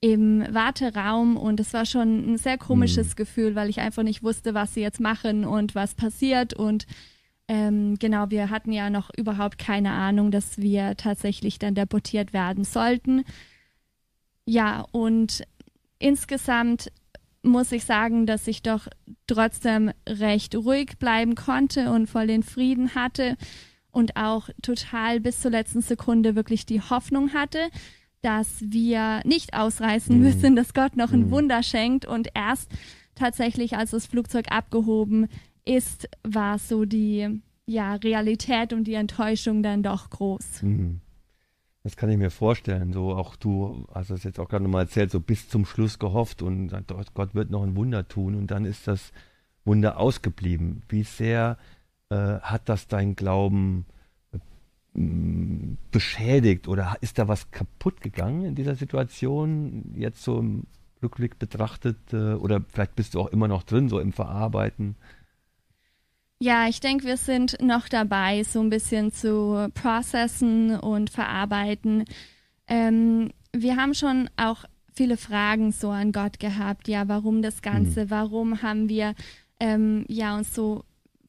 im 0.00 0.44
Warteraum 0.52 1.36
und 1.36 1.58
es 1.60 1.72
war 1.72 1.86
schon 1.86 2.34
ein 2.34 2.38
sehr 2.38 2.58
komisches 2.58 3.10
mhm. 3.10 3.14
Gefühl, 3.16 3.54
weil 3.54 3.70
ich 3.70 3.80
einfach 3.80 4.02
nicht 4.02 4.22
wusste, 4.22 4.52
was 4.52 4.74
sie 4.74 4.80
jetzt 4.80 5.00
machen 5.00 5.44
und 5.44 5.74
was 5.74 5.94
passiert 5.94 6.54
und 6.54 6.86
ähm, 7.48 7.96
genau, 7.98 8.30
wir 8.30 8.50
hatten 8.50 8.72
ja 8.72 8.90
noch 8.90 9.10
überhaupt 9.16 9.58
keine 9.58 9.92
Ahnung, 9.92 10.32
dass 10.32 10.58
wir 10.58 10.96
tatsächlich 10.96 11.60
dann 11.60 11.76
deportiert 11.76 12.32
werden 12.32 12.64
sollten. 12.64 13.24
Ja, 14.46 14.84
und 14.90 15.44
insgesamt 16.00 16.90
muss 17.46 17.72
ich 17.72 17.84
sagen, 17.84 18.26
dass 18.26 18.46
ich 18.46 18.62
doch 18.62 18.88
trotzdem 19.26 19.92
recht 20.08 20.54
ruhig 20.54 20.98
bleiben 20.98 21.34
konnte 21.34 21.90
und 21.90 22.08
voll 22.08 22.26
den 22.26 22.42
Frieden 22.42 22.94
hatte 22.94 23.36
und 23.90 24.16
auch 24.16 24.50
total 24.62 25.20
bis 25.20 25.40
zur 25.40 25.52
letzten 25.52 25.80
Sekunde 25.80 26.36
wirklich 26.36 26.66
die 26.66 26.82
Hoffnung 26.82 27.32
hatte, 27.32 27.68
dass 28.20 28.48
wir 28.60 29.22
nicht 29.24 29.54
ausreißen 29.54 30.16
mhm. 30.16 30.22
müssen, 30.22 30.56
dass 30.56 30.74
Gott 30.74 30.96
noch 30.96 31.12
ein 31.12 31.26
mhm. 31.26 31.30
Wunder 31.30 31.62
schenkt 31.62 32.04
und 32.04 32.28
erst 32.34 32.70
tatsächlich, 33.14 33.76
als 33.76 33.92
das 33.92 34.06
Flugzeug 34.06 34.46
abgehoben 34.50 35.28
ist, 35.64 36.08
war 36.22 36.58
so 36.58 36.84
die 36.84 37.40
ja, 37.66 37.94
Realität 37.94 38.72
und 38.72 38.84
die 38.84 38.94
Enttäuschung 38.94 39.62
dann 39.62 39.82
doch 39.82 40.10
groß. 40.10 40.62
Mhm. 40.62 41.00
Das 41.86 41.96
kann 41.96 42.10
ich 42.10 42.18
mir 42.18 42.32
vorstellen. 42.32 42.92
So 42.92 43.14
auch 43.14 43.36
du 43.36 43.86
hast 43.94 44.10
es 44.10 44.24
jetzt 44.24 44.40
auch 44.40 44.48
gerade 44.48 44.64
nochmal 44.64 44.86
erzählt, 44.86 45.12
so 45.12 45.20
bis 45.20 45.48
zum 45.48 45.64
Schluss 45.64 46.00
gehofft 46.00 46.42
und 46.42 46.72
Gott 47.14 47.36
wird 47.36 47.50
noch 47.50 47.62
ein 47.62 47.76
Wunder 47.76 48.08
tun 48.08 48.34
und 48.34 48.50
dann 48.50 48.64
ist 48.64 48.88
das 48.88 49.12
Wunder 49.64 49.96
ausgeblieben. 49.96 50.82
Wie 50.88 51.04
sehr 51.04 51.58
äh, 52.08 52.40
hat 52.40 52.68
das 52.68 52.88
dein 52.88 53.14
Glauben 53.14 53.86
äh, 54.32 54.98
beschädigt 55.92 56.66
oder 56.66 56.96
ist 57.02 57.20
da 57.20 57.28
was 57.28 57.52
kaputt 57.52 58.00
gegangen 58.00 58.44
in 58.46 58.56
dieser 58.56 58.74
Situation, 58.74 59.94
jetzt 59.94 60.24
so 60.24 60.40
im 60.40 60.64
Rückblick 61.04 61.38
betrachtet? 61.38 61.98
Äh, 62.12 62.32
oder 62.32 62.64
vielleicht 62.68 62.96
bist 62.96 63.14
du 63.14 63.20
auch 63.20 63.28
immer 63.28 63.46
noch 63.46 63.62
drin, 63.62 63.88
so 63.88 64.00
im 64.00 64.12
Verarbeiten? 64.12 64.96
Ja, 66.38 66.68
ich 66.68 66.80
denke, 66.80 67.06
wir 67.06 67.16
sind 67.16 67.56
noch 67.62 67.88
dabei, 67.88 68.42
so 68.42 68.60
ein 68.60 68.68
bisschen 68.68 69.10
zu 69.10 69.70
processen 69.72 70.78
und 70.78 71.08
verarbeiten. 71.08 72.04
Ähm, 72.68 73.30
wir 73.52 73.76
haben 73.76 73.94
schon 73.94 74.28
auch 74.36 74.64
viele 74.92 75.16
Fragen 75.16 75.72
so 75.72 75.90
an 75.90 76.12
Gott 76.12 76.38
gehabt. 76.38 76.88
Ja, 76.88 77.08
warum 77.08 77.40
das 77.40 77.62
Ganze? 77.62 78.04
Mhm. 78.04 78.10
Warum 78.10 78.62
haben 78.62 78.88
wir 78.90 79.14
ähm, 79.60 80.04
ja 80.08 80.36
uns 80.36 80.54
so 80.54 80.84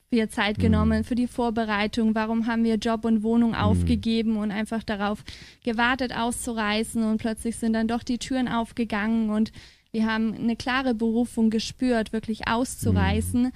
viel 0.10 0.28
Zeit 0.28 0.60
genommen 0.60 1.00
mhm. 1.00 1.04
für 1.06 1.16
die 1.16 1.28
Vorbereitung? 1.28 2.14
Warum 2.14 2.46
haben 2.46 2.66
wir 2.66 2.76
Job 2.76 3.06
und 3.06 3.24
Wohnung 3.24 3.52
mhm. 3.52 3.58
aufgegeben 3.58 4.36
und 4.36 4.52
einfach 4.52 4.84
darauf 4.84 5.24
gewartet, 5.64 6.14
auszureißen? 6.14 7.02
Und 7.04 7.20
plötzlich 7.20 7.56
sind 7.56 7.74
dann 7.74 7.88
doch 7.88 8.04
die 8.04 8.18
Türen 8.18 8.50
aufgegangen 8.50 9.30
und 9.30 9.54
wir 9.92 10.06
haben 10.06 10.34
eine 10.34 10.58
klare 10.58 10.94
Berufung 10.94 11.50
gespürt, 11.50 12.12
wirklich 12.12 12.48
auszureißen. 12.48 13.54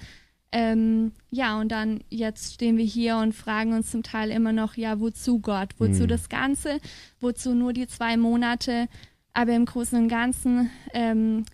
Ähm, 0.53 1.13
ja, 1.29 1.59
und 1.59 1.71
dann 1.71 2.03
jetzt 2.09 2.55
stehen 2.55 2.77
wir 2.77 2.85
hier 2.85 3.17
und 3.17 3.33
fragen 3.33 3.73
uns 3.73 3.91
zum 3.91 4.03
Teil 4.03 4.31
immer 4.31 4.51
noch, 4.51 4.75
ja, 4.75 4.99
wozu 4.99 5.39
Gott? 5.39 5.69
Wozu 5.77 6.03
mhm. 6.03 6.07
das 6.07 6.27
Ganze? 6.27 6.79
Wozu 7.21 7.53
nur 7.53 7.71
die 7.71 7.87
zwei 7.87 8.17
Monate? 8.17 8.87
Aber 9.33 9.53
im 9.53 9.65
Großen 9.65 9.97
und 9.97 10.09
Ganzen, 10.09 10.69
ähm, 10.93 11.45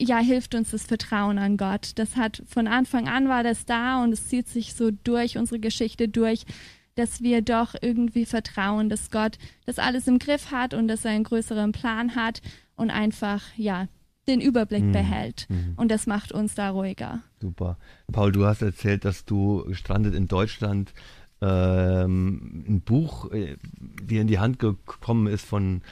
ja, 0.00 0.18
hilft 0.18 0.56
uns 0.56 0.72
das 0.72 0.82
Vertrauen 0.82 1.38
an 1.38 1.56
Gott. 1.56 1.92
Das 1.94 2.16
hat 2.16 2.42
von 2.48 2.66
Anfang 2.66 3.08
an 3.08 3.28
war 3.28 3.44
das 3.44 3.66
da 3.66 4.02
und 4.02 4.12
es 4.12 4.26
zieht 4.28 4.48
sich 4.48 4.74
so 4.74 4.90
durch 4.90 5.38
unsere 5.38 5.60
Geschichte 5.60 6.08
durch, 6.08 6.44
dass 6.96 7.22
wir 7.22 7.40
doch 7.40 7.74
irgendwie 7.80 8.26
vertrauen, 8.26 8.88
dass 8.88 9.12
Gott 9.12 9.38
das 9.64 9.78
alles 9.78 10.08
im 10.08 10.18
Griff 10.18 10.50
hat 10.50 10.74
und 10.74 10.88
dass 10.88 11.04
er 11.04 11.12
einen 11.12 11.24
größeren 11.24 11.70
Plan 11.70 12.16
hat 12.16 12.42
und 12.74 12.90
einfach, 12.90 13.42
ja, 13.56 13.86
den 14.26 14.40
Überblick 14.40 14.84
mhm. 14.84 14.92
behält. 14.92 15.46
Mhm. 15.48 15.74
Und 15.76 15.90
das 15.90 16.06
macht 16.06 16.32
uns 16.32 16.54
da 16.54 16.70
ruhiger. 16.70 17.20
Super. 17.40 17.78
Paul, 18.10 18.32
du 18.32 18.46
hast 18.46 18.62
erzählt, 18.62 19.04
dass 19.04 19.24
du 19.24 19.64
gestrandet 19.64 20.14
in 20.14 20.28
Deutschland 20.28 20.92
ähm, 21.40 22.64
ein 22.68 22.80
Buch 22.82 23.30
äh, 23.32 23.56
dir 24.02 24.20
in 24.20 24.28
die 24.28 24.38
Hand 24.38 24.58
gekommen 24.58 25.26
ist 25.26 25.44
von 25.44 25.82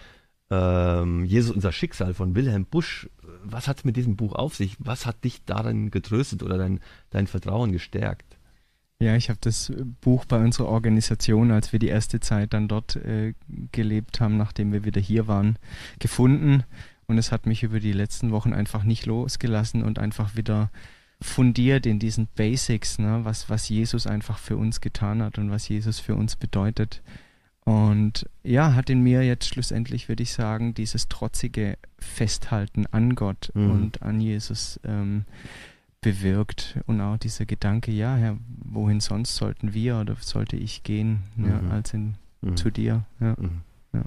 ähm, 0.50 1.24
Jesus, 1.24 1.54
unser 1.54 1.72
Schicksal 1.72 2.14
von 2.14 2.34
Wilhelm 2.34 2.66
Busch. 2.66 3.08
Was 3.42 3.68
hat 3.68 3.78
es 3.78 3.84
mit 3.84 3.96
diesem 3.96 4.16
Buch 4.16 4.34
auf 4.34 4.54
sich? 4.54 4.76
Was 4.78 5.06
hat 5.06 5.24
dich 5.24 5.44
darin 5.44 5.90
getröstet 5.90 6.42
oder 6.42 6.56
dein, 6.56 6.80
dein 7.10 7.26
Vertrauen 7.26 7.72
gestärkt? 7.72 8.36
Ja, 9.02 9.16
ich 9.16 9.30
habe 9.30 9.38
das 9.40 9.72
Buch 10.02 10.26
bei 10.26 10.36
unserer 10.36 10.68
Organisation, 10.68 11.52
als 11.52 11.72
wir 11.72 11.78
die 11.78 11.88
erste 11.88 12.20
Zeit 12.20 12.52
dann 12.52 12.68
dort 12.68 12.96
äh, 12.96 13.32
gelebt 13.72 14.20
haben, 14.20 14.36
nachdem 14.36 14.72
wir 14.72 14.84
wieder 14.84 15.00
hier 15.00 15.26
waren, 15.26 15.58
gefunden 15.98 16.64
und 17.10 17.18
es 17.18 17.32
hat 17.32 17.44
mich 17.44 17.64
über 17.64 17.80
die 17.80 17.92
letzten 17.92 18.30
Wochen 18.30 18.54
einfach 18.54 18.84
nicht 18.84 19.04
losgelassen 19.04 19.82
und 19.82 19.98
einfach 19.98 20.36
wieder 20.36 20.70
fundiert 21.20 21.84
in 21.84 21.98
diesen 21.98 22.28
Basics, 22.36 23.00
ne, 23.00 23.20
was, 23.24 23.50
was 23.50 23.68
Jesus 23.68 24.06
einfach 24.06 24.38
für 24.38 24.56
uns 24.56 24.80
getan 24.80 25.20
hat 25.20 25.36
und 25.36 25.50
was 25.50 25.68
Jesus 25.68 25.98
für 25.98 26.14
uns 26.14 26.36
bedeutet. 26.36 27.02
Und 27.64 28.28
ja, 28.44 28.74
hat 28.74 28.90
in 28.90 29.02
mir 29.02 29.24
jetzt 29.24 29.46
schlussendlich, 29.46 30.08
würde 30.08 30.22
ich 30.22 30.32
sagen, 30.32 30.72
dieses 30.72 31.08
trotzige 31.08 31.78
Festhalten 31.98 32.86
an 32.86 33.16
Gott 33.16 33.50
mhm. 33.54 33.70
und 33.72 34.02
an 34.02 34.20
Jesus 34.20 34.78
ähm, 34.84 35.24
bewirkt. 36.00 36.78
Und 36.86 37.00
auch 37.00 37.18
dieser 37.18 37.44
Gedanke, 37.44 37.90
ja, 37.90 38.14
Herr, 38.14 38.38
wohin 38.64 39.00
sonst 39.00 39.34
sollten 39.34 39.74
wir 39.74 39.98
oder 39.98 40.16
sollte 40.20 40.56
ich 40.56 40.84
gehen, 40.84 41.24
mhm. 41.34 41.48
ja, 41.48 41.60
als 41.70 41.92
in, 41.92 42.14
mhm. 42.40 42.56
zu 42.56 42.70
dir. 42.70 43.04
Ja. 43.18 43.34
Mhm. 43.36 43.62
ja. 43.94 44.04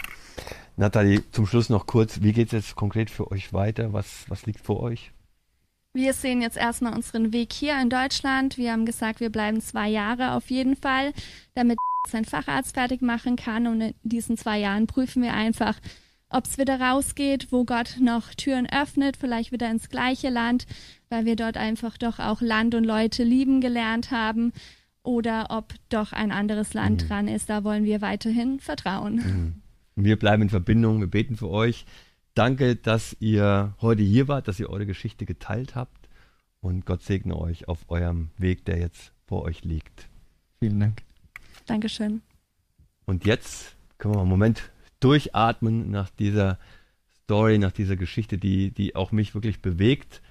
Nathalie, 0.75 1.21
zum 1.31 1.45
Schluss 1.45 1.69
noch 1.69 1.85
kurz, 1.85 2.21
wie 2.21 2.33
geht 2.33 2.47
es 2.47 2.51
jetzt 2.53 2.75
konkret 2.75 3.09
für 3.09 3.31
euch 3.31 3.53
weiter? 3.53 3.93
Was, 3.93 4.25
was 4.27 4.45
liegt 4.45 4.61
vor 4.61 4.79
euch? 4.81 5.11
Wir 5.93 6.13
sehen 6.13 6.41
jetzt 6.41 6.57
erstmal 6.57 6.95
unseren 6.95 7.31
Weg 7.33 7.53
hier 7.53 7.79
in 7.79 7.91
Deutschland. 7.91 8.57
Wir 8.57 8.71
haben 8.71 8.85
gesagt, 8.85 9.19
wir 9.19 9.29
bleiben 9.29 9.61
zwei 9.61 9.87
Jahre 9.89 10.33
auf 10.33 10.49
jeden 10.49 10.75
Fall, 10.75 11.13
damit 11.53 11.77
sein 12.09 12.25
Facharzt 12.25 12.73
fertig 12.73 13.03
machen 13.03 13.35
kann. 13.35 13.67
Und 13.67 13.81
in 13.81 13.93
diesen 14.01 14.35
zwei 14.35 14.57
Jahren 14.57 14.87
prüfen 14.87 15.21
wir 15.21 15.35
einfach, 15.35 15.79
ob 16.29 16.45
es 16.45 16.57
wieder 16.57 16.81
rausgeht, 16.81 17.51
wo 17.51 17.63
Gott 17.63 17.97
noch 17.99 18.33
Türen 18.33 18.67
öffnet, 18.67 19.17
vielleicht 19.17 19.51
wieder 19.51 19.69
ins 19.69 19.89
gleiche 19.89 20.29
Land, 20.29 20.65
weil 21.09 21.25
wir 21.25 21.35
dort 21.35 21.57
einfach 21.57 21.95
doch 21.99 22.17
auch 22.17 22.41
Land 22.41 22.73
und 22.73 22.85
Leute 22.85 23.23
lieben 23.23 23.61
gelernt 23.61 24.09
haben. 24.09 24.51
Oder 25.03 25.47
ob 25.49 25.75
doch 25.89 26.11
ein 26.11 26.31
anderes 26.31 26.73
Land 26.73 27.03
mhm. 27.03 27.07
dran 27.07 27.27
ist. 27.27 27.51
Da 27.51 27.63
wollen 27.63 27.83
wir 27.83 28.01
weiterhin 28.01 28.59
vertrauen. 28.59 29.15
Mhm. 29.15 29.62
Wir 29.95 30.17
bleiben 30.17 30.43
in 30.43 30.49
Verbindung, 30.49 30.99
wir 30.99 31.07
beten 31.07 31.37
für 31.37 31.49
euch. 31.49 31.85
Danke, 32.33 32.75
dass 32.75 33.15
ihr 33.19 33.75
heute 33.79 34.01
hier 34.01 34.27
wart, 34.27 34.47
dass 34.47 34.59
ihr 34.59 34.69
eure 34.69 34.87
Geschichte 34.87 35.25
geteilt 35.25 35.75
habt. 35.75 36.09
Und 36.61 36.85
Gott 36.85 37.03
segne 37.03 37.37
euch 37.37 37.67
auf 37.67 37.85
eurem 37.89 38.29
Weg, 38.37 38.65
der 38.65 38.79
jetzt 38.79 39.11
vor 39.27 39.43
euch 39.43 39.63
liegt. 39.63 40.09
Vielen 40.59 40.79
Dank. 40.79 41.03
Dankeschön. 41.67 42.21
Und 43.05 43.25
jetzt 43.25 43.75
können 43.97 44.15
wir 44.15 44.21
einen 44.21 44.29
Moment 44.29 44.71
durchatmen 44.99 45.91
nach 45.91 46.09
dieser 46.09 46.57
Story, 47.23 47.59
nach 47.59 47.71
dieser 47.71 47.95
Geschichte, 47.95 48.37
die, 48.37 48.71
die 48.71 48.95
auch 48.95 49.11
mich 49.11 49.35
wirklich 49.35 49.61
bewegt. 49.61 50.21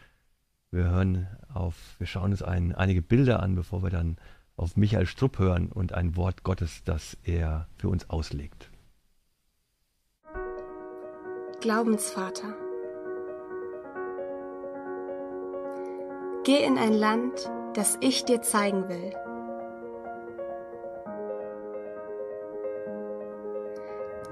Wir 0.70 0.84
hören 0.84 1.28
auf, 1.52 1.76
wir 1.98 2.06
schauen 2.06 2.32
uns 2.32 2.42
ein, 2.42 2.74
einige 2.74 3.02
Bilder 3.02 3.42
an, 3.42 3.54
bevor 3.54 3.82
wir 3.82 3.90
dann 3.90 4.16
auf 4.56 4.76
Michael 4.76 5.06
Strupp 5.06 5.38
hören 5.38 5.70
und 5.70 5.92
ein 5.92 6.16
Wort 6.16 6.42
Gottes, 6.42 6.82
das 6.84 7.16
er 7.22 7.68
für 7.76 7.88
uns 7.88 8.10
auslegt. 8.10 8.71
Glaubensvater. 11.62 12.56
Geh 16.42 16.64
in 16.64 16.76
ein 16.76 16.92
Land, 16.92 17.48
das 17.74 17.98
ich 18.00 18.24
dir 18.24 18.42
zeigen 18.42 18.88
will. 18.88 19.12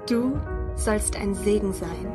Du 0.08 0.40
sollst 0.74 1.16
ein 1.16 1.34
Segen 1.34 1.72
sein. 1.72 2.10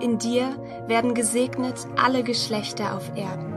In 0.00 0.18
dir 0.18 0.54
werden 0.88 1.14
gesegnet 1.14 1.86
alle 1.96 2.22
Geschlechter 2.22 2.94
auf 2.94 3.16
Erden. 3.16 3.53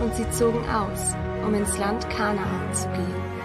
Und 0.00 0.14
sie 0.14 0.28
zogen 0.30 0.64
aus 0.70 1.16
um 1.44 1.54
ins 1.54 1.78
Land 1.78 2.08
Kanaan 2.10 2.72
zu 2.72 2.88
gehen. 2.88 3.38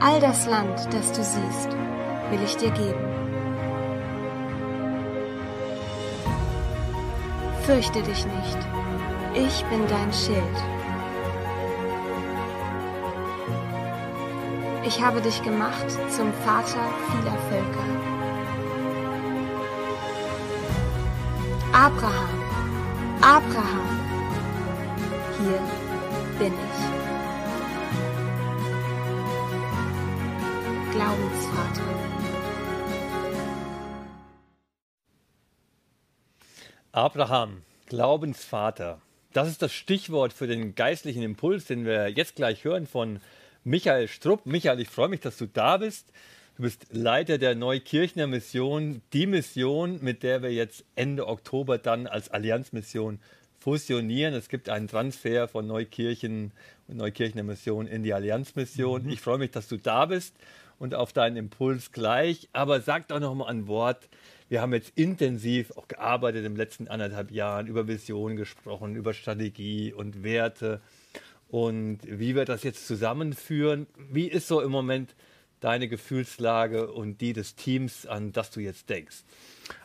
All 0.00 0.20
das 0.20 0.46
Land, 0.46 0.86
das 0.92 1.10
du 1.12 1.24
siehst, 1.24 1.70
will 2.30 2.42
ich 2.44 2.56
dir 2.56 2.70
geben. 2.70 3.04
Fürchte 7.62 8.02
dich 8.02 8.24
nicht, 8.24 8.58
ich 9.34 9.64
bin 9.64 9.80
dein 9.88 10.12
Schild. 10.12 10.56
Ich 14.84 15.04
habe 15.04 15.20
dich 15.20 15.42
gemacht 15.42 15.90
zum 16.10 16.32
Vater 16.44 16.84
vieler 17.10 17.36
Völker. 17.50 18.06
Abraham, 21.72 22.25
Abraham, 23.28 23.88
hier 25.40 25.58
bin 26.38 26.52
ich. 26.52 26.78
Glaubensvater. 30.92 31.82
Abraham, 36.92 37.62
Glaubensvater. 37.86 39.02
Das 39.32 39.48
ist 39.48 39.60
das 39.60 39.72
Stichwort 39.72 40.32
für 40.32 40.46
den 40.46 40.76
geistlichen 40.76 41.24
Impuls, 41.24 41.64
den 41.64 41.84
wir 41.84 42.08
jetzt 42.10 42.36
gleich 42.36 42.62
hören 42.62 42.86
von 42.86 43.18
Michael 43.64 44.06
Strupp. 44.06 44.46
Michael, 44.46 44.78
ich 44.78 44.88
freue 44.88 45.08
mich, 45.08 45.18
dass 45.18 45.36
du 45.36 45.46
da 45.46 45.78
bist. 45.78 46.12
Du 46.56 46.62
bist 46.62 46.86
Leiter 46.90 47.36
der 47.36 47.54
Neukirchner 47.54 48.26
Mission, 48.26 49.02
die 49.12 49.26
Mission, 49.26 49.98
mit 50.00 50.22
der 50.22 50.40
wir 50.40 50.54
jetzt 50.54 50.86
Ende 50.94 51.26
Oktober 51.26 51.76
dann 51.76 52.06
als 52.06 52.30
Allianzmission 52.30 53.18
fusionieren. 53.58 54.32
Es 54.32 54.48
gibt 54.48 54.70
einen 54.70 54.88
Transfer 54.88 55.48
von 55.48 55.66
Neukirchen 55.66 56.52
und 56.88 56.96
Neukirchener 56.96 57.42
Mission 57.42 57.86
in 57.86 58.02
die 58.02 58.14
Allianzmission. 58.14 59.02
Mhm. 59.02 59.10
Ich 59.10 59.20
freue 59.20 59.36
mich, 59.36 59.50
dass 59.50 59.68
du 59.68 59.76
da 59.76 60.06
bist 60.06 60.34
und 60.78 60.94
auf 60.94 61.12
deinen 61.12 61.36
Impuls 61.36 61.92
gleich. 61.92 62.48
Aber 62.54 62.80
sag 62.80 63.08
doch 63.08 63.20
noch 63.20 63.34
mal 63.34 63.48
ein 63.48 63.66
Wort. 63.66 64.08
Wir 64.48 64.62
haben 64.62 64.72
jetzt 64.72 64.96
intensiv 64.96 65.72
auch 65.76 65.88
gearbeitet 65.88 66.46
im 66.46 66.56
letzten 66.56 66.88
anderthalb 66.88 67.32
Jahren 67.32 67.66
über 67.66 67.86
Visionen 67.86 68.38
gesprochen, 68.38 68.96
über 68.96 69.12
Strategie 69.12 69.92
und 69.92 70.22
Werte 70.22 70.80
und 71.48 71.98
wie 72.06 72.34
wir 72.34 72.46
das 72.46 72.62
jetzt 72.62 72.86
zusammenführen. 72.86 73.86
Wie 74.10 74.26
ist 74.26 74.48
so 74.48 74.62
im 74.62 74.70
Moment 74.70 75.14
deine 75.60 75.88
Gefühlslage 75.88 76.92
und 76.92 77.20
die 77.20 77.32
des 77.32 77.54
Teams, 77.54 78.06
an 78.06 78.32
das 78.32 78.50
du 78.50 78.60
jetzt 78.60 78.88
denkst? 78.90 79.24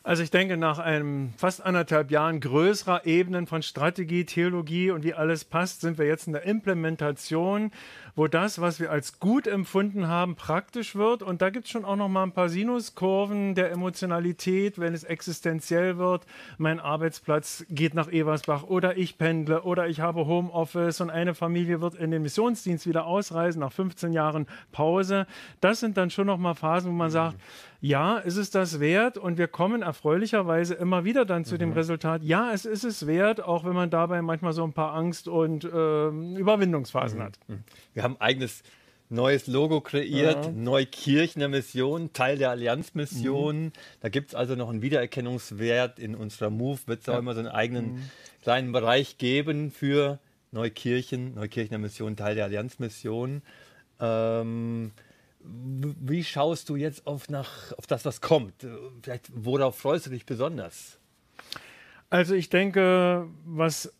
Also 0.03 0.21
ich 0.23 0.31
denke, 0.31 0.57
nach 0.57 0.79
einem 0.79 1.33
fast 1.37 1.61
anderthalb 1.61 2.11
Jahren 2.11 2.39
größerer 2.39 3.05
Ebenen 3.05 3.47
von 3.47 3.63
Strategie, 3.63 4.25
Theologie 4.25 4.91
und 4.91 5.03
wie 5.03 5.13
alles 5.13 5.45
passt, 5.45 5.81
sind 5.81 5.97
wir 5.97 6.05
jetzt 6.05 6.27
in 6.27 6.33
der 6.33 6.43
Implementation, 6.43 7.71
wo 8.15 8.27
das, 8.27 8.59
was 8.59 8.79
wir 8.79 8.91
als 8.91 9.19
gut 9.19 9.47
empfunden 9.47 10.07
haben, 10.07 10.35
praktisch 10.35 10.95
wird. 10.95 11.23
Und 11.23 11.41
da 11.41 11.49
gibt 11.49 11.65
es 11.65 11.71
schon 11.71 11.85
auch 11.85 11.95
noch 11.95 12.09
mal 12.09 12.23
ein 12.23 12.31
paar 12.31 12.49
Sinuskurven 12.49 13.55
der 13.55 13.71
Emotionalität, 13.71 14.79
wenn 14.79 14.93
es 14.93 15.03
existenziell 15.03 15.97
wird. 15.97 16.25
Mein 16.57 16.79
Arbeitsplatz 16.79 17.65
geht 17.69 17.93
nach 17.93 18.11
Eversbach 18.11 18.63
oder 18.63 18.97
ich 18.97 19.17
pendle 19.17 19.63
oder 19.63 19.87
ich 19.87 19.99
habe 20.01 20.25
Homeoffice 20.25 21.01
und 21.01 21.09
eine 21.09 21.35
Familie 21.35 21.81
wird 21.81 21.95
in 21.95 22.11
den 22.11 22.21
Missionsdienst 22.21 22.87
wieder 22.87 23.05
ausreisen 23.05 23.59
nach 23.59 23.71
15 23.71 24.13
Jahren 24.13 24.47
Pause. 24.71 25.27
Das 25.59 25.79
sind 25.79 25.97
dann 25.97 26.09
schon 26.09 26.27
noch 26.27 26.37
mal 26.37 26.53
Phasen, 26.53 26.91
wo 26.91 26.95
man 26.95 27.11
sagt, 27.11 27.37
ja, 27.81 28.19
ist 28.19 28.37
es 28.37 28.51
das 28.51 28.79
wert? 28.79 29.17
Und 29.17 29.39
wir 29.39 29.47
kommen 29.47 29.81
erfreulicherweise 29.81 30.75
immer 30.75 31.03
wieder 31.03 31.25
dann 31.25 31.45
zu 31.45 31.55
mhm. 31.55 31.59
dem 31.59 31.73
Resultat, 31.73 32.21
ja, 32.23 32.53
es 32.53 32.65
ist 32.65 32.83
es 32.83 33.07
wert, 33.07 33.43
auch 33.43 33.65
wenn 33.65 33.73
man 33.73 33.89
dabei 33.89 34.21
manchmal 34.21 34.53
so 34.53 34.63
ein 34.63 34.73
paar 34.73 34.93
Angst- 34.93 35.27
und 35.27 35.63
äh, 35.63 35.67
Überwindungsphasen 36.07 37.19
mhm. 37.19 37.23
hat. 37.23 37.39
Mhm. 37.47 37.63
Wir 37.93 38.03
haben 38.03 38.17
ein 38.17 38.21
eigenes 38.21 38.61
neues 39.09 39.47
Logo 39.47 39.81
kreiert, 39.81 40.45
ja. 40.45 40.51
Neukirchner 40.51 41.47
Mission, 41.47 42.13
Teil 42.13 42.37
der 42.37 42.51
Allianzmission. 42.51 43.65
Mhm. 43.65 43.71
Da 43.99 44.09
gibt 44.09 44.29
es 44.29 44.35
also 44.35 44.55
noch 44.55 44.69
einen 44.69 44.83
Wiedererkennungswert. 44.83 45.97
In 45.97 46.15
unserer 46.15 46.51
Move 46.51 46.79
wird 46.85 47.01
es 47.01 47.07
ja. 47.07 47.15
auch 47.15 47.19
immer 47.19 47.33
so 47.33 47.39
einen 47.39 47.49
eigenen 47.49 47.93
mhm. 47.93 48.09
kleinen 48.43 48.71
Bereich 48.71 49.17
geben 49.17 49.71
für 49.71 50.19
Neukirchen, 50.51 51.33
Neukirchner 51.33 51.79
Mission, 51.79 52.15
Teil 52.15 52.35
der 52.35 52.45
Allianzmission. 52.45 53.41
Ähm, 53.99 54.91
wie 55.43 56.23
schaust 56.23 56.69
du 56.69 56.75
jetzt 56.75 57.07
auf, 57.07 57.29
nach, 57.29 57.71
auf 57.77 57.87
das, 57.87 58.05
was 58.05 58.21
kommt? 58.21 58.65
Vielleicht, 59.01 59.31
worauf 59.33 59.77
freust 59.77 60.05
du 60.05 60.09
dich 60.09 60.25
besonders? 60.25 60.99
Also 62.09 62.35
ich 62.35 62.49
denke, 62.49 63.27
was, 63.45 63.93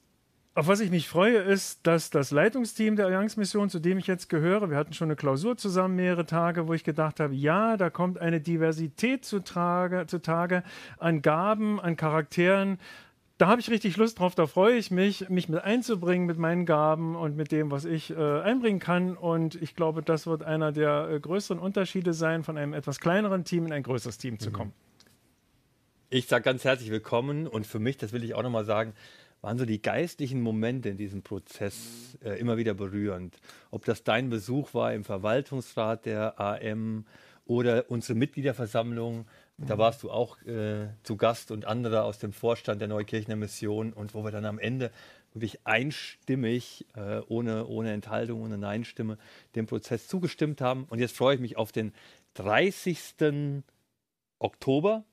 auf 0.54 0.68
was 0.68 0.82
ich 0.82 0.92
mich 0.92 1.08
freue, 1.08 1.38
ist, 1.38 1.88
dass 1.88 2.10
das 2.10 2.32
Leitungsteam 2.32 2.98
der 2.98 3.06
Allianzmission, 3.06 3.70
zu 3.70 3.80
dem 3.80 3.98
ich 3.98 4.08
jetzt 4.08 4.28
gehöre, 4.28 4.70
wir 4.70 4.78
hatten 4.78 4.94
schon 4.94 5.08
eine 5.08 5.16
Klausur 5.16 5.56
zusammen 5.56 5.96
mehrere 5.96 6.26
Tage, 6.26 6.68
wo 6.68 6.74
ich 6.74 6.84
gedacht 6.84 7.22
habe, 7.22 7.34
ja, 7.34 7.78
da 7.78 7.90
kommt 7.90 8.20
eine 8.20 8.42
Diversität 8.42 9.24
zutage, 9.24 10.06
zutage 10.08 10.64
an 10.98 11.22
Gaben, 11.22 11.80
an 11.80 11.96
Charakteren, 11.96 12.80
da 13.42 13.48
habe 13.48 13.60
ich 13.60 13.72
richtig 13.72 13.98
Lust 13.98 14.20
drauf, 14.20 14.36
da 14.36 14.46
freue 14.46 14.78
ich 14.78 14.92
mich, 14.92 15.28
mich 15.30 15.50
mit 15.50 15.64
einzubringen 15.64 16.28
mit 16.28 16.38
meinen 16.38 16.68
Gaben 16.68 17.16
und 17.16 17.36
mit 17.36 17.52
dem, 17.52 17.72
was 17.72 17.86
ich 17.86 18.12
äh, 18.12 18.42
einbringen 18.42 18.80
kann. 18.80 19.18
Und 19.18 19.60
ich 19.60 19.76
glaube, 19.76 20.04
das 20.04 20.28
wird 20.28 20.44
einer 20.44 20.72
der 20.72 21.10
äh, 21.10 21.20
größeren 21.20 21.58
Unterschiede 21.58 22.14
sein, 22.14 22.44
von 22.44 22.56
einem 22.56 22.76
etwas 22.76 23.00
kleineren 23.00 23.44
Team 23.44 23.66
in 23.66 23.74
ein 23.74 23.82
größeres 23.82 24.20
Team 24.20 24.38
zu 24.38 24.50
mhm. 24.50 24.54
kommen. 24.54 24.74
Ich 26.12 26.28
sage 26.28 26.44
ganz 26.44 26.64
herzlich 26.66 26.92
willkommen 26.92 27.48
und 27.48 27.66
für 27.66 27.80
mich, 27.80 27.98
das 27.98 28.14
will 28.14 28.24
ich 28.24 28.36
auch 28.36 28.44
nochmal 28.44 28.66
sagen, 28.66 28.94
waren 29.42 29.58
so 29.58 29.66
die 29.66 29.82
geistlichen 29.82 30.42
Momente 30.42 30.90
in 30.90 30.98
diesem 30.98 31.24
Prozess 31.24 32.20
äh, 32.24 32.40
immer 32.40 32.58
wieder 32.58 32.76
berührend. 32.76 33.38
Ob 33.72 33.86
das 33.86 34.04
dein 34.04 34.30
Besuch 34.30 34.76
war 34.76 34.94
im 34.94 35.04
Verwaltungsrat 35.04 36.06
der 36.06 36.40
AM 36.40 37.06
oder 37.46 37.90
unsere 37.90 38.16
Mitgliederversammlung, 38.20 39.26
da 39.68 39.78
warst 39.78 40.04
du 40.04 40.12
auch 40.12 40.42
äh, 40.44 40.88
zu 41.04 41.18
Gast 41.18 41.52
und 41.52 41.66
andere 41.66 42.04
aus 42.04 42.20
dem 42.20 42.34
Vorstand 42.34 42.82
der 42.82 42.88
Neukirchner 42.88 43.36
Mission 43.36 43.94
und 43.94 44.14
wo 44.14 44.24
wir 44.24 44.32
dann 44.32 44.46
am 44.46 44.60
Ende 44.60 44.92
wirklich 45.34 45.66
einstimmig, 45.66 46.86
äh, 46.96 47.22
ohne, 47.28 47.68
ohne 47.68 47.94
Enthaltung, 47.94 48.42
ohne 48.42 48.58
Nein-Stimme, 48.58 49.18
dem 49.56 49.66
Prozess 49.66 50.08
zugestimmt 50.08 50.62
haben. 50.62 50.86
Und 50.86 51.00
jetzt 51.00 51.16
freue 51.16 51.36
ich 51.36 51.42
mich 51.42 51.58
auf 51.58 51.72
den 51.72 51.94
30. 52.36 53.64
Oktober. 54.40 55.04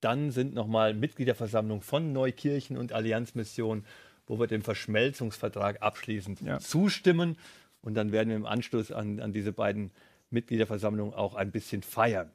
Dann 0.00 0.30
sind 0.30 0.54
nochmal 0.54 0.94
Mitgliederversammlungen 0.94 1.82
von 1.82 2.12
Neukirchen 2.12 2.76
und 2.76 2.92
Allianzmission, 2.92 3.84
wo 4.26 4.38
wir 4.38 4.46
den 4.46 4.62
Verschmelzungsvertrag 4.62 5.82
abschließend 5.82 6.40
ja. 6.40 6.58
zustimmen. 6.58 7.36
Und 7.80 7.94
dann 7.94 8.12
werden 8.12 8.28
wir 8.28 8.36
im 8.36 8.46
Anschluss 8.46 8.92
an, 8.92 9.20
an 9.20 9.32
diese 9.32 9.52
beiden 9.52 9.90
Mitgliederversammlungen 10.30 11.14
auch 11.14 11.34
ein 11.34 11.50
bisschen 11.50 11.82
feiern. 11.82 12.30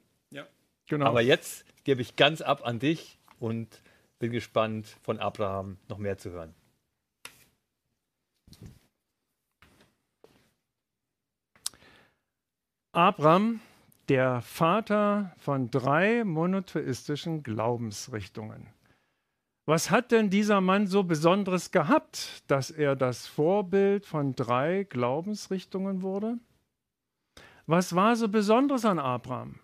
Genau. 0.88 1.06
Aber 1.06 1.22
jetzt 1.22 1.64
gebe 1.84 2.02
ich 2.02 2.16
ganz 2.16 2.40
ab 2.40 2.66
an 2.66 2.78
dich 2.78 3.18
und 3.38 3.82
bin 4.18 4.32
gespannt, 4.32 4.86
von 5.02 5.18
Abraham 5.18 5.78
noch 5.88 5.98
mehr 5.98 6.18
zu 6.18 6.30
hören. 6.30 6.54
Abraham, 12.92 13.60
der 14.08 14.40
Vater 14.42 15.34
von 15.38 15.70
drei 15.70 16.22
monotheistischen 16.24 17.42
Glaubensrichtungen. 17.42 18.68
Was 19.66 19.90
hat 19.90 20.12
denn 20.12 20.30
dieser 20.30 20.60
Mann 20.60 20.86
so 20.86 21.02
Besonderes 21.02 21.70
gehabt, 21.70 22.44
dass 22.48 22.70
er 22.70 22.94
das 22.96 23.26
Vorbild 23.26 24.04
von 24.04 24.36
drei 24.36 24.84
Glaubensrichtungen 24.84 26.02
wurde? 26.02 26.38
Was 27.66 27.94
war 27.94 28.14
so 28.14 28.28
Besonderes 28.28 28.84
an 28.84 28.98
Abraham? 28.98 29.58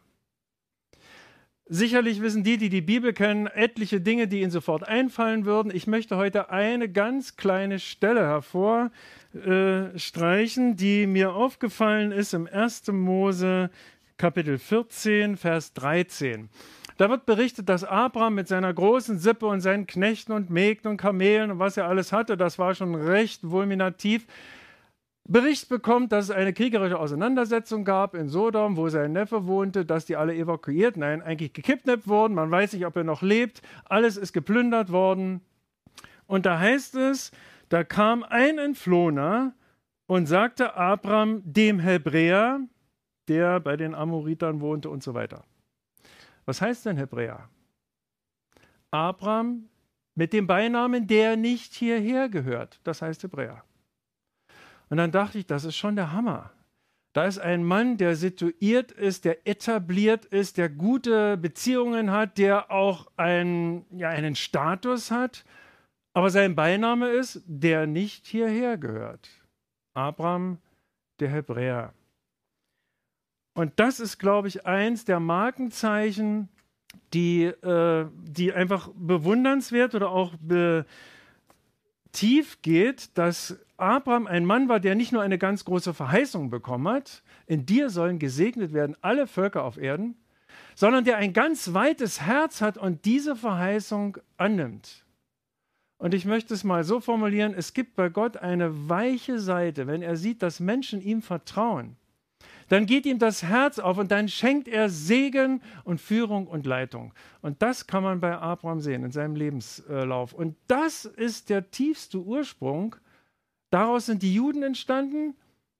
Sicherlich 1.73 2.21
wissen 2.21 2.43
die, 2.43 2.57
die 2.57 2.69
die 2.69 2.81
Bibel 2.81 3.13
kennen, 3.13 3.47
etliche 3.47 4.01
Dinge, 4.01 4.27
die 4.27 4.41
ihnen 4.41 4.51
sofort 4.51 4.89
einfallen 4.89 5.45
würden. 5.45 5.71
Ich 5.73 5.87
möchte 5.87 6.17
heute 6.17 6.51
eine 6.51 6.89
ganz 6.89 7.37
kleine 7.37 7.79
Stelle 7.79 8.23
hervorstreichen, 8.23 10.73
äh, 10.73 10.75
die 10.75 11.07
mir 11.07 11.33
aufgefallen 11.33 12.11
ist 12.11 12.35
im 12.35 12.49
1. 12.49 12.89
Mose 12.89 13.71
Kapitel 14.17 14.59
14, 14.59 15.37
Vers 15.37 15.73
13. 15.75 16.49
Da 16.97 17.09
wird 17.09 17.25
berichtet, 17.25 17.69
dass 17.69 17.85
Abraham 17.85 18.35
mit 18.35 18.49
seiner 18.49 18.75
großen 18.75 19.21
Sippe 19.21 19.47
und 19.47 19.61
seinen 19.61 19.87
Knechten 19.87 20.33
und 20.33 20.51
Mägden 20.51 20.91
und 20.91 20.97
Kamelen 20.97 21.53
und 21.53 21.61
was 21.61 21.77
er 21.77 21.87
alles 21.87 22.13
hatte, 22.13 22.37
das 22.37 22.59
war 22.59 22.75
schon 22.75 22.97
recht 22.97 23.49
vulminativ, 23.49 24.27
Bericht 25.29 25.69
bekommt, 25.69 26.13
dass 26.13 26.27
es 26.27 26.31
eine 26.31 26.53
kriegerische 26.53 26.99
Auseinandersetzung 26.99 27.85
gab 27.85 28.15
in 28.15 28.29
Sodom, 28.29 28.77
wo 28.77 28.89
sein 28.89 29.13
Neffe 29.13 29.47
wohnte, 29.47 29.85
dass 29.85 30.07
die 30.07 30.17
alle 30.17 30.35
evakuiert, 30.35 30.97
nein, 30.97 31.23
eigentlich 31.23 31.53
gekidnappt 31.53 32.09
wurden. 32.09 32.35
Man 32.35 32.51
weiß 32.51 32.73
nicht, 32.73 32.87
ob 32.87 32.97
er 32.97 33.05
noch 33.05 33.23
lebt. 33.23 33.63
Alles 33.85 34.17
ist 34.17 34.33
geplündert 34.33 34.91
worden. 34.91 35.41
Und 36.27 36.47
da 36.47 36.59
heißt 36.59 36.97
es, 36.97 37.33
da 37.69 37.85
kam 37.85 38.23
ein 38.25 38.59
Entflohener 38.59 39.55
und 40.07 40.27
sagte 40.27 40.75
Abraham 40.75 41.43
dem 41.45 41.79
Hebräer, 41.79 42.61
der 43.29 43.61
bei 43.61 43.77
den 43.77 43.95
Amoritern 43.95 44.61
wohnte 44.61 44.91
und 44.91 45.05
so 45.05 45.15
weiter. 45.15 45.45
Was 46.47 46.61
heißt 46.61 46.87
denn 46.87 46.97
Hebräer? 46.97 47.49
Abraham 48.91 49.69
mit 50.17 50.33
dem 50.33 50.49
Beinamen, 50.49 51.07
der 51.07 51.37
nicht 51.37 51.75
hierher 51.75 52.29
gehört. 52.29 52.81
Das 52.83 53.03
heißt 53.03 53.23
Hebräer. 53.23 53.63
Und 54.91 54.99
dann 54.99 55.13
dachte 55.13 55.39
ich, 55.39 55.47
das 55.47 55.65
ist 55.65 55.77
schon 55.77 55.97
der 55.97 56.13
Hammer. 56.13 56.53
Da 57.13 57.25
ist 57.25 57.39
ein 57.39 57.65
Mann, 57.65 57.97
der 57.97 58.15
situiert 58.15 58.93
ist, 58.93 59.25
der 59.25 59.47
etabliert 59.47 60.27
ist, 60.27 60.59
der 60.59 60.69
gute 60.69 61.37
Beziehungen 61.37 62.11
hat, 62.11 62.39
der 62.39 62.71
auch 62.71 63.11
ein, 63.17 63.85
ja, 63.91 64.11
einen 64.11 64.37
Status 64.37 65.11
hat, 65.11 65.45
aber 66.13 66.31
sein 66.31 66.55
Beiname 66.55 67.09
ist, 67.09 67.43
der 67.47 67.87
nicht 67.87 68.27
hierher 68.27 68.77
gehört. 68.77 69.29
Abraham, 69.95 70.59
der 71.19 71.31
Hebräer. 71.31 71.95
Und 73.55 73.73
das 73.77 74.01
ist, 74.01 74.19
glaube 74.19 74.49
ich, 74.49 74.67
eins 74.67 75.05
der 75.05 75.21
Markenzeichen, 75.21 76.49
die, 77.13 77.45
äh, 77.45 78.07
die 78.23 78.53
einfach 78.53 78.91
bewundernswert 78.95 79.95
oder 79.95 80.11
auch 80.11 80.35
be 80.41 80.85
tief 82.13 82.61
geht, 82.63 83.17
dass 83.17 83.57
Abraham 83.81 84.27
ein 84.27 84.45
Mann 84.45 84.69
war, 84.69 84.81
der 84.81 84.95
nicht 84.95 85.13
nur 85.13 85.23
eine 85.23 85.39
ganz 85.39 85.65
große 85.65 85.95
Verheißung 85.95 86.51
bekommen 86.51 86.89
hat, 86.89 87.23
in 87.47 87.67
dir 87.67 87.91
sollen 87.91 88.19
gesegnet 88.19 88.73
werden 88.73 88.97
alle 89.01 89.27
Völker 89.27 89.65
auf 89.65 89.77
Erden, 89.77 90.17
sondern 90.75 91.05
der 91.05 91.17
ein 91.17 91.33
ganz 91.33 91.75
weites 91.75 92.21
Herz 92.21 92.61
hat 92.61 92.79
und 92.79 93.05
diese 93.05 93.37
Verheißung 93.37 94.19
annimmt. 94.37 95.05
Und 95.99 96.15
ich 96.15 96.25
möchte 96.25 96.55
es 96.55 96.65
mal 96.65 96.85
so 96.85 97.01
formulieren, 97.01 97.53
es 97.55 97.75
gibt 97.75 97.95
bei 97.95 98.09
Gott 98.09 98.37
eine 98.39 98.89
weiche 98.89 99.39
Seite, 99.39 99.87
wenn 99.87 100.03
er 100.03 100.17
sieht, 100.17 100.43
dass 100.43 100.61
Menschen 100.61 101.03
ihm 101.03 101.21
vertrauen 101.21 101.97
dann 102.71 102.87
geht 102.87 103.05
ihm 103.05 103.19
das 103.19 103.43
Herz 103.43 103.81
auf 103.81 103.99
und 103.99 104.13
dann 104.13 104.29
schenkt 104.29 104.69
er 104.69 104.89
Segen 104.89 105.61
und 105.83 106.01
Führung 106.01 106.47
und 106.47 106.67
Leitung. 106.67 107.13
Und 107.43 107.63
das 107.63 107.89
kann 107.89 108.05
man 108.05 108.21
bei 108.21 108.39
Abraham 108.39 108.81
sehen 108.81 109.03
in 109.03 109.11
seinem 109.11 109.35
Lebenslauf. 109.35 110.33
Und 110.33 110.57
das 110.69 111.05
ist 111.05 111.51
der 111.51 111.73
tiefste 111.73 112.19
Ursprung. 112.21 112.95
Daraus 113.71 114.07
sind 114.07 114.23
die 114.23 114.35
Juden 114.35 114.63
entstanden, 114.63 115.35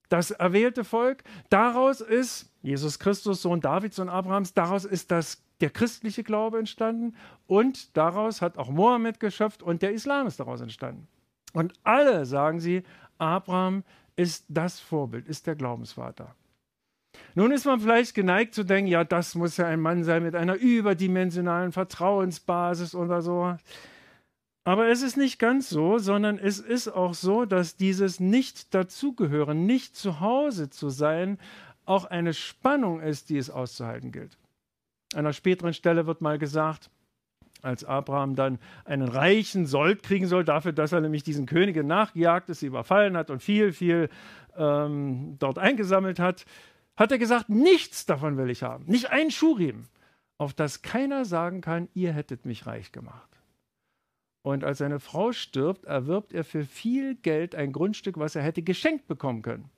das 0.09 0.31
erwählte 0.31 0.83
Volk. 0.83 1.23
Daraus 1.49 2.01
ist 2.01 2.51
Jesus 2.61 2.99
Christus, 2.99 3.41
Sohn 3.41 3.61
Davids 3.61 3.99
und 3.99 4.09
Abrahams, 4.09 4.53
daraus 4.53 4.85
ist 4.85 5.11
das, 5.11 5.43
der 5.61 5.69
christliche 5.69 6.23
Glaube 6.23 6.59
entstanden. 6.59 7.15
Und 7.47 7.95
daraus 7.95 8.41
hat 8.41 8.57
auch 8.57 8.69
Mohammed 8.69 9.19
geschöpft 9.19 9.63
und 9.63 9.81
der 9.81 9.93
Islam 9.93 10.27
ist 10.27 10.39
daraus 10.39 10.61
entstanden. 10.61 11.07
Und 11.53 11.73
alle 11.83 12.25
sagen 12.25 12.59
sie, 12.59 12.83
Abraham 13.17 13.83
ist 14.15 14.45
das 14.49 14.79
Vorbild, 14.79 15.27
ist 15.27 15.47
der 15.47 15.55
Glaubensvater. 15.55 16.35
Nun 17.35 17.51
ist 17.51 17.65
man 17.65 17.79
vielleicht 17.79 18.13
geneigt 18.13 18.53
zu 18.53 18.63
denken, 18.63 18.89
ja, 18.89 19.03
das 19.03 19.35
muss 19.35 19.57
ja 19.57 19.67
ein 19.67 19.79
Mann 19.79 20.03
sein 20.03 20.23
mit 20.23 20.35
einer 20.35 20.55
überdimensionalen 20.55 21.71
Vertrauensbasis 21.71 22.95
oder 22.95 23.21
so. 23.21 23.55
Aber 24.71 24.87
es 24.87 25.01
ist 25.01 25.17
nicht 25.17 25.37
ganz 25.37 25.69
so, 25.69 25.97
sondern 25.97 26.39
es 26.39 26.57
ist 26.57 26.87
auch 26.87 27.13
so, 27.13 27.43
dass 27.43 27.75
dieses 27.75 28.21
Nicht-Dazugehören, 28.21 29.65
nicht 29.65 29.97
zu 29.97 30.21
Hause 30.21 30.69
zu 30.69 30.87
sein, 30.87 31.39
auch 31.83 32.05
eine 32.05 32.33
Spannung 32.33 33.01
ist, 33.01 33.29
die 33.29 33.37
es 33.37 33.49
auszuhalten 33.49 34.13
gilt. 34.13 34.37
An 35.11 35.19
einer 35.25 35.33
späteren 35.33 35.73
Stelle 35.73 36.07
wird 36.07 36.21
mal 36.21 36.39
gesagt, 36.39 36.89
als 37.61 37.83
Abraham 37.83 38.37
dann 38.37 38.59
einen 38.85 39.09
reichen 39.09 39.65
Sold 39.65 40.03
kriegen 40.03 40.27
soll, 40.27 40.45
dafür, 40.45 40.71
dass 40.71 40.93
er 40.93 41.01
nämlich 41.01 41.23
diesen 41.23 41.47
Königen 41.47 41.85
nachgejagt 41.85 42.47
ist, 42.47 42.61
sie 42.61 42.67
überfallen 42.67 43.17
hat 43.17 43.29
und 43.29 43.43
viel, 43.43 43.73
viel 43.73 44.07
ähm, 44.55 45.35
dort 45.37 45.59
eingesammelt 45.59 46.17
hat, 46.17 46.45
hat 46.95 47.11
er 47.11 47.17
gesagt, 47.17 47.49
nichts 47.49 48.05
davon 48.05 48.37
will 48.37 48.49
ich 48.49 48.63
haben, 48.63 48.85
nicht 48.85 49.09
ein 49.09 49.31
Schurim, 49.31 49.89
auf 50.37 50.53
das 50.53 50.81
keiner 50.81 51.25
sagen 51.25 51.59
kann, 51.59 51.89
ihr 51.93 52.13
hättet 52.13 52.45
mich 52.45 52.67
reich 52.67 52.93
gemacht. 52.93 53.30
Und 54.43 54.63
als 54.63 54.79
seine 54.79 54.99
Frau 54.99 55.33
stirbt, 55.33 55.85
erwirbt 55.85 56.33
er 56.33 56.43
für 56.43 56.65
viel 56.65 57.15
Geld 57.15 57.53
ein 57.53 57.71
Grundstück, 57.71 58.17
was 58.17 58.35
er 58.35 58.41
hätte 58.41 58.63
geschenkt 58.63 59.07
bekommen 59.07 59.41
können. 59.43 59.69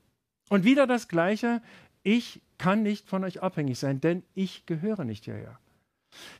Und 0.49 0.63
wieder 0.63 0.87
das 0.87 1.07
Gleiche, 1.07 1.61
ich 2.03 2.41
kann 2.57 2.83
nicht 2.83 3.09
von 3.09 3.23
euch 3.23 3.41
abhängig 3.41 3.79
sein, 3.79 3.99
denn 3.99 4.23
ich 4.33 4.65
gehöre 4.65 5.03
nicht 5.03 5.25
hierher. 5.25 5.59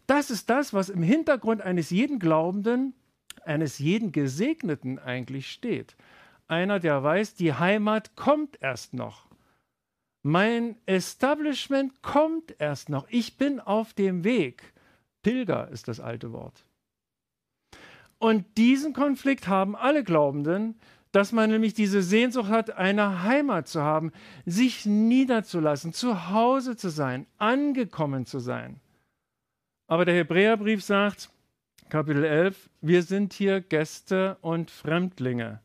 Das 0.08 0.30
ist 0.30 0.50
das, 0.50 0.74
was 0.74 0.90
im 0.90 1.02
Hintergrund 1.02 1.62
eines 1.62 1.90
jeden 1.90 2.20
Glaubenden, 2.20 2.94
eines 3.44 3.80
jeden 3.80 4.12
Gesegneten 4.12 5.00
eigentlich 5.00 5.50
steht. 5.50 5.96
Einer, 6.48 6.80
der 6.80 7.04
weiß, 7.04 7.36
die 7.36 7.54
Heimat 7.54 8.16
kommt 8.16 8.62
erst 8.62 8.94
noch. 8.94 9.28
Mein 10.22 10.78
Establishment 10.86 12.02
kommt 12.02 12.56
erst 12.60 12.90
noch. 12.90 13.08
Ich 13.10 13.38
bin 13.38 13.60
auf 13.60 13.94
dem 13.94 14.24
Weg. 14.24 14.74
Pilger 15.22 15.70
ist 15.70 15.88
das 15.88 16.00
alte 16.00 16.32
Wort. 16.32 16.66
Und 18.24 18.46
diesen 18.56 18.94
Konflikt 18.94 19.50
haben 19.50 19.76
alle 19.76 20.02
Glaubenden, 20.02 20.76
dass 21.12 21.34
man 21.34 21.50
nämlich 21.50 21.74
diese 21.74 22.02
Sehnsucht 22.02 22.48
hat, 22.48 22.72
eine 22.78 23.24
Heimat 23.24 23.68
zu 23.68 23.82
haben, 23.82 24.14
sich 24.46 24.86
niederzulassen, 24.86 25.92
zu 25.92 26.30
Hause 26.30 26.78
zu 26.78 26.88
sein, 26.88 27.28
angekommen 27.38 28.26
zu 28.26 28.40
sein. 28.40 28.80
Aber 29.88 30.06
der 30.06 30.16
Hebräerbrief 30.16 30.82
sagt, 30.86 31.32
Kapitel 31.90 32.24
11, 32.24 32.70
wir 32.80 33.04
sind 33.04 33.34
hier 33.34 33.60
Gäste 33.60 34.38
und 34.40 34.72
Fremdlinge. 34.72 35.60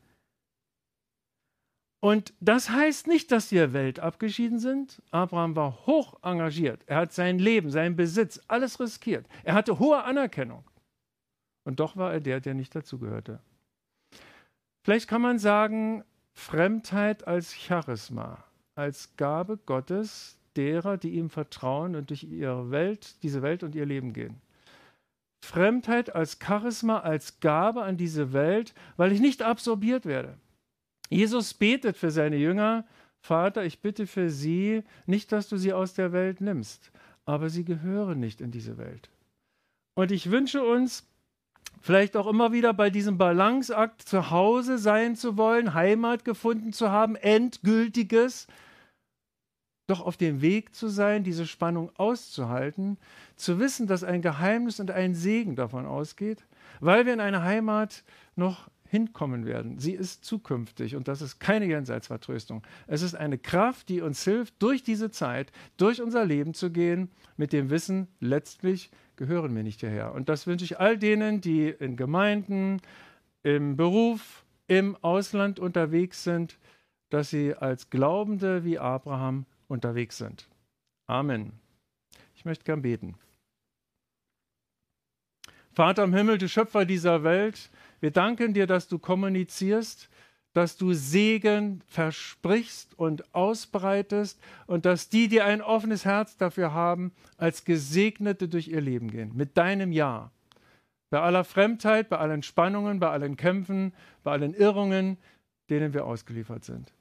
Und 2.01 2.33
das 2.41 2.69
heißt 2.69 3.07
nicht, 3.07 3.31
dass 3.31 3.53
wir 3.53 3.71
weltabgeschieden 3.71 4.59
sind. 4.59 5.01
Abraham 5.11 5.55
war 5.55 5.85
hoch 5.85 6.19
engagiert. 6.23 6.81
Er 6.87 6.97
hat 6.97 7.13
sein 7.13 7.39
Leben, 7.39 7.69
seinen 7.69 7.95
Besitz, 7.95 8.41
alles 8.49 8.81
riskiert. 8.81 9.25
Er 9.45 9.53
hatte 9.53 9.79
hohe 9.79 10.03
Anerkennung. 10.03 10.65
Und 11.63 11.79
doch 11.79 11.97
war 11.97 12.13
er 12.13 12.19
der, 12.19 12.39
der 12.39 12.53
nicht 12.53 12.75
dazugehörte. 12.75 13.39
Vielleicht 14.83 15.07
kann 15.07 15.21
man 15.21 15.39
sagen, 15.39 16.03
Fremdheit 16.33 17.27
als 17.27 17.53
Charisma, 17.53 18.43
als 18.75 19.15
Gabe 19.17 19.57
Gottes, 19.65 20.37
derer, 20.55 20.97
die 20.97 21.11
ihm 21.11 21.29
vertrauen 21.29 21.95
und 21.95 22.09
durch 22.09 22.23
ihre 22.23 22.71
Welt, 22.71 23.21
diese 23.23 23.41
Welt 23.41 23.63
und 23.63 23.75
ihr 23.75 23.85
Leben 23.85 24.13
gehen. 24.13 24.41
Fremdheit 25.41 26.15
als 26.15 26.37
Charisma, 26.41 26.99
als 26.99 27.39
Gabe 27.39 27.83
an 27.83 27.97
diese 27.97 28.33
Welt, 28.33 28.73
weil 28.97 29.11
ich 29.11 29.19
nicht 29.19 29.41
absorbiert 29.41 30.05
werde. 30.05 30.37
Jesus 31.09 31.53
betet 31.53 31.97
für 31.97 32.11
seine 32.11 32.37
Jünger, 32.37 32.85
Vater, 33.21 33.65
ich 33.65 33.79
bitte 33.79 34.07
für 34.07 34.29
sie, 34.29 34.83
nicht, 35.05 35.31
dass 35.31 35.49
du 35.49 35.57
sie 35.57 35.73
aus 35.73 35.93
der 35.93 36.11
Welt 36.11 36.41
nimmst, 36.41 36.91
aber 37.25 37.49
sie 37.49 37.65
gehören 37.65 38.19
nicht 38.19 38.41
in 38.41 38.51
diese 38.51 38.77
Welt. 38.77 39.09
Und 39.95 40.11
ich 40.11 40.31
wünsche 40.31 40.63
uns, 40.63 41.08
vielleicht 41.81 42.17
auch 42.17 42.27
immer 42.27 42.51
wieder 42.51 42.73
bei 42.73 42.89
diesem 42.89 43.17
Balanceakt 43.17 44.01
zu 44.01 44.31
Hause 44.31 44.77
sein 44.77 45.15
zu 45.15 45.37
wollen, 45.37 45.73
Heimat 45.73 46.25
gefunden 46.25 46.73
zu 46.73 46.91
haben, 46.91 47.15
endgültiges, 47.15 48.47
doch 49.87 50.01
auf 50.01 50.17
dem 50.17 50.41
Weg 50.41 50.75
zu 50.75 50.87
sein, 50.87 51.23
diese 51.23 51.47
Spannung 51.47 51.91
auszuhalten, 51.97 52.97
zu 53.35 53.59
wissen, 53.59 53.87
dass 53.87 54.03
ein 54.03 54.21
Geheimnis 54.21 54.79
und 54.79 54.91
ein 54.91 55.15
Segen 55.15 55.55
davon 55.55 55.85
ausgeht, 55.85 56.45
weil 56.79 57.05
wir 57.05 57.13
in 57.13 57.19
eine 57.19 57.43
Heimat 57.43 58.03
noch 58.35 58.69
hinkommen 58.89 59.45
werden. 59.45 59.77
Sie 59.77 59.93
ist 59.93 60.25
zukünftig 60.25 60.95
und 60.95 61.07
das 61.07 61.21
ist 61.21 61.39
keine 61.39 61.65
Jenseitsvertröstung. 61.65 62.63
Es 62.87 63.03
ist 63.03 63.15
eine 63.15 63.37
Kraft, 63.37 63.87
die 63.89 64.01
uns 64.01 64.23
hilft, 64.23 64.61
durch 64.61 64.83
diese 64.83 65.11
Zeit, 65.11 65.51
durch 65.77 66.01
unser 66.01 66.25
Leben 66.25 66.53
zu 66.53 66.71
gehen, 66.71 67.09
mit 67.37 67.53
dem 67.53 67.69
Wissen, 67.69 68.07
letztlich 68.19 68.89
gehören 69.19 69.53
wir 69.53 69.63
nicht 69.63 69.81
hierher. 69.81 70.15
Und 70.15 70.29
das 70.29 70.47
wünsche 70.47 70.63
ich 70.63 70.79
all 70.79 70.97
denen, 70.97 71.41
die 71.41 71.67
in 71.67 71.97
Gemeinden, 71.97 72.81
im 73.43 73.75
Beruf, 73.75 74.45
im 74.67 74.95
Ausland 75.01 75.59
unterwegs 75.59 76.23
sind, 76.23 76.57
dass 77.09 77.29
sie 77.29 77.53
als 77.53 77.89
Glaubende 77.89 78.63
wie 78.63 78.79
Abraham 78.79 79.45
unterwegs 79.67 80.17
sind. 80.17 80.47
Amen. 81.05 81.51
Ich 82.33 82.45
möchte 82.45 82.63
gern 82.63 82.81
beten. 82.81 83.15
Vater 85.73 86.05
im 86.05 86.13
Himmel, 86.13 86.37
du 86.37 86.47
Schöpfer 86.47 86.85
dieser 86.85 87.23
Welt, 87.23 87.69
wir 87.99 88.11
danken 88.11 88.53
dir, 88.53 88.67
dass 88.67 88.87
du 88.87 88.99
kommunizierst, 88.99 90.08
dass 90.53 90.77
du 90.77 90.93
Segen 90.93 91.81
versprichst 91.87 92.97
und 92.97 93.33
ausbreitest 93.35 94.39
und 94.65 94.85
dass 94.85 95.09
die, 95.09 95.27
die 95.27 95.41
ein 95.41 95.61
offenes 95.61 96.05
Herz 96.05 96.37
dafür 96.37 96.73
haben, 96.73 97.11
als 97.37 97.65
Gesegnete 97.65 98.47
durch 98.47 98.67
ihr 98.67 98.81
Leben 98.81 99.09
gehen, 99.11 99.31
mit 99.35 99.57
deinem 99.57 99.91
Ja. 99.91 100.31
Bei 101.11 101.21
aller 101.21 101.43
Fremdheit, 101.43 102.09
bei 102.09 102.17
allen 102.17 102.43
Spannungen, 102.43 102.99
bei 102.99 103.09
allen 103.09 103.35
Kämpfen, 103.35 103.93
bei 104.23 104.31
allen 104.31 104.53
Irrungen, 104.53 105.17
denen 105.69 105.93
wir 105.93 106.05
ausgeliefert 106.05 106.65
sind. 106.65 106.93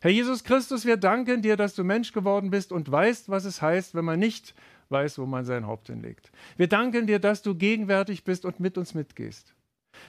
Herr 0.00 0.10
Jesus 0.10 0.44
Christus, 0.44 0.86
wir 0.86 0.96
danken 0.96 1.42
dir, 1.42 1.56
dass 1.56 1.74
du 1.74 1.84
Mensch 1.84 2.12
geworden 2.12 2.50
bist 2.50 2.72
und 2.72 2.90
weißt, 2.90 3.28
was 3.28 3.44
es 3.44 3.60
heißt, 3.60 3.94
wenn 3.94 4.04
man 4.04 4.18
nicht 4.18 4.54
weiß, 4.88 5.18
wo 5.18 5.26
man 5.26 5.44
sein 5.44 5.66
Haupt 5.66 5.88
hinlegt. 5.88 6.32
Wir 6.56 6.68
danken 6.68 7.06
dir, 7.06 7.18
dass 7.18 7.42
du 7.42 7.54
gegenwärtig 7.54 8.24
bist 8.24 8.44
und 8.44 8.60
mit 8.60 8.78
uns 8.78 8.94
mitgehst. 8.94 9.54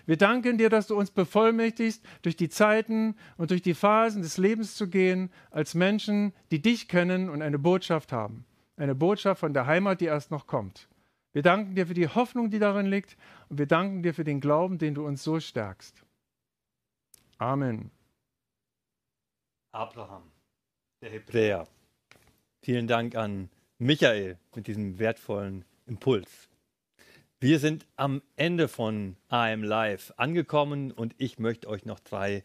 Wir 0.05 0.17
danken 0.17 0.57
dir, 0.57 0.69
dass 0.69 0.88
du 0.88 0.95
uns 0.95 1.11
bevollmächtigst, 1.11 2.03
durch 2.21 2.36
die 2.36 2.49
Zeiten 2.49 3.15
und 3.38 3.51
durch 3.51 3.61
die 3.61 3.73
Phasen 3.73 4.21
des 4.21 4.38
Lebens 4.38 4.75
zu 4.75 4.88
gehen, 4.89 5.32
als 5.49 5.73
Menschen, 5.73 6.34
die 6.51 6.61
dich 6.61 6.88
kennen 6.88 7.29
und 7.29 7.41
eine 7.41 7.59
Botschaft 7.59 8.11
haben. 8.11 8.45
Eine 8.77 8.95
Botschaft 8.95 9.39
von 9.39 9.53
der 9.53 9.65
Heimat, 9.65 10.01
die 10.01 10.05
erst 10.05 10.32
noch 10.32 10.47
kommt. 10.47 10.88
Wir 11.34 11.41
danken 11.41 11.75
dir 11.75 11.88
für 11.88 11.93
die 11.93 12.07
Hoffnung, 12.07 12.49
die 12.49 12.59
darin 12.59 12.88
liegt, 12.88 13.17
und 13.49 13.57
wir 13.57 13.67
danken 13.67 14.03
dir 14.03 14.13
für 14.13 14.23
den 14.23 14.41
Glauben, 14.41 14.77
den 14.77 14.93
du 14.93 15.05
uns 15.05 15.23
so 15.23 15.39
stärkst. 15.39 16.03
Amen. 17.38 17.89
Abraham, 19.71 20.23
der 21.01 21.11
Hebräer. 21.11 21.67
Vielen 22.61 22.88
Dank 22.88 23.15
an 23.15 23.49
Michael 23.79 24.38
mit 24.53 24.67
diesem 24.67 24.99
wertvollen 24.99 25.65
Impuls. 25.88 26.51
Wir 27.43 27.57
sind 27.57 27.87
am 27.95 28.21
Ende 28.35 28.67
von 28.67 29.15
AM 29.29 29.63
Live 29.63 30.13
angekommen 30.15 30.91
und 30.91 31.15
ich 31.17 31.39
möchte 31.39 31.67
euch 31.69 31.85
noch 31.85 31.99
drei 31.99 32.43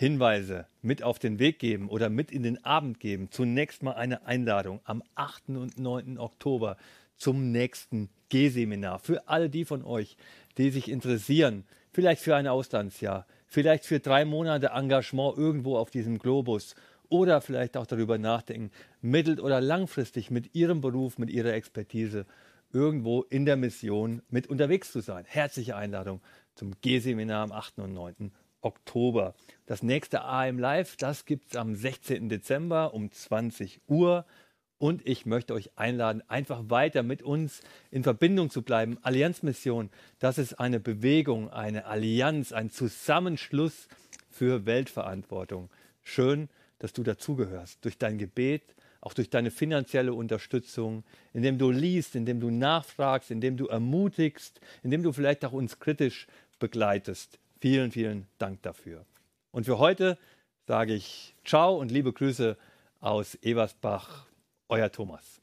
Hinweise 0.00 0.66
mit 0.80 1.04
auf 1.04 1.20
den 1.20 1.38
Weg 1.38 1.60
geben 1.60 1.88
oder 1.88 2.10
mit 2.10 2.32
in 2.32 2.42
den 2.42 2.64
Abend 2.64 2.98
geben. 2.98 3.28
Zunächst 3.30 3.84
mal 3.84 3.92
eine 3.92 4.26
Einladung 4.26 4.80
am 4.82 5.04
8. 5.14 5.50
und 5.50 5.78
9. 5.78 6.18
Oktober 6.18 6.76
zum 7.16 7.52
nächsten 7.52 8.10
G-Seminar. 8.30 8.98
Für 8.98 9.28
alle 9.28 9.48
die 9.48 9.64
von 9.64 9.84
euch, 9.84 10.16
die 10.58 10.70
sich 10.70 10.90
interessieren, 10.90 11.62
vielleicht 11.92 12.20
für 12.20 12.34
ein 12.34 12.48
Auslandsjahr, 12.48 13.28
vielleicht 13.46 13.86
für 13.86 14.00
drei 14.00 14.24
Monate 14.24 14.70
Engagement 14.74 15.38
irgendwo 15.38 15.76
auf 15.76 15.90
diesem 15.90 16.18
Globus 16.18 16.74
oder 17.08 17.42
vielleicht 17.42 17.76
auch 17.76 17.86
darüber 17.86 18.18
nachdenken, 18.18 18.72
mittel- 19.02 19.38
oder 19.38 19.60
langfristig 19.60 20.32
mit 20.32 20.52
Ihrem 20.56 20.80
Beruf, 20.80 21.16
mit 21.16 21.30
Ihrer 21.30 21.52
Expertise 21.52 22.26
irgendwo 22.72 23.22
in 23.22 23.44
der 23.44 23.56
Mission 23.56 24.22
mit 24.28 24.48
unterwegs 24.48 24.92
zu 24.92 25.00
sein. 25.00 25.24
Herzliche 25.26 25.76
Einladung 25.76 26.20
zum 26.54 26.72
G-Seminar 26.80 27.44
am 27.44 27.52
8. 27.52 27.78
und 27.78 27.94
9. 27.94 28.32
Oktober. 28.60 29.34
Das 29.66 29.82
nächste 29.82 30.22
AM 30.22 30.58
Live, 30.58 30.96
das 30.96 31.24
gibt 31.24 31.50
es 31.50 31.56
am 31.56 31.74
16. 31.74 32.28
Dezember 32.28 32.94
um 32.94 33.10
20 33.10 33.80
Uhr. 33.88 34.24
Und 34.78 35.06
ich 35.06 35.26
möchte 35.26 35.54
euch 35.54 35.70
einladen, 35.76 36.22
einfach 36.28 36.64
weiter 36.68 37.04
mit 37.04 37.22
uns 37.22 37.60
in 37.92 38.02
Verbindung 38.02 38.50
zu 38.50 38.62
bleiben. 38.62 38.98
Allianzmission, 39.02 39.90
das 40.18 40.38
ist 40.38 40.54
eine 40.54 40.80
Bewegung, 40.80 41.50
eine 41.50 41.84
Allianz, 41.84 42.52
ein 42.52 42.70
Zusammenschluss 42.70 43.86
für 44.28 44.66
Weltverantwortung. 44.66 45.70
Schön, 46.02 46.48
dass 46.80 46.92
du 46.92 47.04
dazugehörst. 47.04 47.84
Durch 47.84 47.96
dein 47.96 48.18
Gebet, 48.18 48.74
auch 49.02 49.12
durch 49.12 49.28
deine 49.28 49.50
finanzielle 49.50 50.14
Unterstützung, 50.14 51.04
indem 51.34 51.58
du 51.58 51.70
liest, 51.70 52.14
indem 52.14 52.40
du 52.40 52.50
nachfragst, 52.50 53.30
indem 53.30 53.56
du 53.56 53.66
ermutigst, 53.66 54.60
indem 54.82 55.02
du 55.02 55.12
vielleicht 55.12 55.44
auch 55.44 55.52
uns 55.52 55.78
kritisch 55.80 56.28
begleitest. 56.60 57.38
Vielen, 57.60 57.90
vielen 57.90 58.26
Dank 58.38 58.62
dafür. 58.62 59.04
Und 59.50 59.66
für 59.66 59.78
heute 59.78 60.16
sage 60.66 60.94
ich 60.94 61.34
Ciao 61.44 61.76
und 61.78 61.90
liebe 61.90 62.12
Grüße 62.12 62.56
aus 63.00 63.36
Eversbach 63.42 64.26
euer 64.68 64.90
Thomas. 64.90 65.41